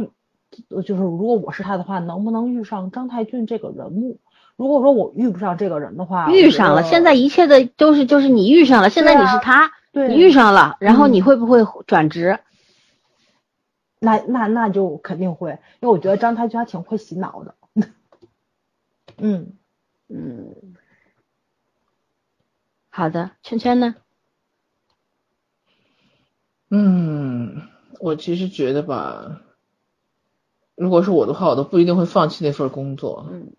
[0.70, 4.20] 就是如果我是他的话，能不能遇上张太俊这个人物？
[4.56, 12.40] 如果说我遇不上这个人的话，遇上了，现在一切的都是就是你遇上了，现在你是他，对，你遇上了，然后你会不会转职？
[14.00, 17.56] 那那那就肯定会，因为我觉得张太君还挺会洗脑的。
[19.18, 19.54] 嗯
[20.08, 20.54] 嗯，
[22.90, 23.96] 好的，圈圈呢？
[26.70, 27.64] 嗯，
[28.00, 29.42] 我其实觉得吧，
[30.76, 33.28] 如果是我的话，我都不一定会放弃那份工作。
[33.32, 33.54] 嗯，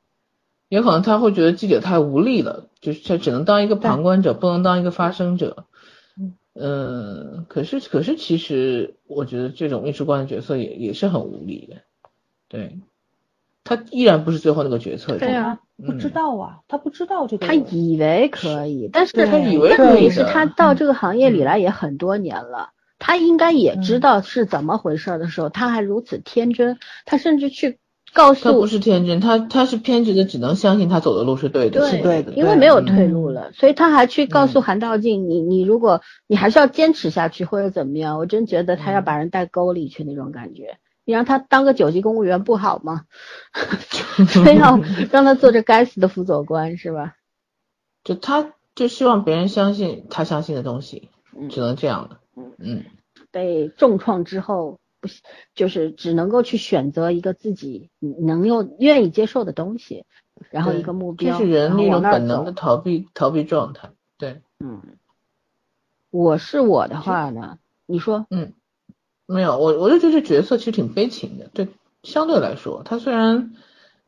[0.69, 5.67] 也可能他会觉得记者太无力了，就是他只能当一个旁观者，不能当一个发声者。
[6.60, 11.76] 嗯，可是可是其实我觉得这种面试官的角色也也是很无力的，
[12.48, 12.78] 对。
[13.64, 17.47] 他依然不是最后那个决策，对啊，不知道啊，他不知道这个。
[17.47, 27.78] 他以为可以，但是他以为可以，是他到这个行业里来也很多年了，他应该也知道是怎么回事的时候，他还如此天真，他甚至去
[28.12, 28.44] 告诉。
[28.44, 40.78] 他不是天真，他他是偏执的，只能相信他走的路是对的，是对的，因为没有退路了，所以他还去告诉韩道静，你你如果你还是要坚持下去或者怎么样，我真觉得他要把人带沟里去那种感觉。
[41.05, 43.05] 你让他当个九级公务员不好吗？
[44.26, 44.78] 非要
[45.10, 47.14] 让他做这该死的辅佐官是吧？
[48.05, 51.09] 就他就希望别人相信他相信的东西，
[51.51, 52.20] 只能这样了。
[52.36, 52.85] 嗯嗯。
[53.30, 55.09] 被重创之后，不
[55.55, 60.05] 就是只能够去选择一个自己能用愿意接受的东西，
[60.51, 61.39] 然后一个目标。
[61.39, 63.91] 这是人那种本能的逃避逃避状态。
[64.19, 64.43] 对。
[64.59, 64.83] 嗯。
[66.11, 67.59] 我是我的话呢？
[67.87, 68.27] 你说。
[68.31, 68.53] 嗯。
[69.31, 71.69] 没有，我我就觉得这角色其实挺悲情的，对，
[72.03, 73.53] 相对来说，他虽然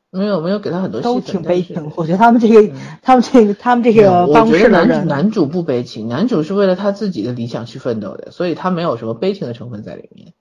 [0.09, 1.93] 没有没有给他很多都挺悲情。
[1.95, 10.33] 我觉得他们这个，他们这个，他们这个方式男主男主不悲情，男主是为了他自己的理想去奋斗的，所以他没有什么悲情的成分在里面。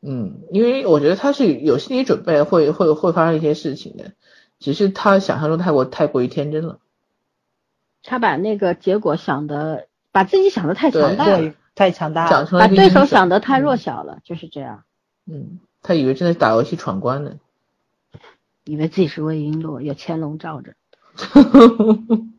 [0.00, 4.12] 嗯，因为我觉得他是有心理准备，会会会发生一些事情的，
[4.58, 6.78] 只是他想象中太过太过于天真了。
[8.02, 11.54] 他把那个结果想的，把自己想的太强大了。
[11.74, 14.84] 太强大了，把对手想的太弱小了，就是这样。
[15.26, 17.38] 嗯，他以为正在打游戏闯关呢，
[18.64, 20.72] 以为自己是魏璎珞，有乾隆罩着。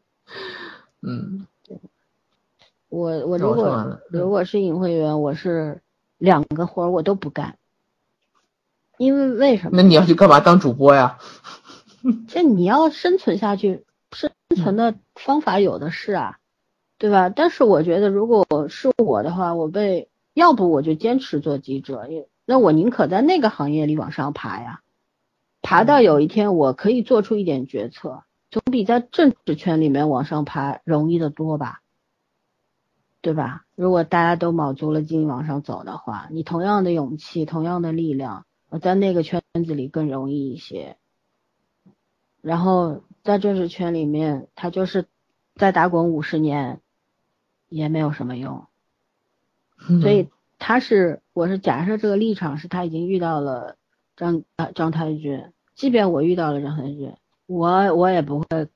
[1.03, 1.45] 嗯，
[2.89, 5.83] 我我如果如果是尹慧媛，我是
[6.17, 7.57] 两个活儿我都不干，
[8.97, 9.71] 因为为什么？
[9.73, 10.39] 那你要去干嘛？
[10.39, 11.17] 当主播呀？
[12.27, 16.37] 这你要生存下去，生存的方法有的是啊。
[16.99, 17.29] 对吧？
[17.29, 22.09] 但是我觉得，如果是我的话，我被要不我就坚持做记者，
[22.43, 24.81] 那我宁可在那个行业里往上爬呀，
[25.61, 31.81] 爬到有一天我可以做出一点决策，总比在政治圈里面往上爬容易的多吧？
[33.21, 33.66] 对吧？
[33.77, 40.97] 如果大家都卯足了劲往上走的话，你同样的勇气，同样的力量，我在那个圈子里更容易一些。
[42.41, 45.05] 然后在政治圈里面，他就是
[45.55, 46.81] 再打滚五十年。
[47.69, 48.65] 也没有什么用，
[50.01, 53.75] 所以他是我是假设这个立场是他已经遇到了
[54.15, 54.43] 张
[54.73, 58.69] 张太君，即便我遇到了张太君，我我也不会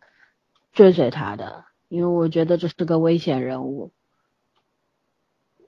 [0.74, 3.94] 追随他的，因为我觉得这是个危险人物。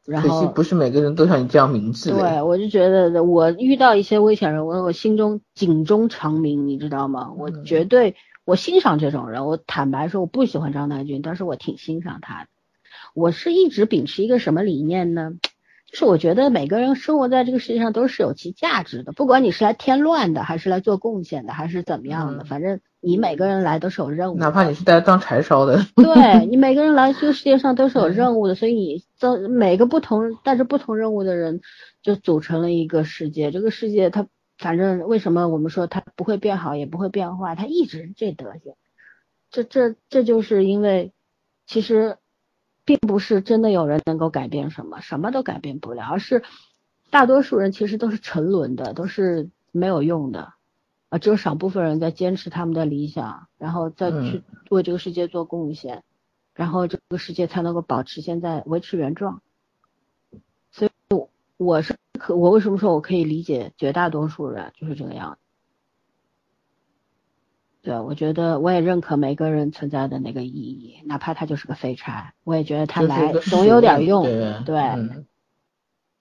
[0.05, 2.11] 然后不是每个人都像你这样明智。
[2.11, 7.31] 对，我就觉得我遇到一些危险人物，我心中警钟长鸣，你知道吗？
[7.37, 8.15] 我绝对
[8.45, 12.47] 我欣赏这种人，我坦白说我不喜欢张大军，但是我挺欣赏他的。
[13.13, 15.33] 我是一直秉持一个什么理念呢？
[15.93, 24.37] 就是我觉得每个人生活在这个世界上都是有其价值的，不管你是来添乱的，还是来做贡献的，还是怎么样的，反正你每个人来都是有任务。
[24.39, 25.85] 哪怕你是来当柴烧的。
[25.95, 31.61] 对 你每个人来这个世界上都是有任务的，所以你这每个不同带着不同任务的人，
[32.01, 33.51] 就组成了一个世界。
[33.51, 34.25] 这个世界它
[34.57, 38.73] 反正为什么我们说它不会变好，也不会变坏，它一直是这德行。
[39.51, 41.11] 这这这就是因为
[41.67, 42.17] 其实。
[42.85, 46.43] 并不是真的有人能够改变什么，什么都改变不了，而是
[47.09, 50.53] 大多数人其实都是沉沦的，都是没有用的，
[51.09, 56.03] 啊，只有少部分人在坚持他们的理想，然后再去为这个世界做贡献，
[56.53, 59.41] 然后这个世界才能够保持现在维持原状。
[60.71, 60.91] 所以，
[61.57, 65.42] 我是可我为什么说我可以理解绝大多数人就是这个样子。
[67.83, 74.23] 对，我觉得我也认可每个人存在的那个意义，哪怕他就是个废柴，我也觉得他来总有点用。
[74.63, 74.81] 对，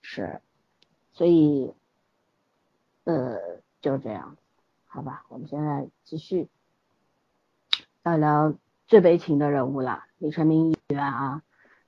[0.02, 0.40] 是，
[1.12, 1.72] 所以，
[3.04, 3.38] 呃，
[3.80, 4.36] 就这样，
[4.86, 6.48] 好吧，我们现在继续
[8.02, 8.54] 聊聊
[8.88, 11.42] 最悲情的人物了，李成明议员啊，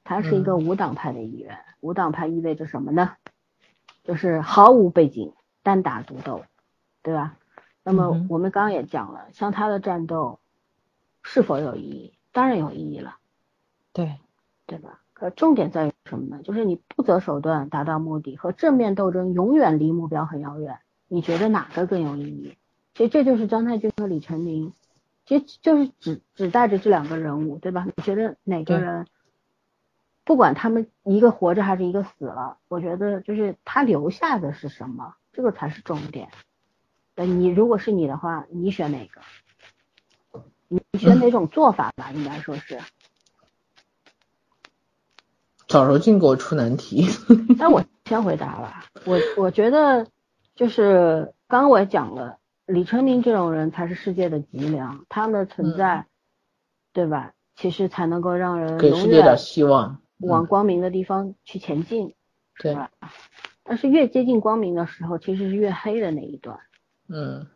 [0.05, 3.17] 他是一个无党派的议员，无党派意味着什么呢？
[4.05, 5.33] 就是毫无背景，
[5.65, 6.45] 单打独斗，
[7.03, 7.37] 对吧？
[7.85, 10.41] 那么我们刚刚也讲了，像他的战斗
[11.23, 12.15] 是否有意义？
[12.33, 13.19] 当然有意义了，
[13.93, 14.17] 对
[14.67, 15.01] 对吧？
[15.13, 16.43] 可重点在于什么呢？
[16.43, 20.81] 就是你不择手段达到目的和正面斗争永远离目标很遥远。
[21.07, 22.57] 你觉得哪个更有意义？
[22.95, 24.73] 其实这就是张太君和李成林，
[25.27, 27.87] 其实就是只只带着这两个人物，对吧？
[27.95, 29.07] 你觉得哪个人？
[30.25, 36.31] 不管他们一个活着还是一个死了，我觉得就是他留下的是什么，这个才是重点。
[37.17, 39.21] 你如果是你的话，你选哪个？
[40.69, 42.11] 你选哪种做法吧？
[42.13, 42.81] 应该说是。
[45.69, 47.07] 早柔静给我出难题。
[47.59, 48.85] 那我先回答吧。
[49.05, 50.07] 我我觉得
[50.55, 56.07] 就是刚刚我也讲了，李春明这种人才是世界的脊梁，他们的存在，
[56.93, 57.33] 对吧？
[57.57, 62.15] 其实才能够让人给世界点希望，往光明的地方去前进，
[62.59, 62.91] 对吧？
[63.63, 66.59] 但是越接近光明的时候，其实是越黑的那一段。
[67.09, 67.47] 嗯，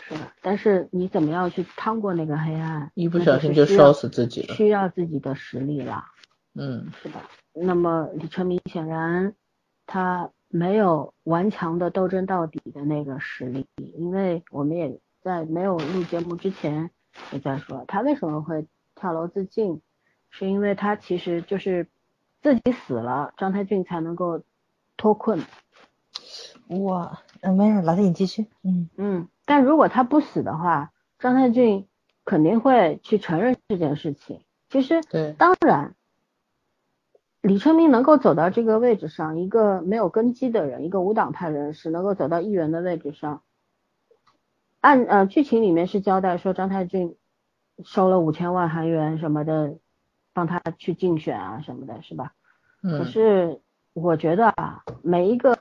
[0.00, 2.90] 是的，但是你怎么样去趟过那个黑暗？
[2.94, 6.04] 一不小心就烧死自己了，需要自己的实力了。
[6.54, 7.20] 嗯，是的。
[7.54, 9.34] 那么李成明显然
[9.86, 16.90] 他没有顽强的斗争到底的那个实力，因为我们也在没有录节目之前
[17.32, 19.80] 也在说，他为什么会跳楼自尽，
[20.28, 21.88] 是因为他其实就是
[22.42, 24.42] 自己死了，张太俊才能够
[24.98, 25.40] 脱困。
[26.68, 27.22] 哇。
[27.42, 28.46] 嗯，没事，老弟你继续。
[28.62, 31.86] 嗯嗯，但如果他不死的话，张太俊
[32.24, 34.40] 肯定会去承认这件事情。
[34.68, 35.94] 其实，对，当然，
[37.40, 43.42] 李春明能够走到这个位置上，一个没有根基的人，一个无党派人士能够走到议员的位置上，
[44.80, 47.16] 按呃剧情里面是交代说张太俊
[47.84, 49.76] 收了五千万韩元什么的，
[50.32, 52.32] 帮他去竞选啊什么的，是吧？
[52.82, 52.98] 嗯。
[52.98, 53.60] 可是
[53.92, 55.58] 我觉得啊，每一个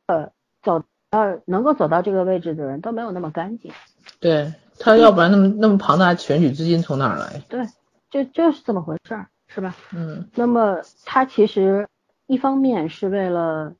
[0.62, 0.84] 走。
[1.11, 3.72] 呃，能够走到这个位置的人都没有那么干净。
[4.19, 7.41] 对他，要不然那么那么庞大选举资金从哪来？
[7.48, 7.65] 对，
[8.10, 9.76] 就就是这么回事儿，是吧？
[9.94, 10.30] 嗯。
[10.36, 11.88] 那么他其实
[12.27, 13.76] 一方面是为了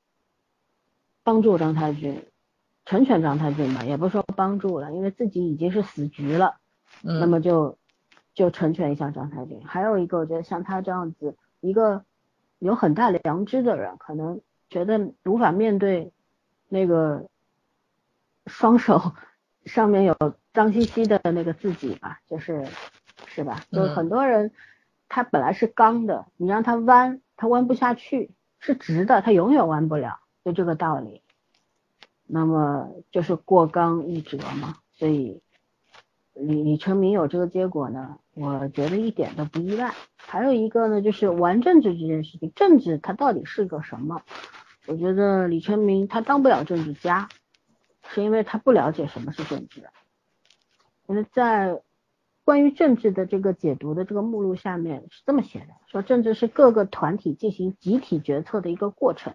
[1.23, 2.23] 帮助张太君，
[2.85, 6.56] 成全张太君吧，也不说帮助了，因为自己已经是死局了。
[7.03, 7.19] 嗯。
[7.19, 7.77] 那么就
[8.34, 9.61] 就成全一下张太君。
[9.65, 12.06] 还有一个，我觉得像他这样子一个
[12.60, 14.39] 有很大良知的人，可能
[14.69, 16.14] 觉得无法面对。
[16.76, 17.30] 那个
[18.47, 19.14] 双手
[19.64, 20.14] 上面有
[20.53, 22.68] 脏兮兮的那个自己吧，就是
[23.27, 23.64] 是吧？
[23.72, 24.52] 就很多人
[25.07, 28.30] 他本来是刚的，你让他弯，他弯不下去；
[28.60, 31.22] 是直的，他永远弯不了，就这个道理。
[32.27, 35.41] 那么就是过刚易折嘛，所以
[36.34, 39.93] 李李成明有这个结果呢，我觉得一点都不意外。
[40.18, 44.22] 还有一个呢，就是玩政治这件事情，政治它到底是个什么？
[44.88, 47.28] 我觉得李成明他当不了政治家，
[48.10, 49.84] 是因为他不了解什么是政治。
[51.07, 51.82] 因为在
[52.44, 59.34] 关于政治的这个解读的这个目录下面是这么写的：说政治是各个团体进行集体决策的一个过程，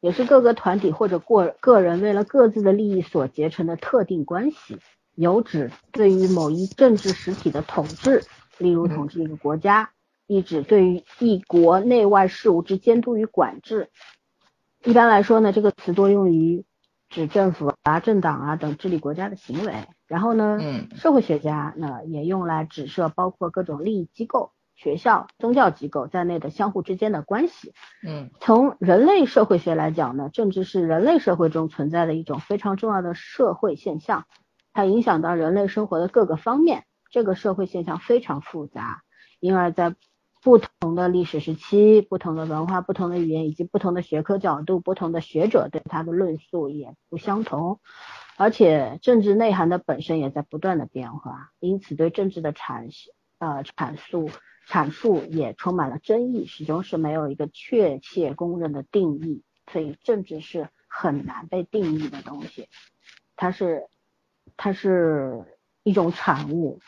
[0.00, 4.78] 也是各个团体或者过个人为了各自的利益所结成的特定关系，
[5.14, 8.24] 有指对于某一政治实体的统治，
[8.58, 9.92] 例如统治一个国家，
[10.26, 13.88] 亦指对于一国内外事务之监督与管制。
[14.84, 16.64] 一般来说呢，这个词多用于
[17.08, 19.74] 指政府啊、政党啊等治理国家的行为。
[20.06, 20.58] 然后呢，
[20.96, 27.72] 社会学家呢也用来指涉包括各种利益机构、学校、宗教机构在内的相互之间的关系。
[28.06, 34.24] 嗯，从人类社会学来讲呢，政治是人类社会中存在的一种非常重要的社会现象，
[34.72, 36.84] 它影响到人类生活的各个方面。
[37.10, 39.02] 这个社会现象非常复杂，
[39.40, 39.96] 因而，在
[40.42, 47.78] 不同的历史时期、不同的文化、不同的语言以及不同的学科角度、不同的学者对它的论述也不相同，
[48.38, 52.90] 而且政治内涵的本身也在不断的变化，因此对政治的阐
[53.38, 54.30] 呃阐述
[54.66, 62.66] 阐述也充满了争议，始终是没有一个确切公认的定义，所以政治是很难被定义的东西，
[63.36, 63.88] 它是
[64.56, 65.44] 它是
[65.82, 66.80] 一种产物，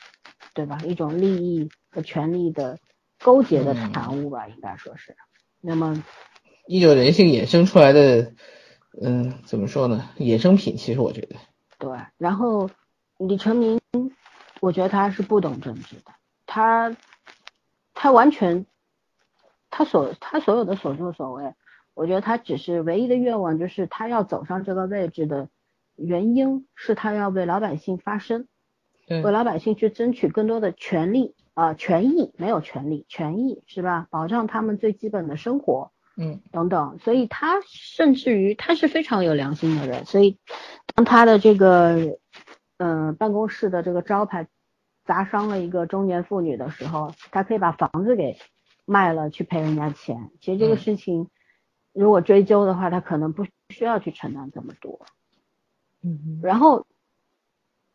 [0.55, 0.81] 对吧？
[0.87, 2.79] 一种利益和权利的
[3.23, 5.17] 勾结的产物吧，应该说是。
[5.61, 6.03] 那么，
[6.67, 8.33] 一种人性衍生出来的，
[9.01, 10.09] 嗯，怎么说呢？
[10.19, 11.37] 衍生品，其实我觉得。
[11.79, 12.69] 对，然后
[13.19, 13.81] 李成明，
[14.61, 16.13] 我觉得他是不懂政治的，
[16.47, 16.97] 他
[17.95, 18.67] 他完全，
[19.71, 21.55] 他所他所有的所作所为，
[21.95, 25.49] 我觉得他只是唯一的愿望，就是他要走上这个位置的
[25.97, 28.49] 原因是他要为老百姓发声，
[29.09, 31.35] 为老百姓去争取更多的权利。
[31.55, 34.07] 啊，权益没有权利，权益是吧？
[34.11, 36.99] 保障他们最基本的生活，嗯，等等。
[36.99, 40.07] 所以他甚至于他是非常有良心的人。
[40.07, 40.39] 所以
[40.95, 42.19] 当他的这个，
[42.79, 44.49] 嗯，办公室的这个招牌
[45.05, 48.39] 砸伤了一个中年妇女的时候，他可以把房子给
[48.87, 50.31] 卖了去赔人家钱。
[50.41, 51.29] 其实这个事情
[51.93, 55.05] 如果追究的话，他可能不需要去承担这么多。
[56.03, 56.87] 嗯，然后。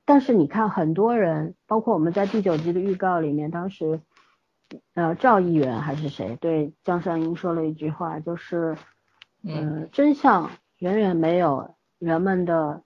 [0.08, 4.00] 但是你看，很多人，包括我们在第九集的预告里面，当时，
[4.94, 8.78] 呃，赵议员还是谁对江山英说了一句话，就是，
[9.44, 12.84] 嗯，真相远远没有人们的，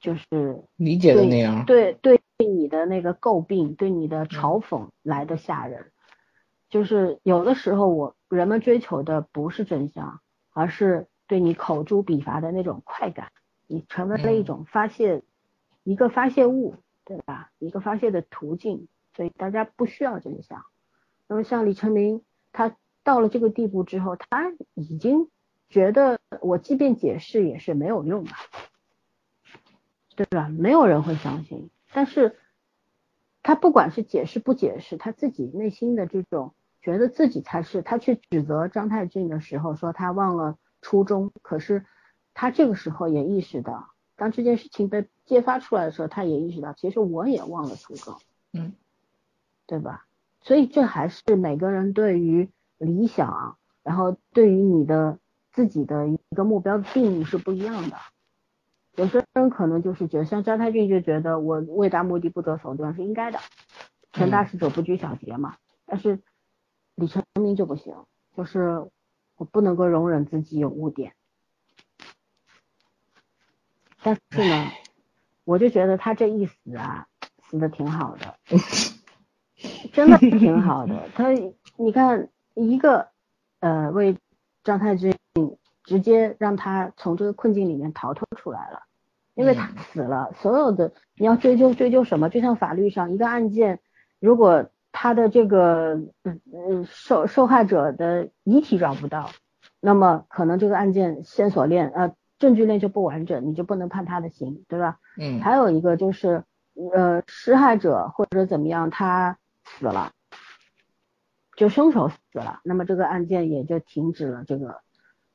[0.00, 5.92] 就是理解的那样，对对你的那个诟病，对你的嘲讽来的吓人，
[6.70, 10.20] 就是有的时候我人们追求的不是真相，
[10.54, 13.30] 而是对你口诛笔伐的那种快感，
[13.66, 15.22] 你成为了一种发泄。
[15.82, 17.50] 一个发泄物，对吧？
[17.58, 20.64] 一个发泄的途径，所以大家不需要真相。
[21.26, 25.28] 那么像李成林，他到了这个地步之后，他已经
[25.68, 28.30] 觉得我即便解释也是没有用的，
[30.16, 30.48] 对吧？
[30.48, 31.70] 没有人会相信。
[31.92, 32.36] 但是，
[33.42, 41.32] 他不管是解释不解释，他自己内心的这种觉得自己才是他去指责张太俊的时候，说他忘了初衷。
[41.42, 41.86] 可是
[42.34, 43.88] 他这个时候也意识到。
[44.20, 48.18] 当这件事情被揭发出来的时候，他也意识到，其实我也忘了初衷，
[48.52, 48.74] 嗯，
[49.66, 50.04] 对吧？
[50.42, 55.18] 所以这还是每个人对于理想，然后对于你的
[55.52, 57.96] 自己的一个目标的定义是不一样的。
[58.96, 63.38] 有些人可能就是觉得，像张太俊就觉得我为达目的不择手段是应该的，
[64.12, 65.56] 成大事者不拘小节嘛。
[65.86, 66.20] 但是
[66.94, 67.94] 李成明就不行，
[68.36, 68.86] 就是
[69.36, 71.14] 我不能够容忍自己有污点。
[74.02, 74.70] 但是呢，
[75.44, 77.06] 我就觉得他这一死啊，
[77.42, 78.34] 死的挺好的，
[79.92, 81.08] 真的挺好的。
[81.14, 81.30] 他
[81.76, 83.08] 你看，一个
[83.60, 84.16] 呃为
[84.64, 85.14] 张太君
[85.84, 88.84] 直接让他从这个困境里面逃脱出来了，
[89.34, 92.30] 因为他死了，所有的你要追究追究什么？
[92.30, 93.80] 就像法律上一个案件，
[94.18, 99.30] 如果他的这个嗯受受害者的遗体找不到，
[99.78, 102.14] 那么可能这个案件线索链呃。
[102.40, 104.98] 证据链就不完整，你就不能判他的刑，对吧？
[105.18, 105.40] 嗯。
[105.40, 106.42] 还有一个就是，
[106.94, 110.10] 呃，施害者或者怎么样，他死了，
[111.54, 114.80] 就凶手死了，那么这个案件也就停止了这个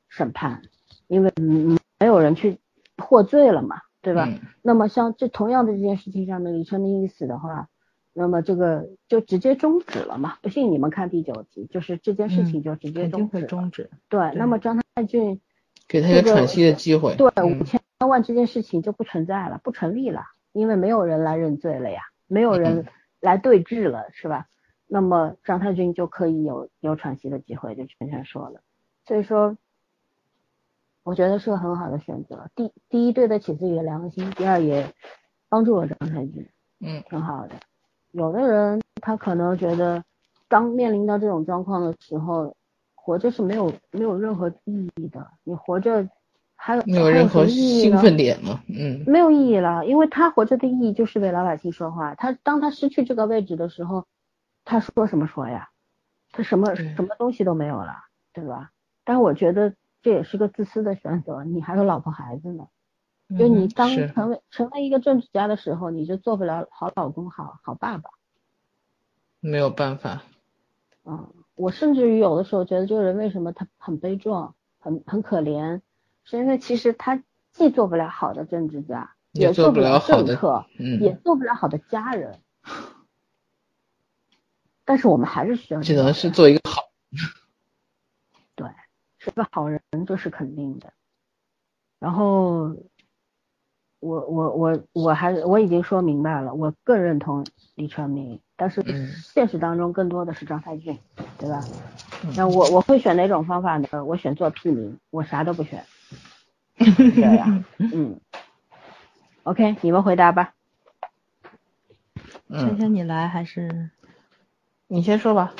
[0.10, 0.64] 审判，
[1.08, 1.32] 因为
[2.00, 2.60] 没有人去
[2.98, 4.28] 获罪了嘛，对吧？
[4.64, 7.70] 那么像这同样的这件事情上面，李春明一死的话，
[8.14, 10.38] 那么这个就直接终止了嘛？
[10.42, 13.46] 不信你们看第九集，就是这件事情就直接终止。
[13.46, 13.92] 终止。
[14.10, 15.40] 对，那么张太俊。
[15.88, 17.16] 给他一个喘息的机会。
[17.16, 22.86] 对，五千万这件事情就不存在了，不成立了，因为没有人来认罪了呀，没有人
[23.20, 24.48] 来对质了，是吧？
[24.88, 28.62] 那么张太君就可以有有喘息的机会，就全全说了。
[29.06, 29.58] 所以说，
[31.04, 32.50] 我觉得是个很好的选择。
[32.56, 34.92] 第第一，对得起自己的良心；第二，也
[35.50, 36.48] 帮助了张太君，
[36.80, 37.56] 嗯，挺好的。
[38.12, 40.04] 有的人他可能觉得，
[40.48, 42.56] 当面临到这种状况的时候。
[43.06, 46.10] 活着是没有没有任何意义的，你活着
[46.56, 48.64] 还有没有任何兴奋点吗？
[48.68, 52.16] 嗯，没有意义了，因为他活着的意义就是为老百姓说话。
[52.16, 54.08] 他当他失去这个位置的时候，
[54.64, 55.70] 他说什么说呀？
[56.32, 57.94] 他什么什么东西都没有了，
[58.34, 58.72] 对吧？
[59.04, 62.66] 但是我觉得这也是个自私的选择，你还有老婆孩子呢。
[63.38, 68.10] 就你当成为成为一个政治家的时候，你就做不了好老公、好好爸爸。
[69.40, 70.24] 没有办法。
[71.06, 71.45] 嗯。
[71.56, 75.82] 我甚至于有的时候觉得这个人为什么他很悲壮，很很可怜，
[76.24, 80.66] 是因为其实他既做不了好的政治家，也做不了政客，
[81.02, 82.40] 也做不了好的家人。
[84.84, 86.84] 但是我们还是需要，只能是做一个好。
[88.56, 88.70] 对，
[89.18, 90.94] 是个好人这是肯定的。
[92.00, 92.76] 然后。
[94.00, 98.84] 我我我我还我已经说明白了，我更认同李传明，但是
[99.34, 100.98] 现实当中更多的是张太俊，
[101.38, 101.64] 对吧？
[102.36, 103.88] 那我我会选哪种方法呢？
[104.06, 105.84] 我选做屁民，我啥都不选。
[106.78, 108.20] 这样，嗯
[109.44, 110.54] ，OK，你们回答吧。
[112.50, 113.90] 萱萱你来还是？
[114.88, 115.54] 你先说吧。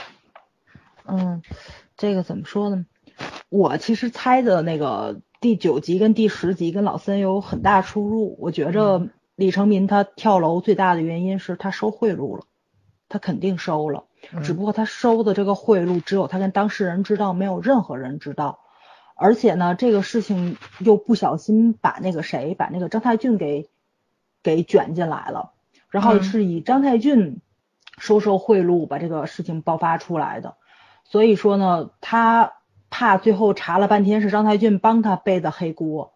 [1.06, 1.42] 嗯，
[1.98, 2.86] 这个怎么说呢？
[3.50, 8.36] 我其实猜的那个第九集跟第十集跟老森有很大出入。
[8.40, 12.46] 我觉着李成民他跳楼最大的原因是他收贿赂了，
[13.10, 14.06] 他肯定收了，
[14.44, 18.60] 只不过他收的这个贿赂只有他跟当事人知道，没有任何人知道。
[19.16, 23.70] 而且呢，这个事情又不小心把那个谁，把那个张太俊给
[24.44, 25.54] 给卷进来了，
[25.90, 27.40] 然后是以张太俊
[27.98, 30.58] 收受贿赂把这个事情爆发出来的。
[31.06, 32.54] 所以说呢，他
[32.90, 36.14] 怕最后查了半天是张太俊帮他背的黑锅，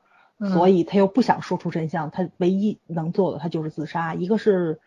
[0.52, 4.14] 所以他又不想说出真相，他唯一能做的他就是自杀。
[4.14, 4.82] 一个是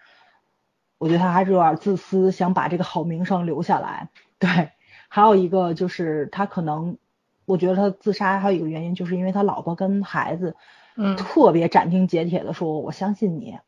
[1.03, 4.09] 我觉得他还是有点自私，想把这个好名声留下来。
[4.39, 4.71] 对，
[5.09, 6.97] 还有一个就是他可能。
[7.45, 10.55] 我觉得他自杀还有一个原因，就是因为他老婆跟孩子，
[10.97, 13.59] 嗯，特别斩钉截铁的说我相信你。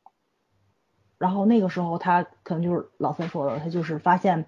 [1.19, 4.47] 然后那个时候他可能就是老三说的，他就是发现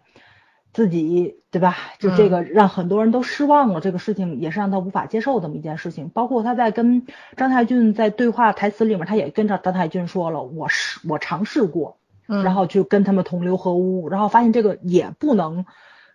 [0.72, 1.76] 自己对吧？
[1.98, 6.08] 就这个让很多人都失望了，这个事情也是让他无法接受这么一件事情。
[6.10, 7.04] 包括他在跟
[7.36, 15.64] 张太俊在对话台词里面，他也跟着张太俊说了，我试我尝试过，然后就跟他们同流合污，然后发现这个也不能。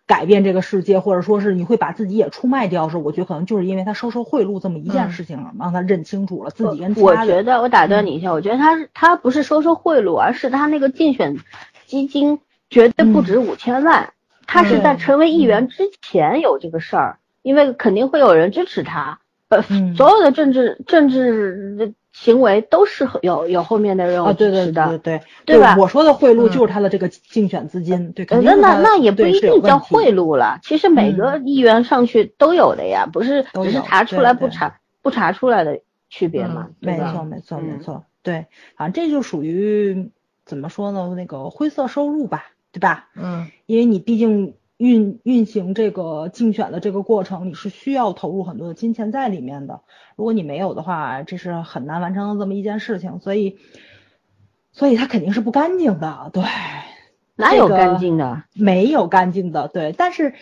[0.07, 11.37] 改变这个世界，或者说是你会把自己也出卖掉，是我觉得可能就是因为他收受贿赂这么一件事情，让他认清楚了自己跟我觉得我打断你一下，我觉得他是他不是收受贿赂，而是他那个竞选
[11.85, 14.11] 基金绝对不止五千万，
[14.47, 19.61] 他是在成为议员之前有这个事儿，因为肯定会有人支持他，呃，
[19.95, 21.93] 所有的政治政治。
[22.13, 25.75] 行为都是有有后面的任务支持的，对对对吧？
[25.77, 30.59] 我说的贿赂就是他的这个竞选资金，对，那那那也不一定叫贿赂了。
[30.61, 36.69] 其实每个议员上去都有的呀，不是只是查出来不查不查出来的区别嘛？
[36.79, 40.11] 没错没错没错，对，反正这就属于
[40.45, 41.13] 怎么说呢？
[41.15, 43.07] 那个灰色收入吧，对吧？
[43.15, 44.55] 嗯，因为你毕竟。
[44.81, 49.81] 运运行这个竞选的这个过程，你是需要投入很多的金钱在里面的。
[50.15, 53.19] 如果你没有的话，这是很难完成的这么一件事情。
[53.19, 53.59] 所以，
[54.71, 56.43] 所以他肯定是不干净的，对。
[57.35, 58.43] 哪有干净的？
[58.55, 59.93] 没有干净的，对。
[59.95, 60.33] 但是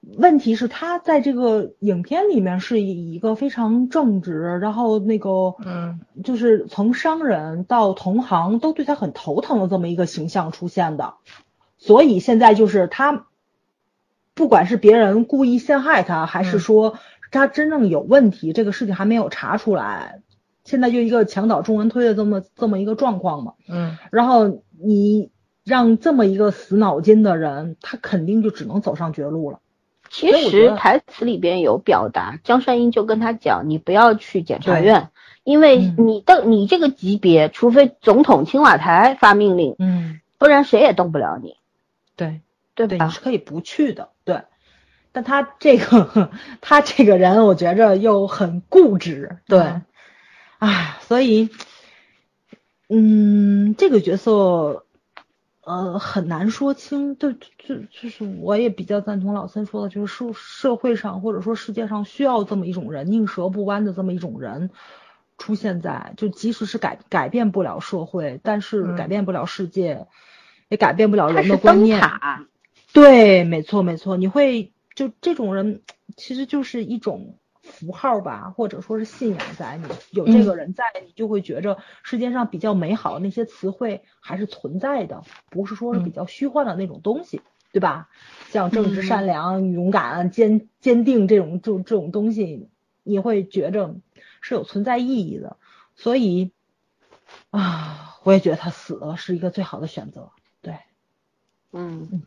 [0.00, 11.14] 问题是，他在这个影片里面是以一个非常正直，然后那个，嗯，就是从商人到同行都对他很头疼的这么一个形象出现的。
[11.78, 13.26] 所以现在就是他。
[14.34, 16.98] 不管是别人故意陷害他，还是说
[17.30, 20.22] 他真正有问题，这个事情还没有查出来，
[20.64, 23.54] 现在就一个墙倒众人推的这么这么一个状况嘛。
[23.68, 23.96] 嗯。
[24.10, 25.30] 然后你
[25.64, 29.60] 让这么一个死脑筋的人，他肯定就只能走上绝路了。
[30.10, 35.10] 其实台词里边有表达，江善英就跟他讲，你不要去检察院，
[35.44, 41.56] 因为你的你这个级别，除非总统青瓦台发命令，嗯，不然谁也动不了你。
[42.16, 42.40] 对。
[42.76, 44.13] 对对，你是可以不去的，对。
[45.14, 49.80] 但他这个，他这个人，我觉着又很固执，对。
[50.58, 51.50] 唉，所以，
[52.88, 54.86] 嗯，这个角色，
[55.62, 57.16] 呃，很难说清。
[57.16, 57.38] 就，就
[57.92, 64.70] 就是我也比较赞同老三说的，就是社社会上或者说世界上需要这么一种人，宁折不弯的这么一种人
[65.38, 70.08] 出现在，就即使是改改变不了社会，但是改变不了世界，
[70.68, 72.02] 也改变不了人的观念。
[72.92, 75.82] 对，没错没错，你会就这种人，
[76.16, 87.42] 其实就是一种符号吧，或者说是信仰在你有这个人在，你就会觉着世界上比较美好的那些词汇还是存在的，不是说是比较虚幻的那种东西，
[87.72, 88.08] 对吧？
[88.50, 92.68] 像正直、善良、勇敢、坚坚定这种这种这种东西，
[93.02, 93.96] 你会觉着
[94.40, 95.56] 是有存在意义的。
[95.96, 96.52] 所以
[97.50, 100.30] 啊，我也觉得他死了是一个最好的选择。
[100.60, 100.78] 对，
[101.72, 102.22] 嗯嗯。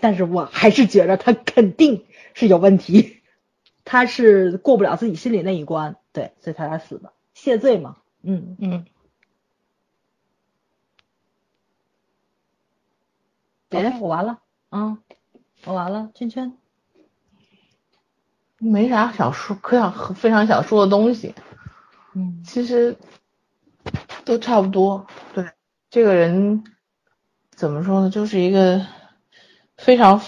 [0.00, 2.04] 但是我还是觉得他肯定
[2.34, 3.22] 是有问题，
[3.84, 8.56] 他是过不了自己心里那一关，对，所以他才死的，谢罪嘛，嗯。
[8.58, 8.84] 嗯。
[13.70, 14.38] 哎，我完了，
[14.70, 14.98] 嗯，
[15.64, 16.56] 我完了，圈圈，
[18.58, 21.34] 没啥想说，可想非常想说的东西，
[22.14, 22.96] 嗯，其实
[24.24, 25.50] 都差不多，对，
[25.90, 26.62] 这个人
[27.50, 28.86] 怎么说呢，就是一个。
[29.76, 30.20] 非常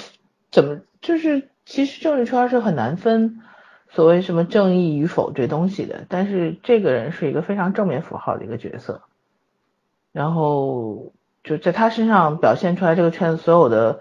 [0.50, 3.42] 怎么就是其实政治圈是很难分
[3.88, 9.02] 所谓什么正义与否这东西的，但是这个人是一个非常正面符号的一个角色，
[10.12, 11.12] 然后
[11.44, 14.00] 就在他身上表现出来这个圈子所有的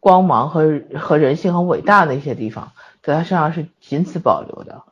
[0.00, 4.82] 光芒和和人性很伟大的一些地方，在他身上是仅此保留的，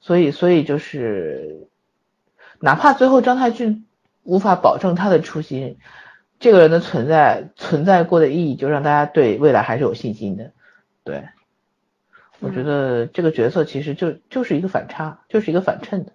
[0.00, 1.68] 所以所以就是
[2.58, 3.86] 哪怕最后张太俊
[4.22, 5.78] 无法保证他的初心，
[6.40, 10.52] 这个人的存在存在过的意义，就让大家对未来还是有信心的。
[11.04, 11.28] 对，
[12.40, 16.12] 我觉得这个角色其实就就是一个反差，就是一个反衬的，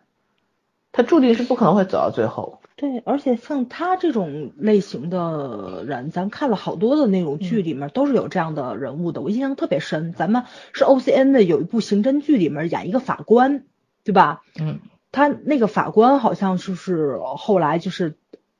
[0.91, 2.59] 他注定是不可能会走到最后。
[2.75, 10.11] 对，而且像他这种类型的人，咱看了好多的那种剧里面都是有这样的人物的，我印象特别深。
[10.11, 10.43] 咱们
[10.73, 13.63] 是 O C N 的有一部刑侦剧里面演一个法官，
[14.03, 14.41] 对吧？
[14.59, 14.79] 嗯。
[15.11, 18.17] 他那个法官好像就是后来就是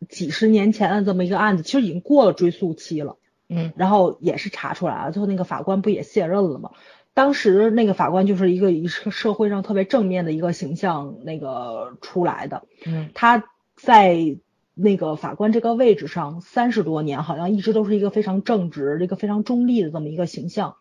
[0.09, 3.17] 几十年前的这么一个案子，其实已经过了追诉期了。
[3.49, 3.73] 嗯。
[3.75, 6.71] 然后也是查出来了，最后那个法官不也卸任了吗？
[7.13, 12.63] 当时那个法官就是一个一个社会上特别正面的一个形象那个出来的。
[12.85, 13.09] 嗯。
[13.13, 13.45] 他。
[13.77, 14.37] 在
[14.73, 20.77] 那个法官这个位置上三十多年，好像一直都是一个非常正直、一个非常中立的这么一个形象。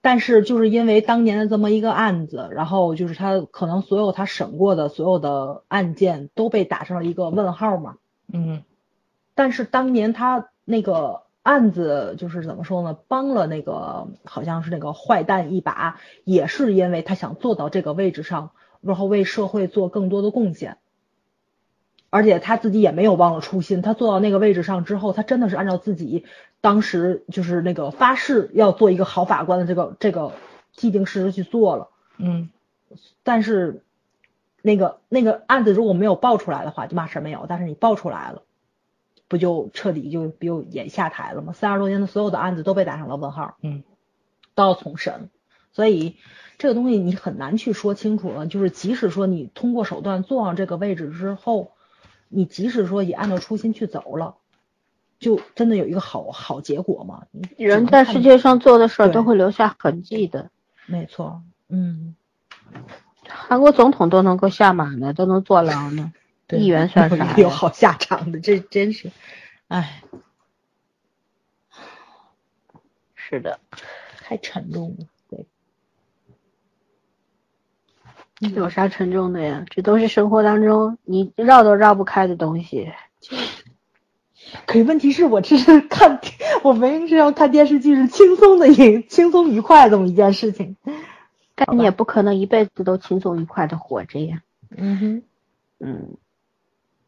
[0.00, 7.94] 但是就是因为当年的这么一个案子，然后就是他可能所有他审过的所有的案件都被打上了一个问号嘛。
[8.32, 8.64] 嗯。
[9.34, 12.98] 但是当年他那个案子就是怎么说呢？
[13.08, 18.50] 帮了那个好像是那个坏蛋一把，也是因为他想做到这个位置上，
[18.80, 20.78] 然后为社会做更多的贡献。
[22.10, 26.26] 而且他自己也没有忘了初心，他坐到那个位置上之后，他真的是按照自己
[26.60, 30.32] 当时就是那个发誓要做一个好法官的这个这个
[30.74, 31.88] 既定事实去做了。
[32.18, 32.50] 嗯，
[33.22, 33.82] 但是
[34.62, 37.44] 那个那个案子如果没有爆出来的话，就嘛事没有。
[37.48, 38.42] 但是你爆出来了，
[39.28, 41.52] 不就彻底就就也下台了吗？
[41.52, 43.56] 三十多年的所有的案子都被打上了问号。
[43.60, 43.82] 嗯，
[44.54, 45.28] 都要重审，
[45.72, 46.16] 所以
[46.56, 48.46] 这个东西你很难去说清楚了。
[48.46, 51.72] 就是即使说你通过手段坐上这个位置之后。
[52.34, 54.36] 你即使说也按照初心去走了，
[55.18, 57.26] 就真的有一个好好结果吗？
[57.58, 60.48] 人在世界上做的事儿都会留下痕迹的。
[60.86, 62.16] 没错，嗯，
[63.28, 66.12] 韩国总统都能够下马呢，都能坐牢呢，
[66.50, 67.34] 议员算啥？
[67.38, 69.10] 有好下场的，这真是，
[69.68, 70.02] 哎，
[73.14, 73.60] 是的，
[74.22, 75.06] 太沉重了。
[75.30, 75.46] 对
[78.54, 79.64] 有啥沉重的呀？
[79.70, 82.92] 这都是生活当中你绕都绕不开的东西。
[84.66, 86.20] 可是问题是我这是看，
[86.64, 90.76] 我明明是要看电视剧，是轻松的、轻轻松愉快这么一件事情。
[91.66, 94.42] 但你也不可能一辈子都轻松愉快的活着呀。
[94.76, 95.22] 嗯哼，
[95.80, 96.16] 嗯，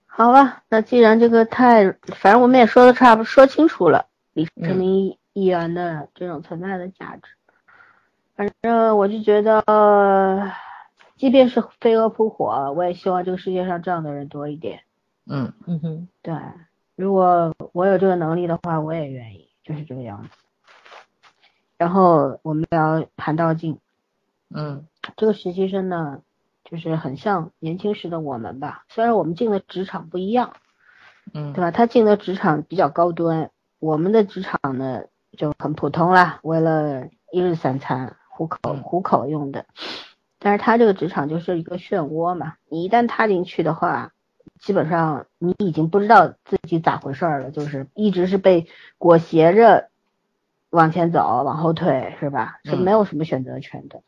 [0.07, 7.23] 好吧，那既然这个太，反正我们也说的差不多，说清楚了李世民议员的这种存在的价值。
[8.37, 10.53] 反正我就觉得。
[11.17, 14.81] 即便是飞蛾扑火，我也希望这个世界上这样的人多一点。
[15.27, 16.35] 嗯嗯哼，对，
[16.97, 20.29] 如果我有这个能力的话，我也愿意，就是这个样子。
[21.79, 23.79] 然后我们聊韩道静，
[24.51, 26.21] 嗯，这个实习生呢，
[26.65, 30.55] 就是很像年轻时的我们吧，虽然我们进的职场不一样，
[31.33, 31.71] 嗯，对吧？
[31.71, 35.05] 他进的职场比较高端，我们的职场呢
[35.37, 39.67] 就很普通啦，为了一日三餐糊口糊口用的。
[40.39, 44.13] 但是他这个职场就是一个漩涡嘛，你一旦踏进去的话，
[44.61, 48.67] 基本上你已经不知道自己咋回事了，就是一直是被
[48.99, 49.89] 裹挟着
[50.71, 52.61] 往前走、往后退，是吧？
[52.65, 54.03] 是没有什么选择权的。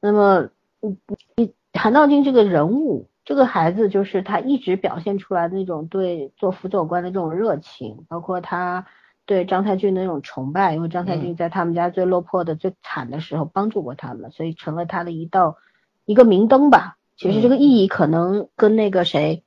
[0.00, 0.48] 那么，
[0.80, 0.96] 你
[1.36, 8.86] 你韩道金这个人物，这个孩子就是他一直表现出来的那种对做辅佐官的这种热情，包括他。
[9.26, 15.58] 对张太俊的那种崇拜，因为张太俊在他们家最落魄的、最惨的时候帮助过他们，所以成了他的一道
[16.06, 16.96] 一个明灯吧。
[17.14, 19.44] 其实这个意义可能跟那个谁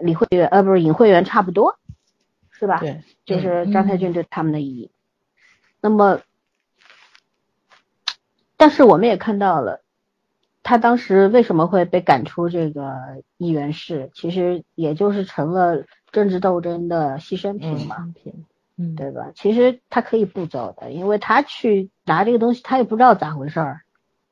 [0.00, 1.76] 李慧媛呃不是尹慧媛差不多，
[2.52, 2.78] 是吧？
[2.78, 4.92] 对，就是张太俊对他们的意义。
[5.80, 6.20] 那么，
[8.56, 9.80] 但是我们也看到了，
[10.66, 18.12] 他当时为什么会被赶出这个议员室，其实也就是成了政治斗争的牺牲品嘛。
[18.76, 19.30] 嗯，对吧？
[19.36, 23.82] 其实他可以不走的，因为他去拿这个东西，他也不知道咋回事儿。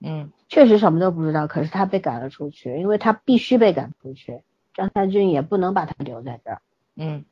[0.01, 1.47] 嗯，确实什么都不知道。
[1.47, 4.43] 可是他被赶了出去，因为他必须被赶出去。
[4.74, 6.62] 张三军也不能把他留在这儿。
[6.97, 7.24] 嗯，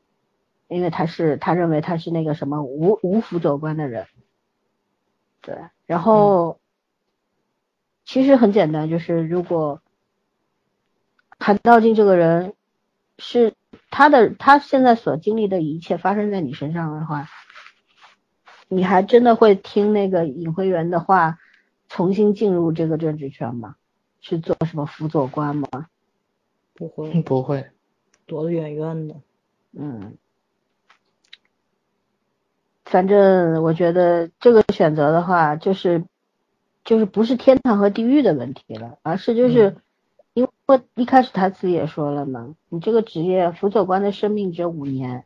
[0.69, 4.05] 因为他是他认为他是那个什么无无辅佐官的人。
[5.41, 6.57] 对，然后
[8.05, 9.81] 其实很简单，就是如果
[11.39, 12.53] 韩道静这个人
[13.17, 13.53] 是。
[13.89, 17.27] 他的他现在所经历的一切发生在你身上的话，
[18.67, 21.37] 你还真的会听那个尹慧媛的话，
[21.89, 23.75] 重新进入这个政治圈吗？
[24.19, 25.67] 去做什么辅佐官吗？
[26.73, 27.69] 不会，不会，
[28.25, 29.15] 躲得远远的。
[29.73, 30.17] 嗯，
[32.85, 36.03] 反正我觉得这个选择的话，就是
[36.83, 39.75] 就是不是天堂和地狱的问题了，而是就是
[40.33, 45.25] 因为一开始台词也说了嘛，你这个职业辅佐官的生命只有五年，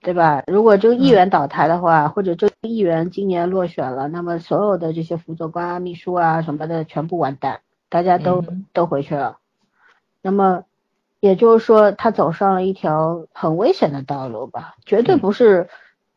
[0.00, 0.44] 对吧？
[0.46, 9.38] 如果这个议员倒台的话，或者这个议员今年落选了，那么所有的这些辅佐官啊、秘书啊什么的全部完蛋，大家都、嗯都回去了。
[10.22, 10.64] 那么
[11.18, 15.68] 也就是说，他走上了一条很危险的道路吧，绝对嗯不是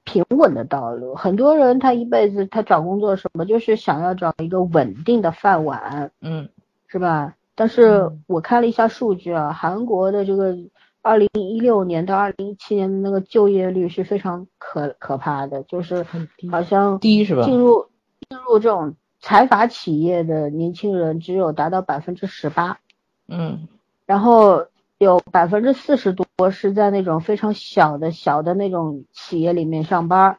[0.04, 1.16] 平稳的道路。
[1.16, 6.50] 很多人他一辈子他找工作什么，就是想要找一个稳定的饭碗，嗯
[6.88, 7.36] 是吧？
[7.56, 10.56] 但是嗯我看了一下数据啊，韩国的这个
[11.02, 16.06] 二零一六年到二零一七年的那个就业率是非常可可怕的，就是
[16.52, 17.44] 好像低是吧？
[17.44, 17.88] 进入
[18.30, 22.80] 进入这种财阀企业的年轻人只有达到百分之十八，
[23.28, 23.68] 嗯
[24.06, 24.66] 然后
[24.98, 30.38] 有百分之四十多是在那种非常小的小的那种企业里面上班，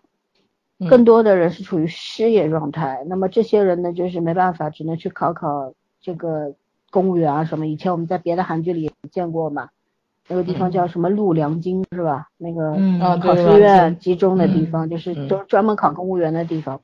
[0.79, 3.05] 嗯更多的人是处于失业状态。
[3.07, 6.55] 那么这些人呢，就是没办法，只能去考考这个
[6.91, 7.67] 公务员啊什么。
[7.67, 9.71] 以前我们在别的韩剧里也见过嘛，
[10.27, 12.29] 那个地方叫什么陆良京是吧？
[12.39, 16.81] 那个嗯啊考试院集中的地嗯方，就是都专专门考公务员的地方。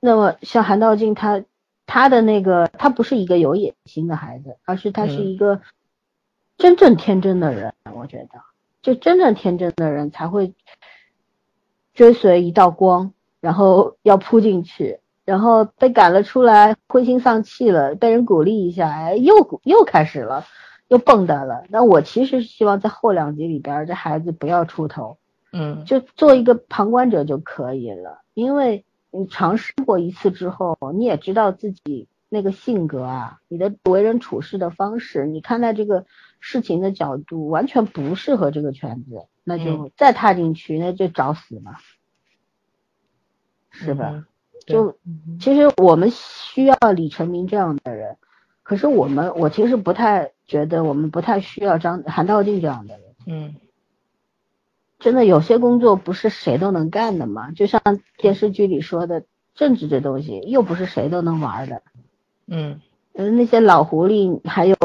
[0.00, 1.42] 那么像韩道静他
[1.86, 5.62] 他的那个他不是一个有野心的孩子，而是他是嗯一个
[6.56, 8.40] 真正天真的人，我觉得，
[8.82, 10.54] 就真正天真的人才会
[11.92, 20.44] 追随一道光，然后要扑进去，然后被赶了出来，灰心丧气了，被人鼓励一下，哎，又又开始了，
[20.88, 21.64] 又蹦跶了。
[21.68, 25.18] 那我其实是希望在后两集里边，这孩子不要出头，
[25.52, 36.04] 嗯就做一个旁观者就可以了，因为你尝试过一次之后，你也知道自己那个性格啊，你的为人处事的方式，你看待这个
[36.46, 41.76] 事情的角度完全不适合这个圈子，那就再踏进去，那就找死嘛，
[43.70, 44.10] 是吧？
[44.12, 44.26] 嗯
[44.66, 44.96] 就
[45.40, 48.16] 其实我们需要李成明这样的人，
[48.62, 53.04] 可是我们我其实不太觉得我们不太需要张韩道静这样的人。
[53.26, 53.56] 嗯
[54.98, 57.80] 真的有些工作不是谁都能干的嘛，就像
[58.16, 61.82] 电视剧里说的，政治这东西又不是谁都能玩的。
[62.46, 62.80] 嗯
[63.12, 64.76] 嗯，那些老狐狸，还有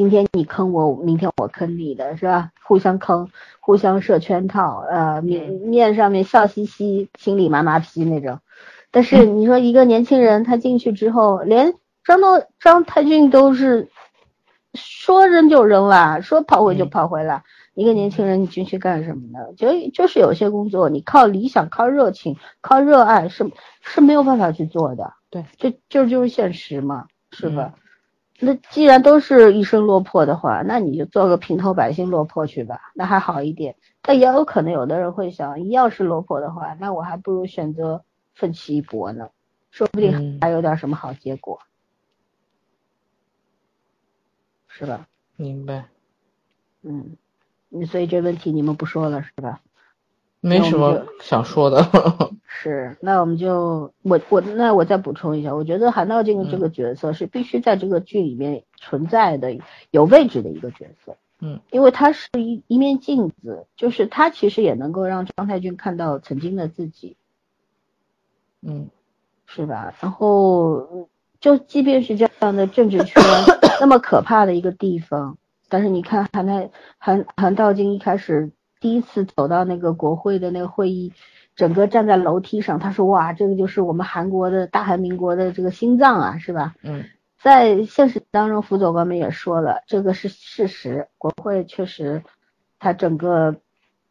[0.00, 2.52] 今天你坑我，明天我坑你的是吧？
[2.64, 3.28] 互相坑，
[3.60, 8.38] 互相设圈套，呃，面面上面笑嘻嘻，心里麻麻批那种。
[8.90, 13.90] 但是你说一个年轻人他进去之后，连张东张太俊都是
[14.72, 17.42] 说扔就扔了，说跑回就跑回了。
[17.74, 19.52] 一个年轻人你进去干什么呢？
[19.54, 23.50] 就就是有些工作你靠理想、靠热情、靠热爱是
[23.82, 25.12] 是没有办法去做的。
[25.28, 27.74] 对，这这就是现实嘛，是吧？
[28.40, 33.76] 那既然都是一生落魄的话，那你就做个平头百姓落魄去吧，那还好一点。
[34.02, 38.02] 但也有可能有的人会想，一样是落魄的话，那我还不如选择
[38.34, 39.30] 奋起一搏呢，
[39.70, 41.60] 说不定嗯还有点什么好结果，
[44.68, 45.06] 是吧？
[45.36, 45.86] 明白，
[46.82, 47.16] 嗯，
[47.68, 49.60] 你所以这问题你们不说了是吧？
[50.40, 51.86] 没什么想说的。
[52.46, 59.56] 是，那我们就我我那我再补充一下，我觉得韩道静这个角色是必须在这个剧里面存在的、
[59.90, 61.16] 有位置的一个角色。
[61.40, 67.16] 嗯，因为他是一一面镜子，就是他其实也能够让张太君看到曾经的自己，
[68.60, 68.90] 嗯
[69.46, 69.94] 是吧？
[70.00, 71.06] 然后嗯
[71.40, 73.22] 就即便是这样的政治圈
[73.80, 75.38] 那么可怕的一个地方，
[75.70, 78.50] 但是你看韩太韩韩道静一开始
[78.80, 81.12] 第一次走到那个国会的那个会议，
[81.54, 86.74] 整个站在楼梯上，他说哇，这个就是我们韩国的大韩民国的这个心脏啊，是吧？
[86.82, 87.04] 嗯
[87.42, 91.08] 在现实当中，辅佐官们也说了，这个是事实。
[91.16, 92.22] 国会确实，
[92.78, 93.56] 它整个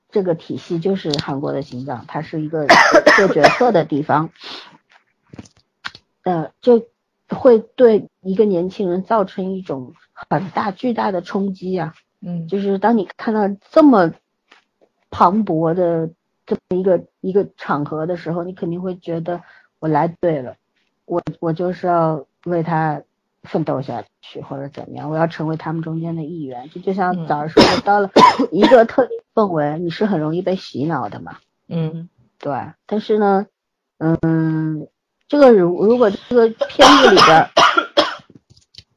[0.10, 2.66] 这个体系就是韩国的心脏，它是一个
[3.18, 4.32] 做决策的地方。
[6.24, 6.88] 呃，就
[7.30, 11.94] 会对一个年轻人造成一种很大巨大的冲击啊！
[12.22, 14.12] 嗯就是当你看到这么
[15.10, 16.10] 磅礴的
[16.46, 19.42] 这么一个一个场合的时候，你肯定会觉得
[19.80, 20.56] 我来对了，
[21.06, 23.02] 我我就是要为他
[23.44, 26.70] 奋斗下去，或者怎么样，我要成为他们中间的一员。
[26.70, 28.10] 就就像嗯早上说的，到了
[28.52, 31.38] 一个特定氛围，你是很容易被洗脑的嘛。
[31.68, 32.10] 嗯
[32.40, 32.54] 对，
[32.86, 33.48] 但是呢，
[33.98, 34.88] 嗯，
[35.28, 37.50] 这个如如果这个片子里边儿，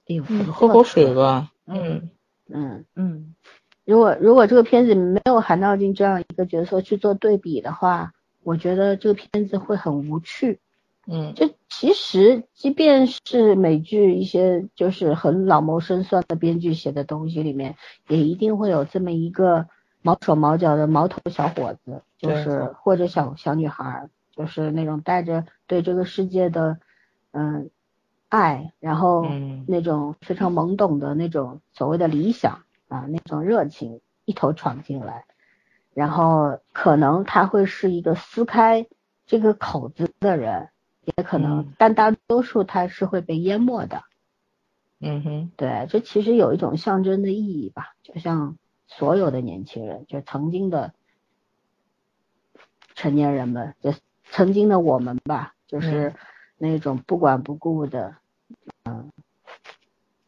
[0.09, 1.51] 哎呦，嗯喝口水吧。
[1.67, 2.11] 嗯
[2.49, 2.85] 嗯。
[2.95, 3.35] 嗯
[3.85, 10.61] 如果如果这个片子没有韩道静这样一个角色去做对比的话，我觉得这个片子会很无趣。
[11.05, 17.75] 嗯就其实，即便是美剧一些就是很老谋深算的编剧写的东西里面，
[18.07, 19.67] 也一定会有这么一个
[20.01, 26.79] 毛手毛脚的毛头小伙子，就是或者小小女孩儿，就是那种带着对这个世界的
[27.33, 27.69] 嗯
[28.29, 29.27] 爱，然后
[29.67, 32.63] 那种非常懵懂的那种所谓的理想
[32.93, 35.25] 啊，那种热情一头闯进来，
[35.95, 38.87] 然后可能他会是一个撕开
[39.25, 40.69] 这个口子的人，
[41.05, 44.03] 也可能嗯但大多数他是会被淹没的。
[45.01, 50.93] 嗯哼，对，这其实有一种象征的意义吧，就像所有的年轻人，就曾经的
[52.95, 53.95] 成年人们，就
[54.25, 56.15] 曾经的我们吧，就是
[56.59, 58.17] 那种不管不顾的，
[58.85, 59.11] 嗯，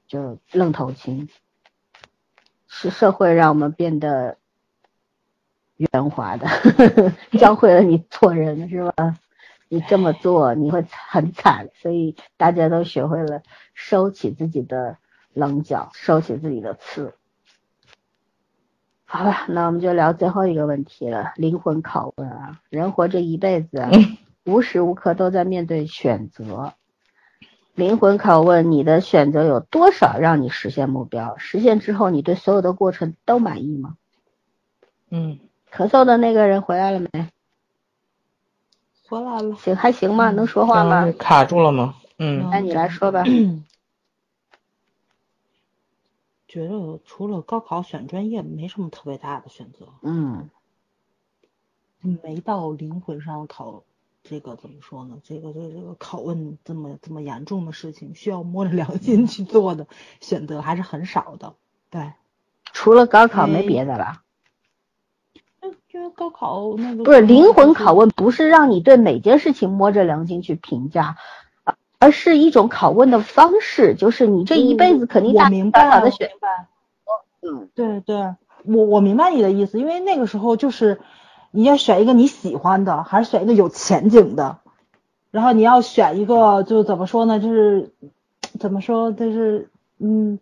[0.08, 1.28] 就愣头青，
[2.76, 4.36] 是社会让我们变得
[5.76, 6.48] 圆滑的，
[7.38, 9.16] 教会了你做人是吧？
[9.68, 13.42] 你这么做你会很惨，所以大家都学会了
[13.74, 14.98] 收起自己的
[15.32, 17.14] 棱角，收起自己的刺。
[19.04, 23.88] 好吧，那我们就聊最后一个问题了，灵魂拷问啊，人活这一辈子啊，
[24.44, 26.74] 无时无刻都在面对选择。
[27.74, 31.36] 灵魂拷问：你的选择有多少让你实现目标？
[31.38, 33.96] 实现之后，你对所有的过程都满意吗？
[35.10, 35.40] 嗯，
[35.72, 37.28] 咳嗽的那个人回来了没？
[39.08, 39.56] 回来了。
[39.56, 40.30] 行，还行吗？
[40.30, 41.96] 能说话吗卡住了吗？
[42.18, 43.24] 嗯那你来说吧。
[46.46, 50.48] 觉得除了高考选专业，没什么特别大的选择，嗯
[52.22, 53.82] 没到灵魂上考。
[54.26, 55.18] 这个怎么说呢？
[55.22, 59.86] 这个这个这个拷问这么这么严重的事情，需要摸着良心去做的
[60.20, 61.54] 选择还是很少的。
[61.90, 62.14] 对，
[62.72, 64.22] 除了高考没哎别的了。
[65.62, 71.16] 因因为高考那个不是灵魂拷问，不是让你对每件事情摸着良心去评价，
[71.62, 76.68] 而而是一种拷问的方式，就是你这一辈子肯定大明白我大小的选明白
[77.40, 78.34] 嗯对对，
[78.64, 81.00] 我我明白你的意思，因为那个时候就是
[81.56, 84.58] 你要选一个你喜欢的，还是选一个有前景的，
[85.30, 87.92] 然后你要选一个就怎么说呢，就是
[88.58, 89.70] 怎么说，就是
[90.00, 90.40] 嗯，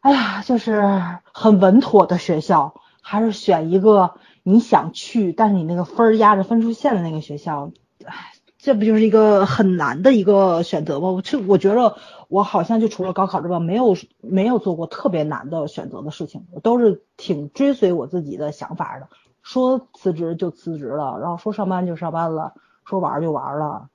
[0.00, 1.02] 哎呀，就是
[1.32, 7.72] 很稳妥的学校，还是选一个你想去，但是你那个分儿压着分数线的那个学校，
[8.04, 11.08] 哎，这不就是一个很难的一个选择吗？
[11.12, 11.96] 我这我觉得
[12.28, 19.08] 我好像就除了高考之外，没有没有做过特别难的选择的事情，我都是挺追随我自己的想法的。
[19.42, 22.54] 说辞职就辞职了，然后说上班就上班了，
[22.84, 23.88] 说玩儿就玩儿了。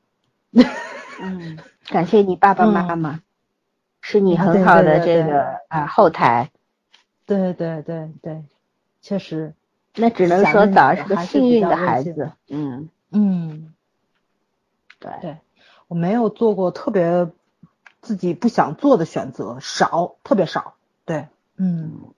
[1.22, 1.58] 嗯，
[1.88, 3.22] 感谢你爸爸妈妈，
[4.02, 6.52] 是你啊很好的这个啊后台，
[7.26, 8.44] 对对对对，
[9.02, 9.54] 确实，
[9.96, 12.32] 那只能说早儿是个幸运的孩子。
[12.50, 13.74] 嗯，嗯，
[15.00, 15.38] 对，对
[15.88, 17.30] 我没有做过特别
[18.02, 20.76] 自己不想做的选择，少，特别少。
[21.06, 22.14] 对，嗯。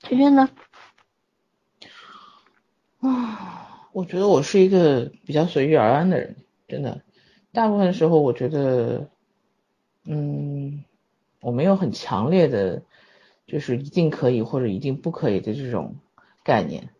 [0.00, 0.48] 圈圈呢？
[3.08, 6.36] 啊， 我觉得我是一个比较随遇而安的人，
[6.68, 7.02] 真的。
[7.52, 9.08] 大部分时候，我觉得，
[10.04, 10.84] 嗯，
[11.40, 12.82] 我没有很强烈的，
[13.46, 15.96] 就是一定可以或者一定不可以的这种
[16.44, 16.90] 概念，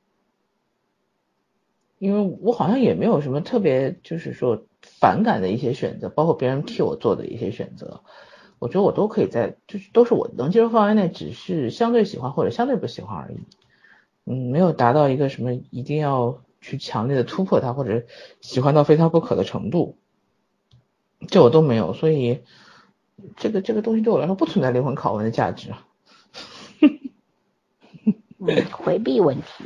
[1.98, 8.00] 因为我好像也没有什么特别，就是说反感的一些选择，包括别人替我做的一些选择，
[8.58, 13.36] 我觉得我都可以在，就是都是我能接受范围内，只是相对喜欢或者相对不喜欢而已。
[14.26, 18.04] 嗯，没有达到一个什么一定要去强烈的突破它，或者
[18.40, 19.96] 喜欢到非它不可的程度，
[21.28, 22.42] 这我都没有，所以
[23.36, 25.70] 这个这个东西对我来说不存在灵魂拷问的价值。
[28.38, 29.64] 嗯，回避问题。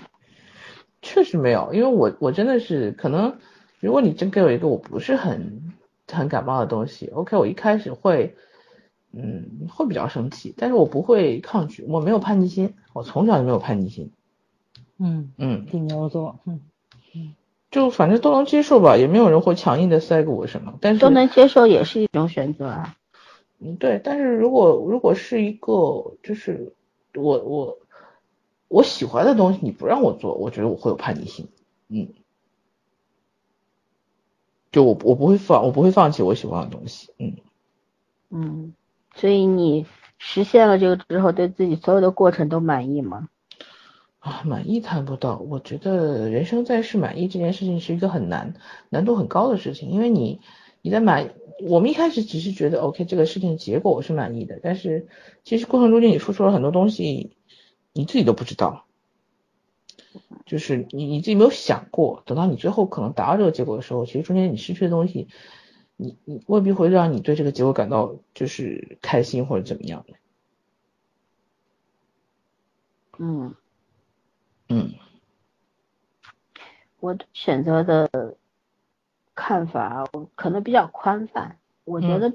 [1.02, 3.38] 确实没有，因为我我真的是可能，
[3.80, 5.72] 如果你真给我一个我不是很
[6.06, 8.36] 很感冒的东西，OK，我一开始会，
[9.12, 14.12] 嗯，会比较生气，但是我不会抗拒，我没有叛逆心，我从小就没有叛逆心，
[15.00, 16.60] 嗯，嗯，金牛座，嗯
[17.70, 22.96] 就反正都能接受吧，也没有人会强硬的塞给我什么，但是都能接受也是一种选择啊。
[23.60, 26.74] 嗯，对，但是如果如果是一个就是
[27.14, 27.78] 我我
[28.68, 31.48] 我喜欢的东西，你不让我做，我觉得我会有叛逆心，
[31.88, 32.08] 嗯，
[34.72, 37.36] 就我我不会放我不会放弃我喜欢的东西，嗯，
[38.30, 38.74] 嗯，
[39.14, 39.86] 所以你
[40.18, 43.28] 实现了这个之后，对自己所有的过程都满意吗？
[44.20, 48.54] 啊，满意谈不到，我觉得人生在世满意这件事情是一个很难
[48.88, 50.40] 难度很高的事情，因为你
[50.82, 55.08] 你在满我们一开始只是觉得 OK 这个事情结果我是满意的，但是
[55.42, 57.36] 其实过程中间你付出了很多东西，
[57.92, 58.86] 你自己都不知道。
[60.44, 65.28] 就是你你自己没有想过，等到你最后可能达到这个结果的时候，其实中间你失去的东西，
[65.96, 70.14] 你你未必会让你对这个结果感到就是开心或者怎么样的。
[73.18, 73.54] 嗯，
[74.70, 74.94] 嗯
[77.00, 78.36] 我选择的
[79.34, 81.56] 看法我可能比较宽泛。
[81.84, 82.32] 我觉得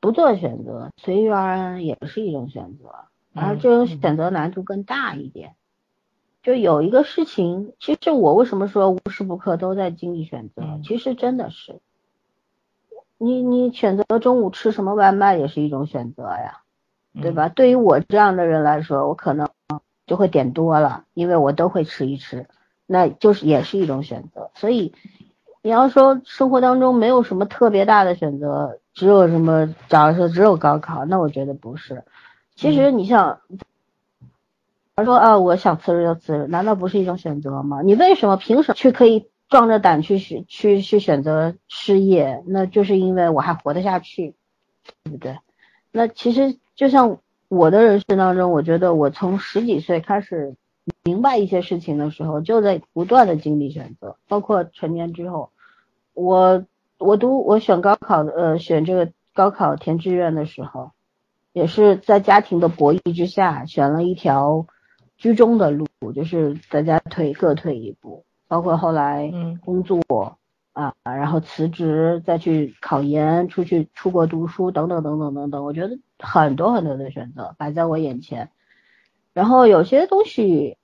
[0.00, 5.54] 不做选择，随遇而安也是一种选择，而这种选择难度更大一点。
[6.42, 10.62] 就有一个事情，其实我为什么说无时不刻都在经历选择？
[10.82, 11.80] 其实真的是，
[13.18, 16.62] 你你选择中午吃什么外卖也是一种选择呀，
[17.20, 17.48] 对吧？
[17.48, 19.48] 对于我这样的人来说，我可能
[20.12, 22.46] 就会点多了，因为我都会吃一吃，
[22.84, 24.50] 那就是也是一种选择。
[24.54, 24.92] 所以
[25.62, 32.04] 你要说生活当中没有什么特别大的选择，只有什么，假如说只有高考，那我觉得不是。
[32.54, 33.40] 其实你像。
[34.94, 37.80] 他说啊，我想辞职就辞职，难道不是一种选择吗？
[37.80, 42.42] 你为什么凭什么去可以壮着胆去选去去选择失业？
[42.46, 44.34] 那就是因为我还活得下去，
[45.04, 45.38] 对不对？
[45.90, 47.20] 那其实就像
[47.54, 50.56] 我的人生当中，我觉得我从十几岁开始
[51.04, 55.50] 明白一些事情的时候，就在不断的经历选择，包括成年之后，
[56.14, 56.64] 我
[56.96, 60.92] 我读我选高考的呃选这个高考填志愿的时候，
[61.52, 64.66] 也是在家庭的博弈之下选了一条。
[65.18, 69.30] 居中的路就是大家退各退一步，包括后来
[69.64, 70.00] 工作
[70.72, 78.48] 啊，然后辞职再去考研，出去出国读书等等等等等等，我觉得很多很多的选择摆在我眼前。
[79.34, 80.78] 然后有些东西，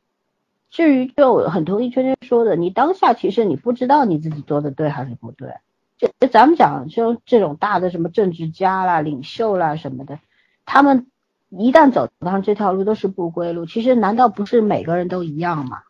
[0.70, 5.54] 至于就很同意圈圈说的，你当下其实你不知道你自己做的对还是不对。
[5.96, 10.18] 就咱们讲就这种大的什么政治家啦、领袖啦什么的，
[10.66, 11.06] 他们。
[11.50, 15.80] 一旦走上这条路都是不归路，其实难道不是每个人都一样吗？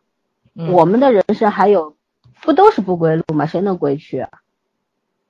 [0.71, 1.97] 我们的人生还有
[2.41, 3.45] 不都是不归路吗？
[3.45, 4.29] 谁能归去啊？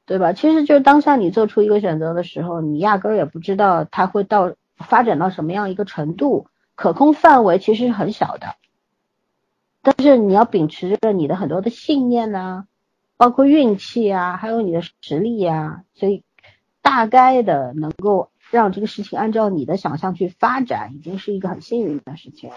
[0.10, 0.34] 对吧？
[0.34, 8.56] 其实就当下你做出一个选择的时候，你压根儿也不知道它会到发展到什么样一个程度，可控范围其实是很小的。
[9.84, 12.66] 但是你要秉持着你的很多的信念呐，
[13.18, 16.24] 包括运气啊，还有你的实力呀，所以
[16.82, 18.32] 大概的能够。
[18.52, 22.50] 让这个事情按照你的想象去发展，已经是一个很幸运的事情。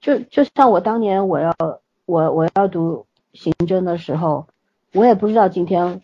[0.00, 1.54] 就就像我当年我要
[2.06, 4.48] 我我要读刑侦的时候，
[4.92, 6.02] 我也不知道今天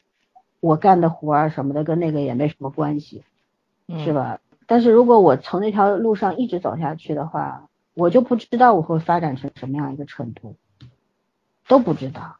[0.63, 3.25] 我干的活儿什么的跟那个也没什么关系，
[4.05, 4.39] 是吧？
[4.69, 10.55] 但是如果我从那条路上一直走下去的话，我就不知道我会发展成什么样一个程度，
[11.67, 12.37] 都不知道。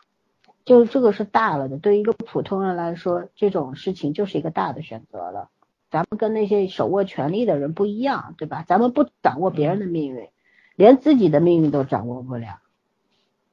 [0.65, 5.49] 就这个是大了的，对于一个普通人来说，这种事情就是一个大的选择了。
[5.91, 8.65] 咱们跟那些手握权力的人不一样，对吧？
[8.69, 10.29] 咱们不掌握别人的命运，
[10.77, 12.61] 连自己的命运都掌握不了。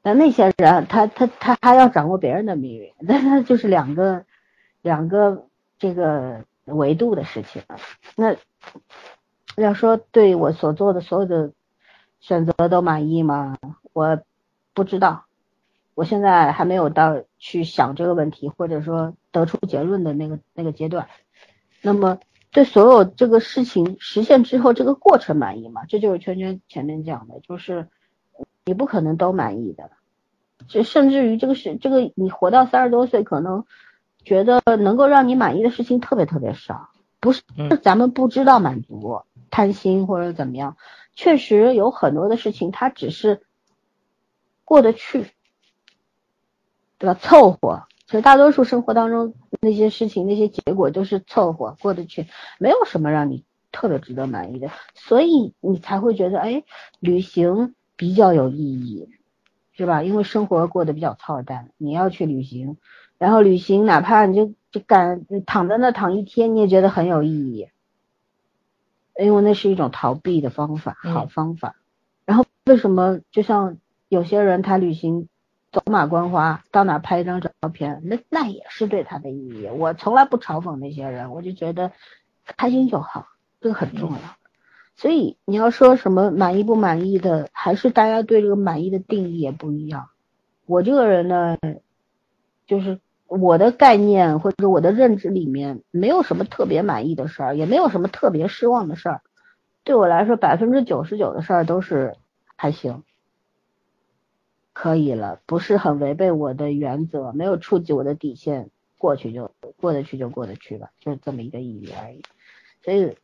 [0.04, 4.24] 但那些人，他他他还要掌握别人的命运，那那就是两个
[4.82, 5.48] 两个
[5.78, 7.62] 这个维度的事情。
[8.16, 8.36] 那
[9.56, 11.52] 要说对我所做的所有的
[12.20, 13.58] 选择都满意吗？
[13.94, 14.22] 我
[14.74, 15.26] 不知道，
[15.96, 21.08] 我现在还没有到去想这个问题，或者说得出结论的那个那个阶段。
[21.82, 22.20] 那么。
[22.52, 25.84] 对所有这个事情实现之后，这个过程满意吗？
[25.88, 27.88] 这就是圈圈前面讲的，就是
[28.66, 29.92] 你不可能都满意的，
[30.68, 33.66] 就甚至于这个是这个你活到三十多岁，可能
[34.24, 36.90] 觉得能够让你满意的事情特别特别少，
[37.20, 37.42] 不是
[37.82, 40.78] 咱们不知道满足、贪心或者怎么样，
[41.16, 43.42] 确实有很多的事情它只是
[44.66, 45.32] 过得去，
[46.98, 47.14] 对吧？
[47.14, 47.84] 凑合。
[48.06, 52.26] 其实大多数生活当中那些事情、那些结果都是凑合过得去，
[52.58, 56.64] 没有什么让你特别值得满意的，所以你才会觉得，哎，
[57.00, 59.10] 旅行比较有意义，
[59.74, 60.02] 是吧？
[60.02, 62.78] 因为生活过得比较操蛋，你要去旅行，
[63.20, 67.70] 然后旅行哪怕你就就敢躺在那躺一天，你也觉得很有意义，
[69.20, 71.76] 因为那是一种逃避的方法，好方法。
[72.26, 73.78] 然后为什么就像
[74.08, 75.30] 有些人他旅行？
[75.72, 79.68] 走马观花，到哪拍一张照片，那那也是对他的意义。
[79.68, 81.92] 我从来不嘲讽那些人，我就觉得
[82.58, 83.28] 开心就好，
[83.62, 84.18] 这个很重要。
[84.96, 90.10] 所以你要说什么满意不满意的，还是大家对这个满意的定义也不一样。
[90.66, 91.56] 我这个人呢，
[92.66, 99.22] 就是我的概念或者我的认知里面，没有什么特别满意的事儿，也没有什么特别失望的事儿。
[99.84, 102.16] 对我来说，百分之九十九的事儿都是
[102.56, 103.04] 还行。
[104.74, 112.22] 可以了，不是很违背我的原则，没有触及我的底线，过去就过得去就过得去吧，就是这么一个意义而已。
[112.84, 113.18] 所以，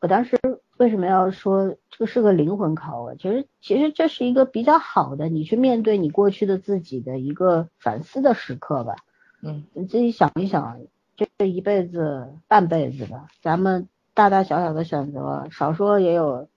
[0.00, 0.38] 我当时
[0.76, 3.16] 为什么要说这个是个灵魂拷问？
[3.18, 8.96] 其实，其实这是一个比较好的，你去面对你过去的自己的一个反思的时刻吧。
[9.42, 10.80] 嗯，你自己想一想，
[11.16, 16.48] 这一辈子半辈子吧，咱们大大小小的选择，少说也有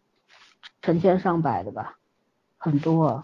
[0.81, 1.97] 成千上百的吧，
[2.57, 3.23] 很多。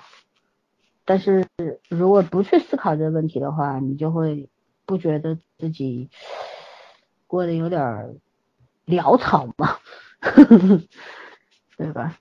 [1.04, 1.48] 但是
[1.90, 4.50] 如果不去思考这个问题的话，你就会
[4.86, 6.10] 不觉得自己
[7.28, 8.20] 过得有点
[8.86, 9.78] 潦草吗？
[11.78, 12.18] 对吧？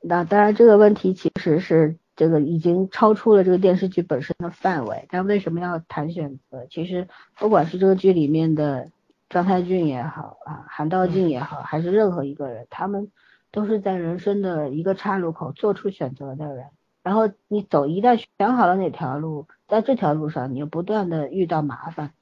[0.00, 5.06] 那当然，这个问题其实是这个已经超出了这个电视剧本身的范围。
[5.10, 6.66] 但为什么要谈选择？
[6.70, 8.90] 其实不管是这个剧里面的
[9.28, 13.10] 张太俊也好啊，韩道静也好，还是任何一个人，他们
[13.50, 16.66] 都是在人生的一个岔路口做出选择的人。
[17.02, 22.12] 然后你走，一旦选好了哪条路，在这条路上，你又不断的遇到麻烦，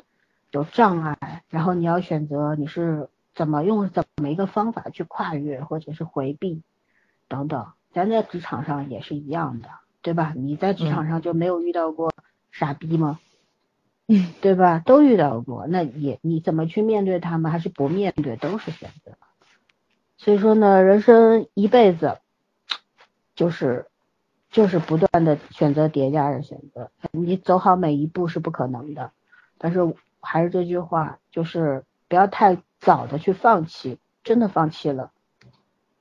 [0.51, 6.63] 有障碍，然后你要选择你是怎么用怎么一个方法去跨越或者是回避。
[7.27, 9.69] 等等，咱在职场上也是一样的，
[10.03, 10.35] 对吧？
[10.37, 12.13] 你在职场上就没有遇到过
[12.53, 13.19] 傻逼吗？
[14.07, 14.79] 嗯，对吧？
[14.85, 19.13] 都遇到过，那也你怎么去面对他们，还是不面对，都是选择。
[20.19, 22.19] 所以说呢，人生一辈子
[23.35, 23.87] 就是
[24.51, 29.13] 就是不断的选择叠加着选择，你走好每一步是不可能的。
[29.57, 29.81] 但是
[30.21, 35.11] 还是这句话，就是不要太早的去放弃，真的放弃了，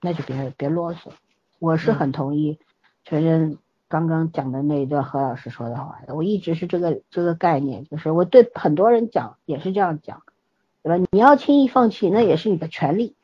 [0.01, 1.11] 那就别别啰嗦。
[1.59, 2.59] 我是很同意
[3.05, 3.57] 全真
[3.87, 10.23] 刚刚讲的那一段何老师说的话的，我一直是这个这个概念，就是我对很多人讲也是这样讲，
[10.81, 11.07] 对吧？
[11.11, 13.15] 你要轻易放弃，那也是你的权利，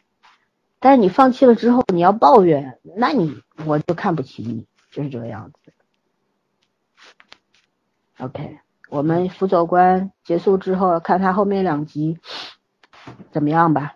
[0.79, 5.73] 但是你放弃了之后，你要抱怨，那你我就看不起你，就是这个样子。
[8.19, 8.59] OK，
[8.89, 12.19] 我们辅佐官结束之后，看他后面两集
[13.31, 13.95] 怎么样吧。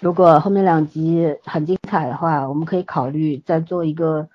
[0.00, 4.28] 如果后面两集很精彩的话，我们可以考虑再做一个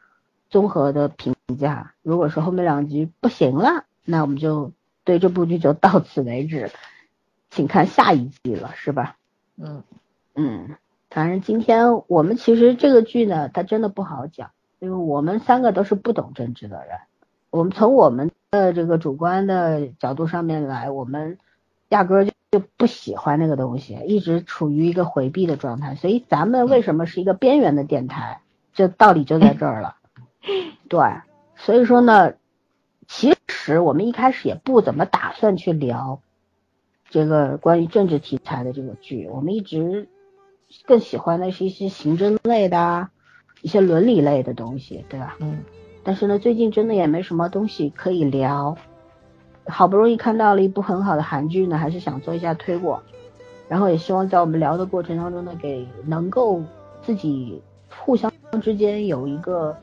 [0.50, 1.94] 综合的评价。
[2.04, 4.72] 如果说后面两集不行了，那我们就
[5.04, 6.72] 对这部剧就到此为止，
[7.50, 9.18] 请看下一季了，是吧？
[9.58, 9.82] 嗯
[10.36, 10.76] 嗯，
[11.10, 17.00] 反正今天我们其实这个剧呢，它真的不好讲，因为我们三个都是不懂政治的人，
[17.50, 21.40] 我们从我们的这个主观的角度上面来，我们
[21.90, 22.32] 压根儿就。
[22.58, 28.40] 就不喜欢那个东西，一直处于一个回避的状态，所以咱们为什么是一个边缘的电台？
[28.74, 29.98] 这道理就在这儿了。
[30.88, 31.02] 对，
[31.58, 32.36] 所以说呢，
[33.10, 36.22] 其实我们一开始也不怎么打算去聊
[37.10, 40.08] 这个关于政治题材的这个剧，我们一直
[40.86, 43.10] 更喜欢的是一些刑侦类的、
[43.62, 45.36] 一些伦理类的东西，对吧？
[45.42, 45.66] 嗯。
[46.06, 48.78] 但是呢，最近真的也没什么东西可以聊。
[49.68, 53.02] 好不容易看到了一部很好的韩剧呢，还是想做一下推广，
[53.68, 56.62] 然后也希望在我们聊的过程当中呢，给能够
[57.02, 58.32] 自己互相
[58.62, 59.76] 之间有一个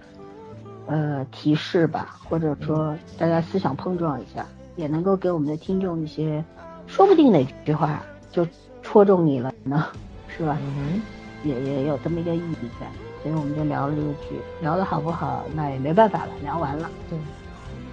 [0.86, 4.46] 呃提示吧，或者说大家思想碰撞一下，
[4.76, 6.44] 也能够给我们的听众一些，
[6.86, 8.46] 说不定哪句话就
[8.82, 9.86] 戳中你了呢，
[10.28, 10.56] 是吧？
[10.60, 11.02] 嗯，
[11.42, 12.86] 也也有这么一个意义在，
[13.22, 17.18] 所以我们就聊了这个剧，聊的好不好，那也没办法了，聊完了，对，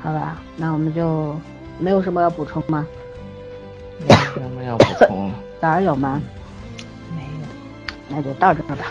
[0.04, 1.36] 好吧，那我们就。
[1.80, 2.86] 没有什么要补充吗？
[4.08, 5.32] 没有什么要补充。
[5.60, 6.22] 早上有吗？
[7.16, 7.30] 没有，
[8.10, 8.86] 那就到这儿吧。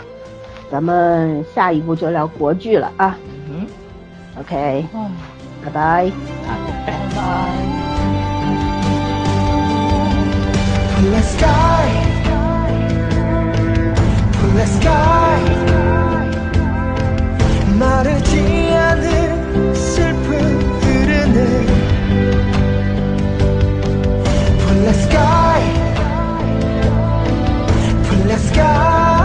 [0.71, 3.15] 咱们下一步就聊国剧了啊。
[3.49, 3.65] 嗯。
[4.39, 4.85] OK。
[4.93, 5.11] 嗯。
[5.63, 6.11] 拜拜。
[6.47, 6.57] 拜
[7.15, 7.19] 拜。
[24.89, 25.61] the sky,
[28.07, 29.18] Pull the sky.